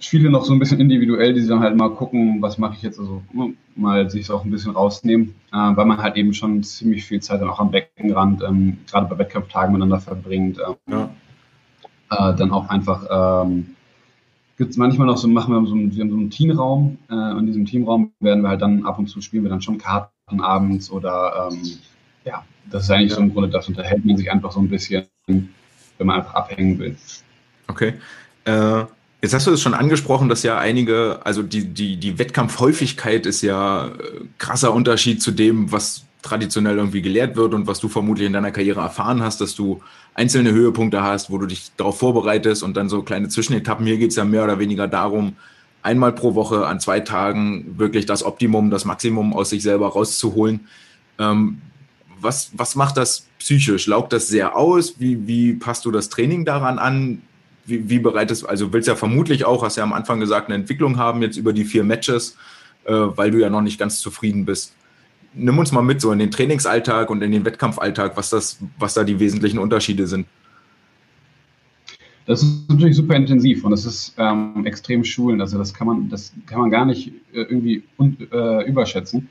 viele 0.00 0.30
noch 0.30 0.44
so 0.44 0.52
ein 0.52 0.58
bisschen 0.58 0.80
individuell, 0.80 1.34
die 1.34 1.46
dann 1.46 1.60
halt 1.60 1.76
mal 1.76 1.90
gucken, 1.90 2.40
was 2.40 2.58
mache 2.58 2.74
ich 2.74 2.82
jetzt, 2.82 2.98
also 2.98 3.22
ne, 3.32 3.52
mal 3.76 4.08
sich 4.10 4.30
auch 4.30 4.44
ein 4.44 4.50
bisschen 4.50 4.72
rausnehmen, 4.72 5.34
äh, 5.52 5.56
weil 5.56 5.84
man 5.84 6.02
halt 6.02 6.16
eben 6.16 6.32
schon 6.32 6.62
ziemlich 6.62 7.04
viel 7.04 7.20
Zeit 7.20 7.40
dann 7.40 7.50
auch 7.50 7.60
am 7.60 7.70
Beckenrand, 7.70 8.42
ähm, 8.42 8.78
gerade 8.90 9.06
bei 9.06 9.18
Wettkampftagen 9.18 9.72
miteinander 9.72 10.00
verbringt. 10.00 10.58
Ähm, 10.58 10.74
ja. 10.90 11.10
Äh, 12.10 12.34
dann 12.34 12.50
auch 12.50 12.68
einfach 12.68 13.44
ähm, 13.44 13.76
gibt 14.58 14.72
es 14.72 14.76
manchmal 14.76 15.06
noch 15.06 15.16
so, 15.16 15.26
machen 15.26 15.54
wir 15.54 15.66
so, 15.66 15.74
einen, 15.74 15.94
wir 15.94 16.02
haben 16.02 16.10
so 16.10 16.16
einen 16.16 16.30
Teamraum. 16.30 16.98
Äh, 17.10 17.38
in 17.38 17.46
diesem 17.46 17.64
Teamraum 17.64 18.12
werden 18.20 18.42
wir 18.42 18.50
halt 18.50 18.60
dann 18.60 18.84
ab 18.84 18.98
und 18.98 19.08
zu 19.08 19.20
spielen 19.20 19.42
wir 19.42 19.50
dann 19.50 19.62
schon 19.62 19.78
Karten 19.78 20.40
abends 20.40 20.90
oder 20.90 21.48
ähm, 21.50 21.62
ja, 22.24 22.44
das 22.70 22.84
ist 22.84 22.90
eigentlich 22.90 23.12
so 23.12 23.20
im 23.20 23.32
Grunde 23.32 23.48
das 23.48 23.68
unterhält 23.68 24.04
man 24.04 24.16
sich 24.16 24.30
einfach 24.30 24.52
so 24.52 24.60
ein 24.60 24.68
bisschen, 24.68 25.04
wenn 25.26 25.48
man 25.98 26.16
einfach 26.16 26.34
abhängen 26.34 26.78
will. 26.78 26.96
Okay. 27.68 27.94
Äh 28.44 28.84
Jetzt 29.22 29.34
hast 29.34 29.46
du 29.46 29.50
es 29.50 29.60
schon 29.60 29.74
angesprochen, 29.74 30.30
dass 30.30 30.42
ja 30.42 30.58
einige, 30.58 31.20
also 31.24 31.42
die, 31.42 31.66
die, 31.66 31.98
die 31.98 32.18
Wettkampfhäufigkeit 32.18 33.26
ist 33.26 33.42
ja 33.42 33.88
äh, 33.88 33.90
krasser 34.38 34.72
Unterschied 34.72 35.20
zu 35.20 35.30
dem, 35.30 35.70
was 35.72 36.06
traditionell 36.22 36.76
irgendwie 36.76 37.02
gelehrt 37.02 37.36
wird 37.36 37.54
und 37.54 37.66
was 37.66 37.80
du 37.80 37.88
vermutlich 37.88 38.26
in 38.26 38.32
deiner 38.32 38.50
Karriere 38.50 38.80
erfahren 38.80 39.22
hast, 39.22 39.40
dass 39.40 39.54
du 39.54 39.80
einzelne 40.14 40.52
Höhepunkte 40.52 41.02
hast, 41.02 41.30
wo 41.30 41.38
du 41.38 41.46
dich 41.46 41.72
darauf 41.76 41.98
vorbereitest 41.98 42.62
und 42.62 42.76
dann 42.76 42.88
so 42.88 43.02
kleine 43.02 43.28
Zwischenetappen. 43.28 43.86
Hier 43.86 43.98
geht 43.98 44.10
es 44.10 44.16
ja 44.16 44.24
mehr 44.24 44.44
oder 44.44 44.58
weniger 44.58 44.88
darum, 44.88 45.36
einmal 45.82 46.12
pro 46.12 46.34
Woche 46.34 46.66
an 46.66 46.80
zwei 46.80 47.00
Tagen 47.00 47.78
wirklich 47.78 48.06
das 48.06 48.22
Optimum, 48.22 48.70
das 48.70 48.84
Maximum 48.84 49.32
aus 49.32 49.50
sich 49.50 49.62
selber 49.62 49.88
rauszuholen. 49.88 50.68
Ähm, 51.18 51.60
was, 52.20 52.50
was 52.54 52.74
macht 52.74 52.96
das 52.96 53.26
psychisch? 53.38 53.86
Laugt 53.86 54.12
das 54.12 54.28
sehr 54.28 54.56
aus? 54.56 55.00
Wie, 55.00 55.26
wie 55.26 55.54
passt 55.54 55.86
du 55.86 55.90
das 55.90 56.10
Training 56.10 56.44
daran 56.44 56.78
an? 56.78 57.22
wie, 57.70 57.88
wie 57.88 57.98
bereitest 57.98 58.46
also 58.46 58.72
willst 58.72 58.88
ja 58.88 58.96
vermutlich 58.96 59.44
auch, 59.44 59.62
hast 59.62 59.76
ja 59.76 59.84
am 59.84 59.92
Anfang 59.92 60.20
gesagt, 60.20 60.48
eine 60.48 60.56
Entwicklung 60.56 60.98
haben 60.98 61.22
jetzt 61.22 61.36
über 61.36 61.52
die 61.52 61.64
vier 61.64 61.84
Matches, 61.84 62.36
äh, 62.84 62.92
weil 62.92 63.30
du 63.30 63.38
ja 63.38 63.48
noch 63.48 63.62
nicht 63.62 63.78
ganz 63.78 64.00
zufrieden 64.00 64.44
bist. 64.44 64.74
Nimm 65.34 65.58
uns 65.58 65.72
mal 65.72 65.82
mit 65.82 66.00
so 66.00 66.12
in 66.12 66.18
den 66.18 66.30
Trainingsalltag 66.30 67.10
und 67.10 67.22
in 67.22 67.30
den 67.32 67.44
Wettkampfalltag, 67.44 68.16
was 68.16 68.30
das, 68.30 68.58
was 68.78 68.94
da 68.94 69.04
die 69.04 69.20
wesentlichen 69.20 69.58
Unterschiede 69.58 70.06
sind. 70.06 70.26
Das 72.26 72.42
ist 72.42 72.68
natürlich 72.68 72.96
super 72.96 73.14
intensiv 73.14 73.64
und 73.64 73.72
das 73.72 73.84
ist 73.84 74.14
ähm, 74.18 74.64
extrem 74.66 75.04
schulend. 75.04 75.40
Also 75.40 75.58
das 75.58 75.74
kann 75.74 75.86
man, 75.86 76.08
das 76.08 76.32
kann 76.46 76.60
man 76.60 76.70
gar 76.70 76.84
nicht 76.84 77.08
äh, 77.32 77.42
irgendwie 77.42 77.82
un, 77.98 78.16
äh, 78.30 78.68
überschätzen. 78.68 79.28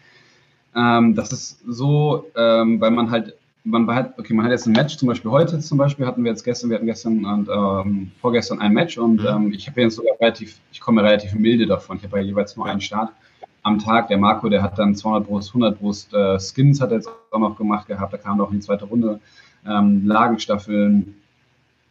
Ähm, 0.75 1.15
das 1.15 1.31
ist 1.31 1.59
so, 1.67 2.25
ähm, 2.35 2.79
weil 2.81 2.91
man 2.91 3.09
halt 3.09 3.35
man 3.63 3.87
hat, 3.93 4.17
okay, 4.17 4.33
man 4.33 4.45
hat 4.45 4.51
jetzt 4.51 4.67
ein 4.67 4.73
Match, 4.73 4.97
zum 4.97 5.07
Beispiel 5.07 5.31
heute 5.31 5.59
zum 5.59 5.77
Beispiel 5.77 6.05
hatten 6.05 6.23
wir 6.23 6.31
jetzt 6.31 6.43
gestern, 6.43 6.69
wir 6.69 6.77
hatten 6.77 6.85
gestern 6.85 7.25
und 7.25 7.49
ähm, 7.49 8.11
vorgestern 8.21 8.59
ein 8.59 8.73
Match 8.73 8.97
und 8.97 9.21
mhm. 9.21 9.27
ähm, 9.27 9.53
ich 9.53 9.67
habe 9.67 9.81
jetzt 9.81 9.95
sogar 9.95 10.15
relativ, 10.19 10.59
ich 10.71 10.79
komme 10.79 11.03
relativ 11.03 11.33
milde 11.33 11.65
davon. 11.65 11.97
Ich 11.97 12.03
habe 12.03 12.17
ja 12.17 12.23
jeweils 12.23 12.55
nur 12.55 12.65
einen 12.65 12.81
Start 12.81 13.11
am 13.63 13.79
Tag. 13.79 14.07
Der 14.07 14.17
Marco, 14.17 14.49
der 14.49 14.61
hat 14.61 14.77
dann 14.77 14.95
200 14.95 15.27
Brust, 15.27 15.49
100 15.49 15.79
Brust 15.79 16.13
äh, 16.13 16.39
Skins 16.39 16.81
hat 16.81 16.91
er 16.91 16.97
jetzt 16.97 17.09
auch 17.31 17.39
noch 17.39 17.57
gemacht 17.57 17.87
gehabt. 17.87 18.13
Da 18.13 18.17
kam 18.17 18.37
noch 18.37 18.51
in 18.51 18.59
die 18.59 18.65
zweite 18.65 18.85
Runde 18.85 19.19
ähm, 19.67 20.05
Lagenstaffeln. 20.05 21.15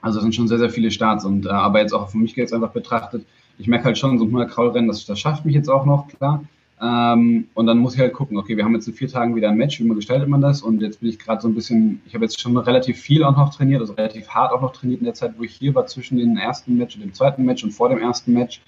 Also 0.00 0.18
das 0.18 0.22
sind 0.22 0.34
schon 0.34 0.48
sehr, 0.48 0.58
sehr 0.58 0.70
viele 0.70 0.90
Starts 0.90 1.24
und 1.24 1.46
äh, 1.46 1.50
aber 1.50 1.80
jetzt 1.80 1.92
auch 1.92 2.08
für 2.08 2.18
mich 2.18 2.36
jetzt 2.36 2.54
einfach 2.54 2.70
betrachtet, 2.70 3.26
ich 3.58 3.66
merke 3.66 3.86
halt 3.86 3.98
schon 3.98 4.18
so 4.18 4.24
ein 4.24 4.28
100 4.28 4.50
Kraulrennen, 4.50 4.88
das, 4.88 5.04
das 5.04 5.18
schafft 5.18 5.44
mich 5.44 5.54
jetzt 5.54 5.68
auch 5.68 5.84
noch, 5.84 6.06
klar. 6.06 6.44
Ähm, 6.80 7.48
und 7.54 7.66
dann 7.66 7.78
muss 7.78 7.94
ich 7.94 8.00
halt 8.00 8.12
gucken, 8.12 8.36
okay, 8.36 8.56
wir 8.56 8.64
haben 8.64 8.74
jetzt 8.74 8.86
in 8.86 8.94
vier 8.94 9.08
Tagen 9.08 9.34
wieder 9.34 9.48
ein 9.48 9.56
Match, 9.56 9.80
wie 9.80 9.88
gestaltet 9.88 10.28
man 10.28 10.40
das? 10.40 10.62
Und 10.62 10.80
jetzt 10.80 11.00
bin 11.00 11.08
ich 11.08 11.18
gerade 11.18 11.42
so 11.42 11.48
ein 11.48 11.54
bisschen, 11.54 12.00
ich 12.06 12.14
habe 12.14 12.24
jetzt 12.24 12.40
schon 12.40 12.56
relativ 12.56 12.98
viel 12.98 13.24
auch 13.24 13.36
noch 13.36 13.52
trainiert, 13.52 13.80
also 13.80 13.94
relativ 13.94 14.28
hart 14.28 14.52
auch 14.52 14.60
noch 14.60 14.72
trainiert 14.72 15.00
in 15.00 15.06
der 15.06 15.14
Zeit, 15.14 15.34
wo 15.36 15.42
ich 15.42 15.52
hier 15.52 15.74
war, 15.74 15.86
zwischen 15.86 16.18
dem 16.18 16.36
ersten 16.36 16.78
Match 16.78 16.94
und 16.94 17.02
dem 17.02 17.14
zweiten 17.14 17.44
Match 17.44 17.64
und 17.64 17.72
vor 17.72 17.88
dem 17.88 17.98
ersten 17.98 18.32
Match, 18.32 18.62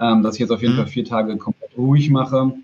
ähm, 0.00 0.22
dass 0.22 0.34
ich 0.34 0.40
jetzt 0.40 0.50
auf 0.50 0.62
jeden 0.62 0.74
mhm. 0.74 0.78
Fall 0.78 0.86
vier 0.86 1.04
Tage 1.04 1.36
komplett 1.36 1.76
ruhig 1.76 2.10
mache. 2.10 2.54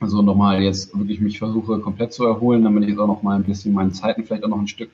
Also 0.00 0.22
nochmal 0.22 0.62
jetzt 0.62 0.96
wirklich 0.98 1.20
mich 1.20 1.38
versuche 1.38 1.78
komplett 1.78 2.12
zu 2.12 2.24
erholen, 2.24 2.64
damit 2.64 2.82
ich 2.82 2.90
jetzt 2.90 2.98
auch 2.98 3.06
nochmal 3.06 3.36
ein 3.36 3.44
bisschen 3.44 3.72
meine 3.72 3.92
Zeiten 3.92 4.24
vielleicht 4.24 4.44
auch 4.44 4.48
noch 4.48 4.58
ein 4.58 4.68
Stück, 4.68 4.90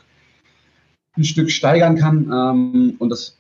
ein 1.17 1.25
Stück 1.25 1.51
steigern 1.51 1.97
kann. 1.97 2.31
Ähm, 2.33 2.97
und 2.99 3.09
das 3.09 3.37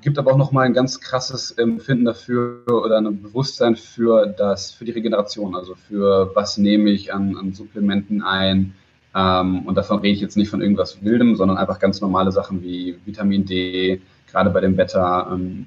gibt 0.00 0.18
aber 0.18 0.32
auch 0.32 0.38
nochmal 0.38 0.66
ein 0.66 0.74
ganz 0.74 1.00
krasses 1.00 1.50
Empfinden 1.52 2.04
dafür 2.04 2.62
oder 2.66 2.98
ein 2.98 3.22
Bewusstsein 3.22 3.76
für 3.76 4.26
das, 4.26 4.70
für 4.70 4.84
die 4.84 4.92
Regeneration, 4.92 5.54
also 5.54 5.74
für 5.74 6.34
was 6.34 6.58
nehme 6.58 6.90
ich 6.90 7.12
an, 7.12 7.36
an 7.36 7.52
Supplementen 7.52 8.22
ein. 8.22 8.74
Ähm, 9.14 9.66
und 9.66 9.74
davon 9.74 10.00
rede 10.00 10.14
ich 10.14 10.20
jetzt 10.20 10.36
nicht 10.36 10.48
von 10.50 10.60
irgendwas 10.60 11.02
Wildem, 11.02 11.36
sondern 11.36 11.58
einfach 11.58 11.78
ganz 11.78 12.00
normale 12.00 12.32
Sachen 12.32 12.62
wie 12.62 12.98
Vitamin 13.04 13.44
D, 13.44 14.00
gerade 14.30 14.50
bei 14.50 14.60
dem 14.60 14.76
Wetter, 14.76 15.28
ähm, 15.32 15.66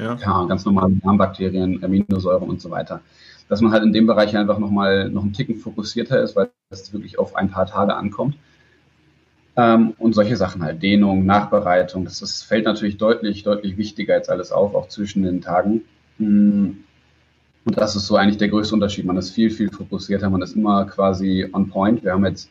ja. 0.00 0.16
ja. 0.16 0.44
ganz 0.46 0.64
normale 0.64 0.94
Darmbakterien, 1.02 1.82
Aminosäuren 1.82 2.48
und 2.48 2.60
so 2.60 2.70
weiter. 2.70 3.00
Dass 3.48 3.60
man 3.60 3.72
halt 3.72 3.82
in 3.82 3.92
dem 3.92 4.06
Bereich 4.06 4.36
einfach 4.36 4.58
nochmal 4.58 5.10
noch 5.10 5.22
einen 5.22 5.32
Ticken 5.32 5.56
fokussierter 5.56 6.22
ist, 6.22 6.36
weil 6.36 6.50
es 6.70 6.92
wirklich 6.92 7.18
auf 7.18 7.36
ein 7.36 7.50
paar 7.50 7.66
Tage 7.66 7.94
ankommt. 7.94 8.36
Ähm, 9.56 9.94
und 9.98 10.14
solche 10.14 10.36
Sachen 10.36 10.62
halt, 10.62 10.82
Dehnung, 10.82 11.26
Nachbereitung, 11.26 12.04
das, 12.04 12.20
das 12.20 12.42
fällt 12.42 12.64
natürlich 12.64 12.98
deutlich, 12.98 13.42
deutlich 13.42 13.76
wichtiger 13.76 14.14
als 14.14 14.28
alles 14.28 14.52
auf, 14.52 14.74
auch 14.74 14.88
zwischen 14.88 15.22
den 15.24 15.40
Tagen. 15.40 15.82
Mm. 16.18 16.70
Und 17.66 17.76
das 17.76 17.94
ist 17.94 18.06
so 18.06 18.16
eigentlich 18.16 18.38
der 18.38 18.48
größte 18.48 18.74
Unterschied. 18.74 19.04
Man 19.04 19.18
ist 19.18 19.30
viel, 19.30 19.50
viel 19.50 19.70
fokussierter, 19.70 20.30
man 20.30 20.40
ist 20.40 20.56
immer 20.56 20.86
quasi 20.86 21.46
on 21.52 21.68
point. 21.68 22.02
Wir 22.02 22.12
haben 22.12 22.24
jetzt 22.24 22.48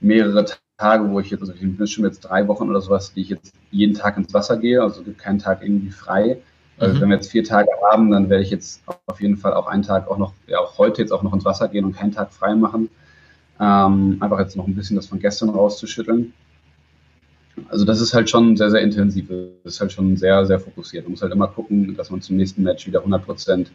mehrere 0.00 0.44
Tage, 0.76 1.10
wo 1.10 1.18
ich 1.18 1.30
jetzt, 1.30 1.40
also 1.40 1.52
ich 1.54 1.60
bin 1.60 1.86
schon 1.86 2.04
jetzt 2.04 2.20
drei 2.20 2.46
Wochen 2.46 2.68
oder 2.68 2.80
sowas, 2.80 3.12
die 3.12 3.22
ich 3.22 3.30
jetzt 3.30 3.52
jeden 3.70 3.94
Tag 3.94 4.16
ins 4.16 4.32
Wasser 4.32 4.56
gehe, 4.56 4.82
also 4.82 5.02
gibt 5.02 5.18
keinen 5.18 5.38
Tag 5.38 5.62
irgendwie 5.62 5.90
frei. 5.90 6.38
Also 6.78 6.96
mhm. 6.96 7.00
wenn 7.00 7.08
wir 7.10 7.16
jetzt 7.16 7.30
vier 7.30 7.44
Tage 7.44 7.68
haben, 7.90 8.10
dann 8.10 8.28
werde 8.28 8.42
ich 8.42 8.50
jetzt 8.50 8.82
auf 9.06 9.20
jeden 9.20 9.36
Fall 9.36 9.54
auch 9.54 9.66
einen 9.66 9.82
Tag 9.82 10.08
auch 10.08 10.18
noch, 10.18 10.32
ja 10.46 10.58
auch 10.58 10.76
heute 10.78 11.02
jetzt 11.02 11.12
auch 11.12 11.22
noch 11.22 11.32
ins 11.32 11.44
Wasser 11.44 11.68
gehen 11.68 11.84
und 11.84 11.96
keinen 11.96 12.12
Tag 12.12 12.32
frei 12.32 12.54
machen. 12.54 12.88
Ähm, 13.60 14.16
einfach 14.20 14.40
jetzt 14.40 14.56
noch 14.56 14.66
ein 14.66 14.74
bisschen 14.74 14.96
das 14.96 15.06
von 15.06 15.20
gestern 15.20 15.50
rauszuschütteln. 15.50 16.32
Also 17.68 17.84
das 17.84 18.00
ist 18.00 18.14
halt 18.14 18.28
schon 18.28 18.56
sehr, 18.56 18.70
sehr 18.70 18.80
intensiv. 18.80 19.28
Das 19.62 19.74
ist 19.74 19.80
halt 19.80 19.92
schon 19.92 20.16
sehr, 20.16 20.44
sehr 20.44 20.58
fokussiert. 20.58 21.04
Man 21.04 21.12
muss 21.12 21.22
halt 21.22 21.32
immer 21.32 21.46
gucken, 21.46 21.96
dass 21.96 22.10
man 22.10 22.20
zum 22.20 22.36
nächsten 22.36 22.62
Match 22.64 22.86
wieder 22.86 22.98
100 22.98 23.24
Prozent 23.24 23.70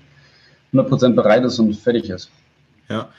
100 0.73 1.15
bereit 1.15 1.43
ist 1.43 1.57
und 1.59 1.73
fertig 1.75 2.09
ist. 2.09 2.29
Ja. 2.89 3.09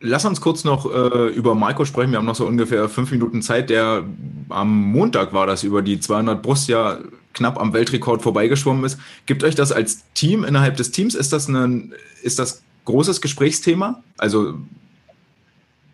Lass 0.00 0.24
uns 0.24 0.40
kurz 0.40 0.64
noch 0.64 0.90
äh, 0.90 1.28
über 1.28 1.54
Marco 1.54 1.84
sprechen. 1.84 2.12
Wir 2.12 2.18
haben 2.18 2.24
noch 2.24 2.34
so 2.34 2.46
ungefähr 2.46 2.88
fünf 2.88 3.10
Minuten 3.10 3.42
Zeit. 3.42 3.68
Der 3.68 4.02
am 4.48 4.82
Montag 4.92 5.34
war 5.34 5.46
das 5.46 5.62
über 5.62 5.82
die 5.82 6.00
200 6.00 6.42
Brust 6.42 6.68
ja 6.68 6.98
knapp 7.34 7.60
am 7.60 7.72
Weltrekord 7.72 8.22
vorbeigeschwommen 8.22 8.84
ist. 8.84 8.98
Gibt 9.26 9.44
euch 9.44 9.54
das 9.54 9.72
als 9.72 10.04
Team 10.14 10.44
innerhalb 10.44 10.76
des 10.76 10.90
Teams? 10.90 11.14
Ist 11.14 11.32
das 11.32 11.48
ein 11.48 11.94
ist 12.22 12.38
das 12.38 12.62
großes 12.84 13.20
Gesprächsthema? 13.20 14.02
Also 14.18 14.54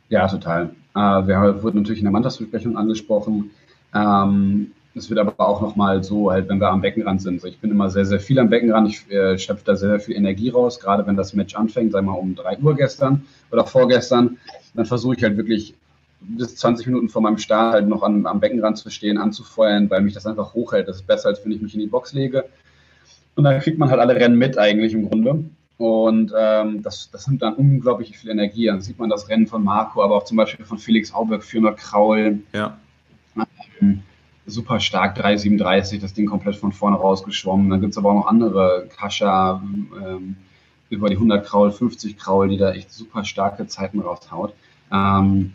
ja, 0.09 0.27
total. 0.29 0.71
Äh, 0.95 0.99
wir 0.99 1.63
wurden 1.63 1.79
natürlich 1.79 2.01
in 2.01 2.05
der 2.05 2.13
Mannschaftsbesprechung 2.13 2.77
angesprochen. 2.77 3.51
Ähm, 3.95 4.73
es 4.95 5.11
wird 5.11 5.21
aber 5.21 5.39
auch 5.39 5.61
nochmal 5.61 6.03
so, 6.03 6.31
halt, 6.31 6.49
wenn 6.49 6.59
wir 6.59 6.71
am 6.71 6.81
Beckenrand 6.81 7.21
sind. 7.21 7.45
Ich 7.45 7.59
bin 7.59 7.71
immer 7.71 7.91
sehr, 7.91 8.07
sehr 8.07 8.19
viel 8.19 8.39
am 8.39 8.49
Beckenrand. 8.49 8.89
Ich 8.89 9.11
äh, 9.11 9.37
schöpfe 9.37 9.65
da 9.67 9.77
sehr, 9.77 9.91
sehr 9.91 10.01
viel 10.01 10.17
Energie 10.17 10.49
raus, 10.49 10.81
gerade 10.81 11.07
wenn 11.07 11.17
das 11.17 11.35
Match 11.35 11.55
anfängt, 11.55 11.93
sagen 11.93 12.07
wir 12.07 12.13
mal 12.13 12.19
um 12.19 12.35
3 12.35 12.59
Uhr 12.59 12.75
gestern 12.75 13.23
oder 13.53 13.67
vorgestern. 13.67 14.39
Dann 14.75 14.87
versuche 14.87 15.17
ich 15.17 15.23
halt 15.23 15.37
wirklich 15.37 15.75
bis 16.21 16.57
20 16.57 16.87
Minuten 16.87 17.09
vor 17.09 17.23
meinem 17.23 17.39
Start 17.39 17.75
halt 17.75 17.89
noch 17.89 18.03
an, 18.03 18.27
am 18.27 18.41
Beckenrand 18.41 18.79
zu 18.79 18.91
stehen, 18.91 19.19
anzufeuern, 19.19 19.91
weil 19.91 20.03
mich 20.03 20.15
das 20.15 20.27
einfach 20.27 20.55
hochhält. 20.55 20.89
Das 20.89 20.97
ist 20.97 21.07
besser, 21.07 21.29
als 21.29 21.45
wenn 21.45 21.53
ich 21.53 21.61
mich 21.61 21.75
in 21.75 21.81
die 21.81 21.87
Box 21.87 22.13
lege. 22.13 22.45
Und 23.35 23.45
dann 23.45 23.61
kriegt 23.61 23.79
man 23.79 23.91
halt 23.91 24.01
alle 24.01 24.17
Rennen 24.17 24.37
mit 24.37 24.59
eigentlich 24.59 24.95
im 24.95 25.09
Grunde. 25.09 25.45
Und 25.79 26.33
ähm, 26.37 26.83
das, 26.83 27.11
das 27.11 27.29
nimmt 27.29 27.43
dann 27.43 27.55
unglaublich 27.55 28.17
viel 28.17 28.31
Energie. 28.31 28.67
Dann 28.67 28.81
sieht 28.81 28.99
man 28.99 29.11
das 29.11 29.29
Rennen 29.29 29.47
von 29.47 29.63
Marco, 29.63 30.03
aber 30.03 30.17
auch 30.17 30.25
zum 30.25 30.39
Beispiel 30.39 30.65
von 30.65 30.79
Felix 30.79 31.13
Auberg, 31.13 31.45
400 31.45 31.79
Kraul. 31.79 32.39
Ja. 32.55 32.79
Ähm, 33.81 34.03
super 34.47 34.81
stark, 34.81 35.19
3,37, 35.19 36.01
das 36.01 36.15
Ding 36.15 36.27
komplett 36.27 36.57
von 36.57 36.73
vorne 36.73 36.97
rausgeschwommen. 36.97 37.69
Dann 37.69 37.81
gibt 37.81 37.93
es 37.93 37.99
aber 37.99 38.11
auch 38.11 38.15
noch 38.15 38.27
andere, 38.27 38.89
Kascha, 38.97 39.63
ähm, 40.03 40.37
über 40.89 41.09
die 41.09 41.17
100 41.17 41.45
Kraul, 41.45 41.73
50 41.73 42.17
Kraul, 42.17 42.49
die 42.49 42.57
da 42.57 42.73
echt 42.73 42.93
super 42.93 43.25
starke 43.25 43.67
Zeiten 43.67 44.01
raushaut. 44.01 44.55
Ähm, 44.93 45.55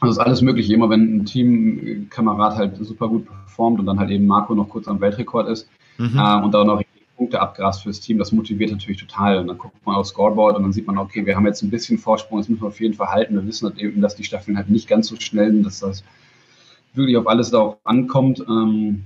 also 0.00 0.20
ist 0.20 0.26
alles 0.26 0.42
möglich. 0.42 0.70
Immer 0.70 0.90
wenn 0.90 1.16
ein 1.16 1.24
Teamkamerad 1.24 2.56
halt 2.56 2.76
super 2.84 3.08
gut 3.08 3.26
performt 3.26 3.80
und 3.80 3.86
dann 3.86 3.98
halt 3.98 4.10
eben 4.10 4.26
Marco 4.26 4.54
noch 4.54 4.68
kurz 4.68 4.88
am 4.88 5.00
Weltrekord 5.00 5.48
ist 5.48 5.68
mhm. 5.98 6.18
äh, 6.18 6.42
und 6.42 6.52
da 6.52 6.64
noch 6.64 6.82
Punkte 7.20 7.38
abgrast 7.38 7.82
fürs 7.82 8.00
Team, 8.00 8.16
das 8.16 8.32
motiviert 8.32 8.70
natürlich 8.70 8.98
total. 8.98 9.38
Und 9.38 9.48
dann 9.48 9.58
guckt 9.58 9.76
man 9.84 9.96
aufs 9.96 10.08
Scoreboard 10.08 10.56
und 10.56 10.62
dann 10.62 10.72
sieht 10.72 10.86
man, 10.86 10.96
okay, 10.96 11.26
wir 11.26 11.36
haben 11.36 11.44
jetzt 11.44 11.62
ein 11.62 11.68
bisschen 11.68 11.98
Vorsprung, 11.98 12.38
das 12.38 12.48
müssen 12.48 12.62
wir 12.62 12.68
auf 12.68 12.80
jeden 12.80 12.94
Fall 12.94 13.08
halten. 13.08 13.34
Wir 13.34 13.46
wissen 13.46 13.68
halt 13.68 13.78
eben, 13.78 14.00
dass 14.00 14.16
die 14.16 14.24
Staffeln 14.24 14.56
halt 14.56 14.70
nicht 14.70 14.88
ganz 14.88 15.08
so 15.08 15.16
schnell 15.16 15.52
sind, 15.52 15.66
dass 15.66 15.80
das 15.80 16.02
wirklich 16.94 17.18
auf 17.18 17.28
alles 17.28 17.50
darauf 17.50 17.76
ankommt. 17.84 18.42
Ähm, 18.48 19.04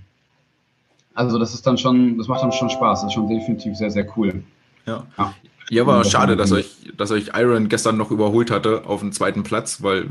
also 1.12 1.40
das 1.40 1.54
ist 1.54 1.66
dann 1.66 1.76
schon, 1.76 2.16
das 2.16 2.28
macht 2.28 2.44
dann 2.44 2.52
schon 2.52 2.70
Spaß. 2.70 3.00
Das 3.00 3.08
ist 3.10 3.14
schon 3.14 3.28
definitiv 3.28 3.76
sehr, 3.76 3.90
sehr 3.90 4.06
cool. 4.16 4.44
Ja. 4.86 5.04
ja. 5.18 5.34
Ja, 5.70 5.86
war 5.86 6.04
schade, 6.04 6.36
dass 6.36 6.52
euch, 6.52 6.92
dass 6.96 7.10
euch 7.10 7.30
Iron 7.34 7.68
gestern 7.68 7.96
noch 7.96 8.10
überholt 8.10 8.50
hatte 8.50 8.84
auf 8.84 9.00
dem 9.00 9.12
zweiten 9.12 9.42
Platz, 9.42 9.82
weil 9.82 10.10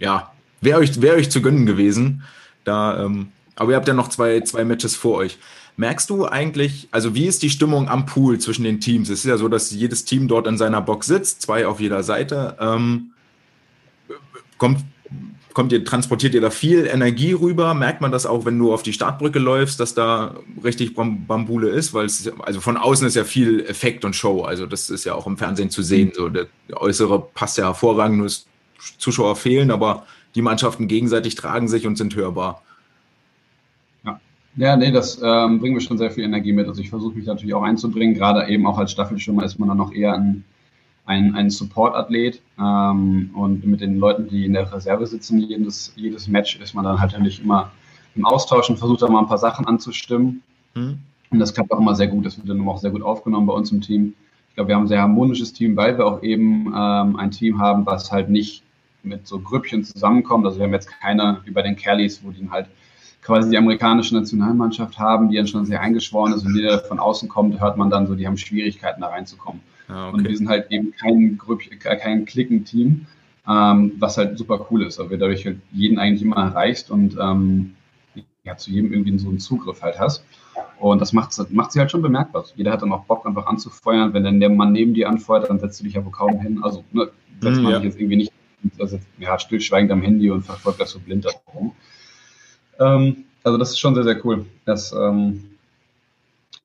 ja, 0.00 0.32
wäre 0.60 0.80
euch, 0.80 1.00
wär 1.00 1.14
euch 1.14 1.30
zu 1.30 1.40
gönnen 1.40 1.66
gewesen. 1.66 2.24
Da, 2.64 3.04
ähm, 3.04 3.28
aber 3.54 3.72
ihr 3.72 3.76
habt 3.76 3.88
ja 3.88 3.94
noch 3.94 4.08
zwei, 4.08 4.40
zwei 4.40 4.64
Matches 4.64 4.96
vor 4.96 5.18
euch. 5.18 5.38
Merkst 5.76 6.10
du 6.10 6.26
eigentlich, 6.26 6.88
also 6.90 7.14
wie 7.14 7.26
ist 7.26 7.42
die 7.42 7.50
Stimmung 7.50 7.88
am 7.88 8.06
Pool 8.06 8.38
zwischen 8.38 8.64
den 8.64 8.80
Teams? 8.80 9.08
Es 9.08 9.20
ist 9.20 9.26
ja 9.26 9.36
so, 9.36 9.48
dass 9.48 9.70
jedes 9.70 10.04
Team 10.04 10.28
dort 10.28 10.46
in 10.46 10.58
seiner 10.58 10.82
Box 10.82 11.06
sitzt, 11.06 11.42
zwei 11.42 11.66
auf 11.66 11.80
jeder 11.80 12.02
Seite. 12.02 12.56
Ähm, 12.60 13.12
kommt, 14.58 14.84
kommt 15.54 15.72
ihr, 15.72 15.84
transportiert 15.84 16.34
ihr 16.34 16.42
da 16.42 16.50
viel 16.50 16.86
Energie 16.86 17.32
rüber? 17.32 17.72
Merkt 17.72 18.02
man 18.02 18.12
das 18.12 18.26
auch, 18.26 18.44
wenn 18.44 18.58
du 18.58 18.74
auf 18.74 18.82
die 18.82 18.92
Startbrücke 18.92 19.38
läufst, 19.38 19.80
dass 19.80 19.94
da 19.94 20.36
richtig 20.62 20.94
Bambule 20.94 21.68
ist? 21.68 21.94
Weil 21.94 22.06
es, 22.06 22.30
also 22.40 22.60
von 22.60 22.76
außen 22.76 23.06
ist 23.06 23.16
ja 23.16 23.24
viel 23.24 23.60
Effekt 23.60 24.04
und 24.04 24.14
Show. 24.14 24.42
Also 24.42 24.66
das 24.66 24.90
ist 24.90 25.04
ja 25.04 25.14
auch 25.14 25.26
im 25.26 25.38
Fernsehen 25.38 25.70
zu 25.70 25.82
sehen. 25.82 26.12
So 26.14 26.28
der 26.28 26.46
äußere 26.74 27.20
passt 27.32 27.56
ja 27.56 27.64
hervorragend, 27.64 28.18
nur 28.18 28.28
Zuschauer 28.98 29.36
fehlen, 29.36 29.70
aber 29.70 30.06
die 30.34 30.42
Mannschaften 30.42 30.88
gegenseitig 30.88 31.34
tragen 31.34 31.68
sich 31.68 31.86
und 31.86 31.96
sind 31.96 32.14
hörbar. 32.16 32.62
Ja, 34.56 34.76
nee, 34.76 34.90
das 34.90 35.20
ähm, 35.22 35.60
bringt 35.60 35.74
mir 35.74 35.80
schon 35.80 35.98
sehr 35.98 36.10
viel 36.10 36.24
Energie 36.24 36.52
mit. 36.52 36.66
Also 36.66 36.80
ich 36.80 36.90
versuche 36.90 37.16
mich 37.16 37.26
natürlich 37.26 37.54
auch 37.54 37.62
einzubringen. 37.62 38.14
Gerade 38.14 38.48
eben 38.48 38.66
auch 38.66 38.78
als 38.78 38.90
Staffelschwimmer 38.90 39.44
ist 39.44 39.58
man 39.58 39.68
dann 39.68 39.78
noch 39.78 39.92
eher 39.92 40.14
ein, 40.14 40.44
ein, 41.06 41.34
ein 41.34 41.50
Support-Athlet. 41.50 42.42
Ähm, 42.58 43.30
und 43.34 43.64
mit 43.64 43.80
den 43.80 43.98
Leuten, 43.98 44.28
die 44.28 44.44
in 44.44 44.52
der 44.52 44.72
Reserve 44.72 45.06
sitzen, 45.06 45.40
jedes, 45.40 45.92
jedes 45.96 46.26
Match 46.26 46.58
ist 46.60 46.74
man 46.74 46.84
dann 46.84 47.00
halt 47.00 47.18
nicht 47.20 47.42
immer 47.42 47.70
im 48.16 48.26
Austausch 48.26 48.68
und 48.68 48.78
versucht 48.78 49.02
da 49.02 49.08
mal 49.08 49.20
ein 49.20 49.28
paar 49.28 49.38
Sachen 49.38 49.66
anzustimmen. 49.66 50.42
Mhm. 50.74 50.98
Und 51.30 51.38
das 51.38 51.54
klappt 51.54 51.70
auch 51.70 51.78
immer 51.78 51.94
sehr 51.94 52.08
gut. 52.08 52.26
Das 52.26 52.36
wird 52.36 52.48
dann 52.48 52.66
auch 52.66 52.78
sehr 52.78 52.90
gut 52.90 53.02
aufgenommen 53.02 53.46
bei 53.46 53.54
uns 53.54 53.70
im 53.70 53.80
Team. 53.80 54.14
Ich 54.48 54.56
glaube, 54.56 54.68
wir 54.68 54.74
haben 54.74 54.84
ein 54.84 54.88
sehr 54.88 55.00
harmonisches 55.00 55.52
Team, 55.52 55.76
weil 55.76 55.96
wir 55.96 56.06
auch 56.06 56.24
eben 56.24 56.66
ähm, 56.76 57.16
ein 57.16 57.30
Team 57.30 57.60
haben, 57.60 57.86
was 57.86 58.10
halt 58.10 58.30
nicht 58.30 58.64
mit 59.02 59.26
so 59.26 59.38
Grüppchen 59.38 59.84
zusammenkommt. 59.84 60.46
Also 60.46 60.58
wir 60.58 60.66
haben 60.66 60.72
jetzt 60.72 60.90
keine 61.00 61.40
wie 61.44 61.50
bei 61.50 61.62
den 61.62 61.76
Kellys, 61.76 62.22
wo 62.24 62.30
die 62.30 62.48
halt 62.50 62.66
quasi 63.22 63.50
die 63.50 63.58
amerikanische 63.58 64.14
Nationalmannschaft 64.14 64.98
haben, 64.98 65.28
die 65.28 65.36
dann 65.36 65.46
schon 65.46 65.66
sehr 65.66 65.80
eingeschworen 65.80 66.32
ist 66.32 66.44
und 66.44 66.54
die 66.54 66.68
von 66.88 66.98
außen 66.98 67.28
kommt, 67.28 67.60
hört 67.60 67.76
man 67.76 67.90
dann 67.90 68.06
so, 68.06 68.14
die 68.14 68.26
haben 68.26 68.36
Schwierigkeiten 68.36 69.02
da 69.02 69.08
reinzukommen. 69.08 69.60
Ah, 69.88 70.08
okay. 70.08 70.16
Und 70.16 70.28
wir 70.28 70.36
sind 70.36 70.48
halt 70.48 70.70
eben 70.70 70.92
kein, 70.92 71.36
Grüppchen, 71.36 71.78
kein 71.78 72.24
Klickenteam, 72.24 73.06
ähm, 73.48 73.92
was 73.98 74.16
halt 74.16 74.38
super 74.38 74.66
cool 74.70 74.82
ist, 74.84 74.98
weil 74.98 75.10
wir 75.10 75.18
dadurch 75.18 75.44
halt 75.44 75.58
jeden 75.72 75.98
eigentlich 75.98 76.22
immer 76.22 76.36
erreichst 76.36 76.90
und 76.90 77.16
ähm, 77.20 77.74
ja, 78.44 78.56
zu 78.56 78.70
jedem 78.70 78.92
irgendwie 78.92 79.18
so 79.18 79.28
einen 79.28 79.38
Zugriff 79.38 79.82
halt 79.82 79.98
hast. 79.98 80.24
Und 80.78 81.00
das 81.00 81.12
macht, 81.12 81.34
macht 81.52 81.72
sie 81.72 81.78
halt 81.78 81.90
schon 81.90 82.00
bemerkbar. 82.00 82.44
Jeder 82.56 82.72
hat 82.72 82.82
dann 82.82 82.92
auch 82.92 83.04
Bock, 83.04 83.26
einfach 83.26 83.46
anzufeuern. 83.46 84.14
Wenn 84.14 84.24
dann 84.24 84.40
der 84.40 84.48
Mann 84.48 84.72
neben 84.72 84.94
dir 84.94 85.08
anfeuert, 85.10 85.50
dann 85.50 85.58
setzt 85.58 85.80
du 85.80 85.84
dich 85.84 85.94
ja 85.94 86.04
wohl 86.04 86.10
kaum 86.10 86.40
hin. 86.40 86.60
Also 86.62 86.84
ne, 86.92 87.10
setzt 87.40 87.60
mm, 87.60 87.62
man 87.62 87.72
ja. 87.72 87.78
sich 87.78 87.84
jetzt 87.84 88.00
irgendwie 88.00 88.16
nicht 88.16 88.32
also, 88.78 88.98
ja, 89.18 89.38
stillschweigend 89.38 89.92
am 89.92 90.02
Handy 90.02 90.30
und 90.30 90.42
verfolgt 90.42 90.80
das 90.80 90.90
so 90.90 90.98
blind 90.98 91.24
darum. 91.24 91.72
Ähm, 92.78 93.24
also 93.42 93.58
das 93.58 93.70
ist 93.70 93.78
schon 93.78 93.94
sehr, 93.94 94.04
sehr 94.04 94.24
cool. 94.24 94.46
Das 94.64 94.92
ähm, 94.92 95.44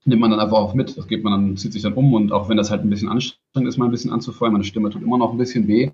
nimmt 0.05 0.21
man 0.21 0.31
dann 0.31 0.39
einfach 0.39 0.57
auch 0.57 0.73
mit. 0.73 0.97
Das 0.97 1.07
geht 1.07 1.23
man 1.23 1.33
dann, 1.33 1.57
zieht 1.57 1.73
sich 1.73 1.81
dann 1.81 1.93
um 1.93 2.13
und 2.13 2.31
auch 2.31 2.49
wenn 2.49 2.57
das 2.57 2.71
halt 2.71 2.83
ein 2.83 2.89
bisschen 2.89 3.09
anstrengend 3.09 3.69
ist, 3.69 3.77
mal 3.77 3.85
ein 3.85 3.91
bisschen 3.91 4.11
anzufeuern, 4.11 4.53
meine 4.53 4.63
Stimme 4.63 4.89
tut 4.89 5.01
immer 5.01 5.17
noch 5.17 5.31
ein 5.31 5.37
bisschen 5.37 5.67
weh. 5.67 5.91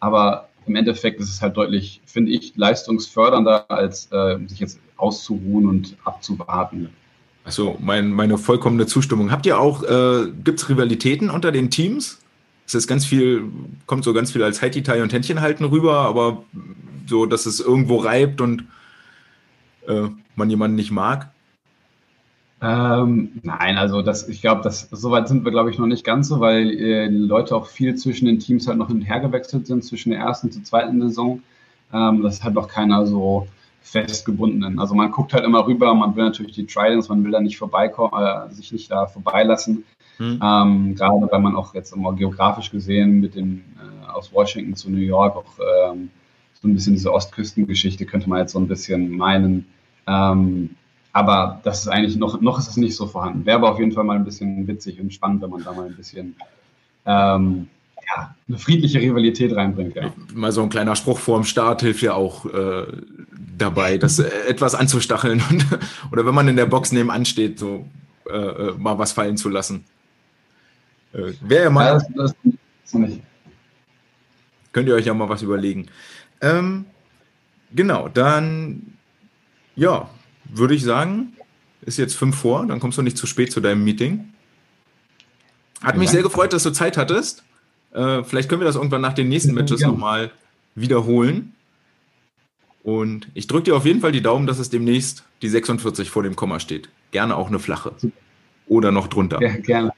Aber 0.00 0.48
im 0.66 0.76
Endeffekt 0.76 1.20
ist 1.20 1.30
es 1.30 1.42
halt 1.42 1.56
deutlich, 1.56 2.00
finde 2.04 2.30
ich, 2.30 2.56
leistungsfördernder, 2.56 3.70
als 3.70 4.10
äh, 4.12 4.38
sich 4.46 4.60
jetzt 4.60 4.78
auszuruhen 4.96 5.66
und 5.66 5.96
abzuwarten. 6.04 6.90
Also 7.44 7.76
mein, 7.80 8.12
meine 8.12 8.36
vollkommene 8.36 8.86
Zustimmung. 8.86 9.30
Habt 9.30 9.46
ihr 9.46 9.58
auch, 9.58 9.82
äh, 9.82 10.30
gibt 10.44 10.60
es 10.60 10.68
Rivalitäten 10.68 11.30
unter 11.30 11.50
den 11.50 11.70
Teams? 11.70 12.20
Es 12.68 12.74
ist 12.74 12.86
ganz 12.86 13.06
viel, 13.06 13.44
kommt 13.86 14.04
so 14.04 14.12
ganz 14.12 14.30
viel 14.30 14.42
als 14.42 14.60
Haiti-Tai 14.60 15.02
und 15.02 15.10
Händchen 15.10 15.40
halten 15.40 15.64
rüber, 15.64 16.00
aber 16.00 16.44
so, 17.06 17.24
dass 17.24 17.46
es 17.46 17.60
irgendwo 17.60 17.96
reibt 17.96 18.42
und 18.42 18.66
äh, 19.86 20.08
man 20.36 20.50
jemanden 20.50 20.76
nicht 20.76 20.90
mag? 20.90 21.30
Ähm, 22.60 23.40
nein, 23.42 23.78
also 23.78 24.02
das, 24.02 24.28
ich 24.28 24.42
glaube, 24.42 24.60
das 24.62 24.86
soweit 24.90 25.28
sind 25.28 25.46
wir, 25.46 25.50
glaube 25.50 25.70
ich, 25.70 25.78
noch 25.78 25.86
nicht 25.86 26.04
ganz 26.04 26.28
so, 26.28 26.40
weil 26.40 26.70
äh, 26.78 27.06
Leute 27.08 27.56
auch 27.56 27.68
viel 27.68 27.94
zwischen 27.94 28.26
den 28.26 28.38
Teams 28.38 28.68
halt 28.68 28.76
noch 28.76 28.88
hin 28.88 28.96
und 28.96 29.02
her 29.02 29.20
gewechselt 29.20 29.66
sind, 29.66 29.82
zwischen 29.82 30.10
der 30.10 30.20
ersten 30.20 30.52
zur 30.52 30.62
zweiten 30.62 31.00
Saison. 31.00 31.40
Ähm, 31.90 32.22
das 32.22 32.34
ist 32.34 32.44
halt 32.44 32.54
noch 32.54 32.68
keiner 32.68 33.06
so 33.06 33.48
festgebundenen. 33.80 34.78
Also 34.78 34.94
man 34.94 35.10
guckt 35.10 35.32
halt 35.32 35.44
immer 35.44 35.66
rüber, 35.66 35.94
man 35.94 36.14
will 36.14 36.24
natürlich 36.24 36.54
die 36.54 36.66
Tridents, 36.66 37.08
man 37.08 37.24
will 37.24 37.30
da 37.30 37.40
nicht 37.40 37.58
vorbeikommen, 37.58 38.12
äh, 38.14 38.52
sich 38.52 38.72
nicht 38.72 38.90
da 38.90 39.06
vorbeilassen. 39.06 39.84
Hm. 40.18 40.40
Ähm, 40.42 40.94
gerade 40.94 41.28
weil 41.30 41.40
man 41.40 41.56
auch 41.56 41.74
jetzt 41.74 41.92
immer 41.92 42.12
geografisch 42.12 42.70
gesehen 42.70 43.20
mit 43.20 43.34
dem 43.34 43.62
äh, 43.76 44.10
aus 44.10 44.32
Washington 44.32 44.74
zu 44.74 44.90
New 44.90 44.98
York 44.98 45.36
auch 45.36 45.92
ähm, 45.92 46.10
so 46.60 46.66
ein 46.66 46.74
bisschen 46.74 46.94
diese 46.94 47.12
Ostküstengeschichte 47.12 48.04
könnte 48.04 48.28
man 48.28 48.40
jetzt 48.40 48.52
so 48.52 48.58
ein 48.58 48.66
bisschen 48.66 49.16
meinen 49.16 49.66
ähm, 50.08 50.70
aber 51.12 51.60
das 51.64 51.80
ist 51.80 51.88
eigentlich 51.88 52.16
noch, 52.16 52.40
noch 52.40 52.58
ist 52.58 52.68
es 52.68 52.76
nicht 52.76 52.96
so 52.96 53.06
vorhanden. 53.06 53.44
Wäre 53.44 53.58
aber 53.58 53.72
auf 53.72 53.78
jeden 53.78 53.92
Fall 53.92 54.04
mal 54.04 54.16
ein 54.16 54.24
bisschen 54.24 54.66
witzig 54.66 55.00
und 55.00 55.12
spannend, 55.12 55.42
wenn 55.42 55.50
man 55.50 55.64
da 55.64 55.72
mal 55.72 55.86
ein 55.86 55.96
bisschen 55.96 56.36
ähm, 57.06 57.68
ja, 58.06 58.34
eine 58.46 58.58
friedliche 58.58 59.00
Rivalität 59.00 59.54
reinbringt. 59.54 59.96
Ja. 59.96 60.12
Mal 60.34 60.52
so 60.52 60.62
ein 60.62 60.68
kleiner 60.68 60.96
Spruch 60.96 61.18
vor 61.18 61.38
dem 61.38 61.44
Start 61.44 61.82
hilft 61.82 62.02
ja 62.02 62.14
auch 62.14 62.46
äh, 62.46 62.86
dabei, 63.58 63.98
das 63.98 64.18
äh, 64.18 64.28
etwas 64.48 64.74
anzustacheln 64.74 65.42
und, 65.50 65.66
oder 66.12 66.24
wenn 66.26 66.34
man 66.34 66.48
in 66.48 66.56
der 66.56 66.66
Box 66.66 66.92
nebenan 66.92 67.24
steht, 67.24 67.58
so 67.58 67.86
äh, 68.28 68.36
äh 68.36 68.74
mal 68.78 68.98
was 68.98 69.12
fallen 69.12 69.36
zu 69.36 69.48
lassen. 69.48 69.84
Äh, 71.12 71.32
Wäre 71.40 71.64
ja 71.64 71.70
mal. 71.70 71.84
Ja, 71.84 71.92
das, 71.94 72.06
das, 72.14 72.34
das. 72.92 73.10
Könnt 74.72 74.88
ihr 74.88 74.94
euch 74.94 75.06
ja 75.06 75.14
mal 75.14 75.28
was 75.28 75.42
überlegen. 75.42 75.88
Ähm, 76.40 76.84
genau, 77.74 78.08
dann 78.08 78.94
ja, 79.78 80.10
würde 80.44 80.74
ich 80.74 80.82
sagen, 80.82 81.34
ist 81.82 81.98
jetzt 81.98 82.16
fünf 82.16 82.36
vor, 82.36 82.66
dann 82.66 82.80
kommst 82.80 82.98
du 82.98 83.02
nicht 83.02 83.16
zu 83.16 83.26
spät 83.26 83.52
zu 83.52 83.60
deinem 83.60 83.84
Meeting. 83.84 84.32
Hat 85.82 85.96
mich 85.96 86.10
sehr 86.10 86.22
gefreut, 86.22 86.52
dass 86.52 86.64
du 86.64 86.72
Zeit 86.72 86.96
hattest. 86.96 87.44
Äh, 87.92 88.24
vielleicht 88.24 88.48
können 88.48 88.60
wir 88.60 88.66
das 88.66 88.74
irgendwann 88.74 89.00
nach 89.00 89.14
den 89.14 89.28
nächsten 89.28 89.54
Matches 89.54 89.80
ja. 89.80 89.88
nochmal 89.88 90.32
wiederholen. 90.74 91.54
Und 92.82 93.28
ich 93.34 93.46
drücke 93.46 93.64
dir 93.64 93.76
auf 93.76 93.84
jeden 93.84 94.00
Fall 94.00 94.12
die 94.12 94.22
Daumen, 94.22 94.46
dass 94.46 94.58
es 94.58 94.70
demnächst 94.70 95.24
die 95.42 95.48
46 95.48 96.10
vor 96.10 96.22
dem 96.22 96.36
Komma 96.36 96.60
steht. 96.60 96.88
Gerne 97.10 97.36
auch 97.36 97.48
eine 97.48 97.58
flache. 97.58 97.92
Oder 98.66 98.92
noch 98.92 99.08
drunter. 99.08 99.40
Ja, 99.42 99.56
gerne. 99.56 99.92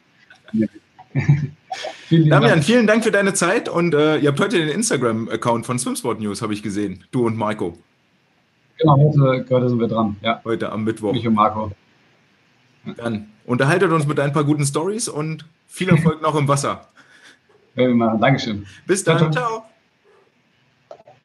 vielen 2.08 2.30
Damian, 2.30 2.52
Dank. 2.52 2.64
vielen 2.64 2.86
Dank 2.86 3.04
für 3.04 3.10
deine 3.10 3.34
Zeit 3.34 3.68
und 3.68 3.94
äh, 3.94 4.18
ihr 4.18 4.28
habt 4.28 4.40
heute 4.40 4.58
den 4.58 4.68
Instagram-Account 4.68 5.66
von 5.66 5.78
Swimsport 5.78 6.20
News, 6.20 6.42
habe 6.42 6.52
ich 6.52 6.62
gesehen. 6.62 7.04
Du 7.10 7.26
und 7.26 7.36
Marco. 7.36 7.78
Genau, 8.78 8.96
heute, 8.96 9.46
heute 9.50 9.68
sind 9.68 9.78
wir 9.78 9.88
dran. 9.88 10.16
Ja. 10.22 10.40
Heute 10.44 10.72
am 10.72 10.84
Mittwoch. 10.84 11.14
Ich 11.14 11.26
und 11.26 11.34
Marco. 11.34 11.72
Dann 12.96 13.28
unterhaltet 13.44 13.92
uns 13.92 14.06
mit 14.06 14.18
ein 14.18 14.32
paar 14.32 14.44
guten 14.44 14.64
Stories 14.64 15.08
und 15.08 15.44
viel 15.66 15.88
Erfolg 15.88 16.22
noch 16.22 16.34
im 16.34 16.48
Wasser. 16.48 16.88
Dankeschön. 17.76 18.66
Bis 18.86 19.04
dann. 19.04 19.18
ciao. 19.18 19.30
ciao. 19.30 19.70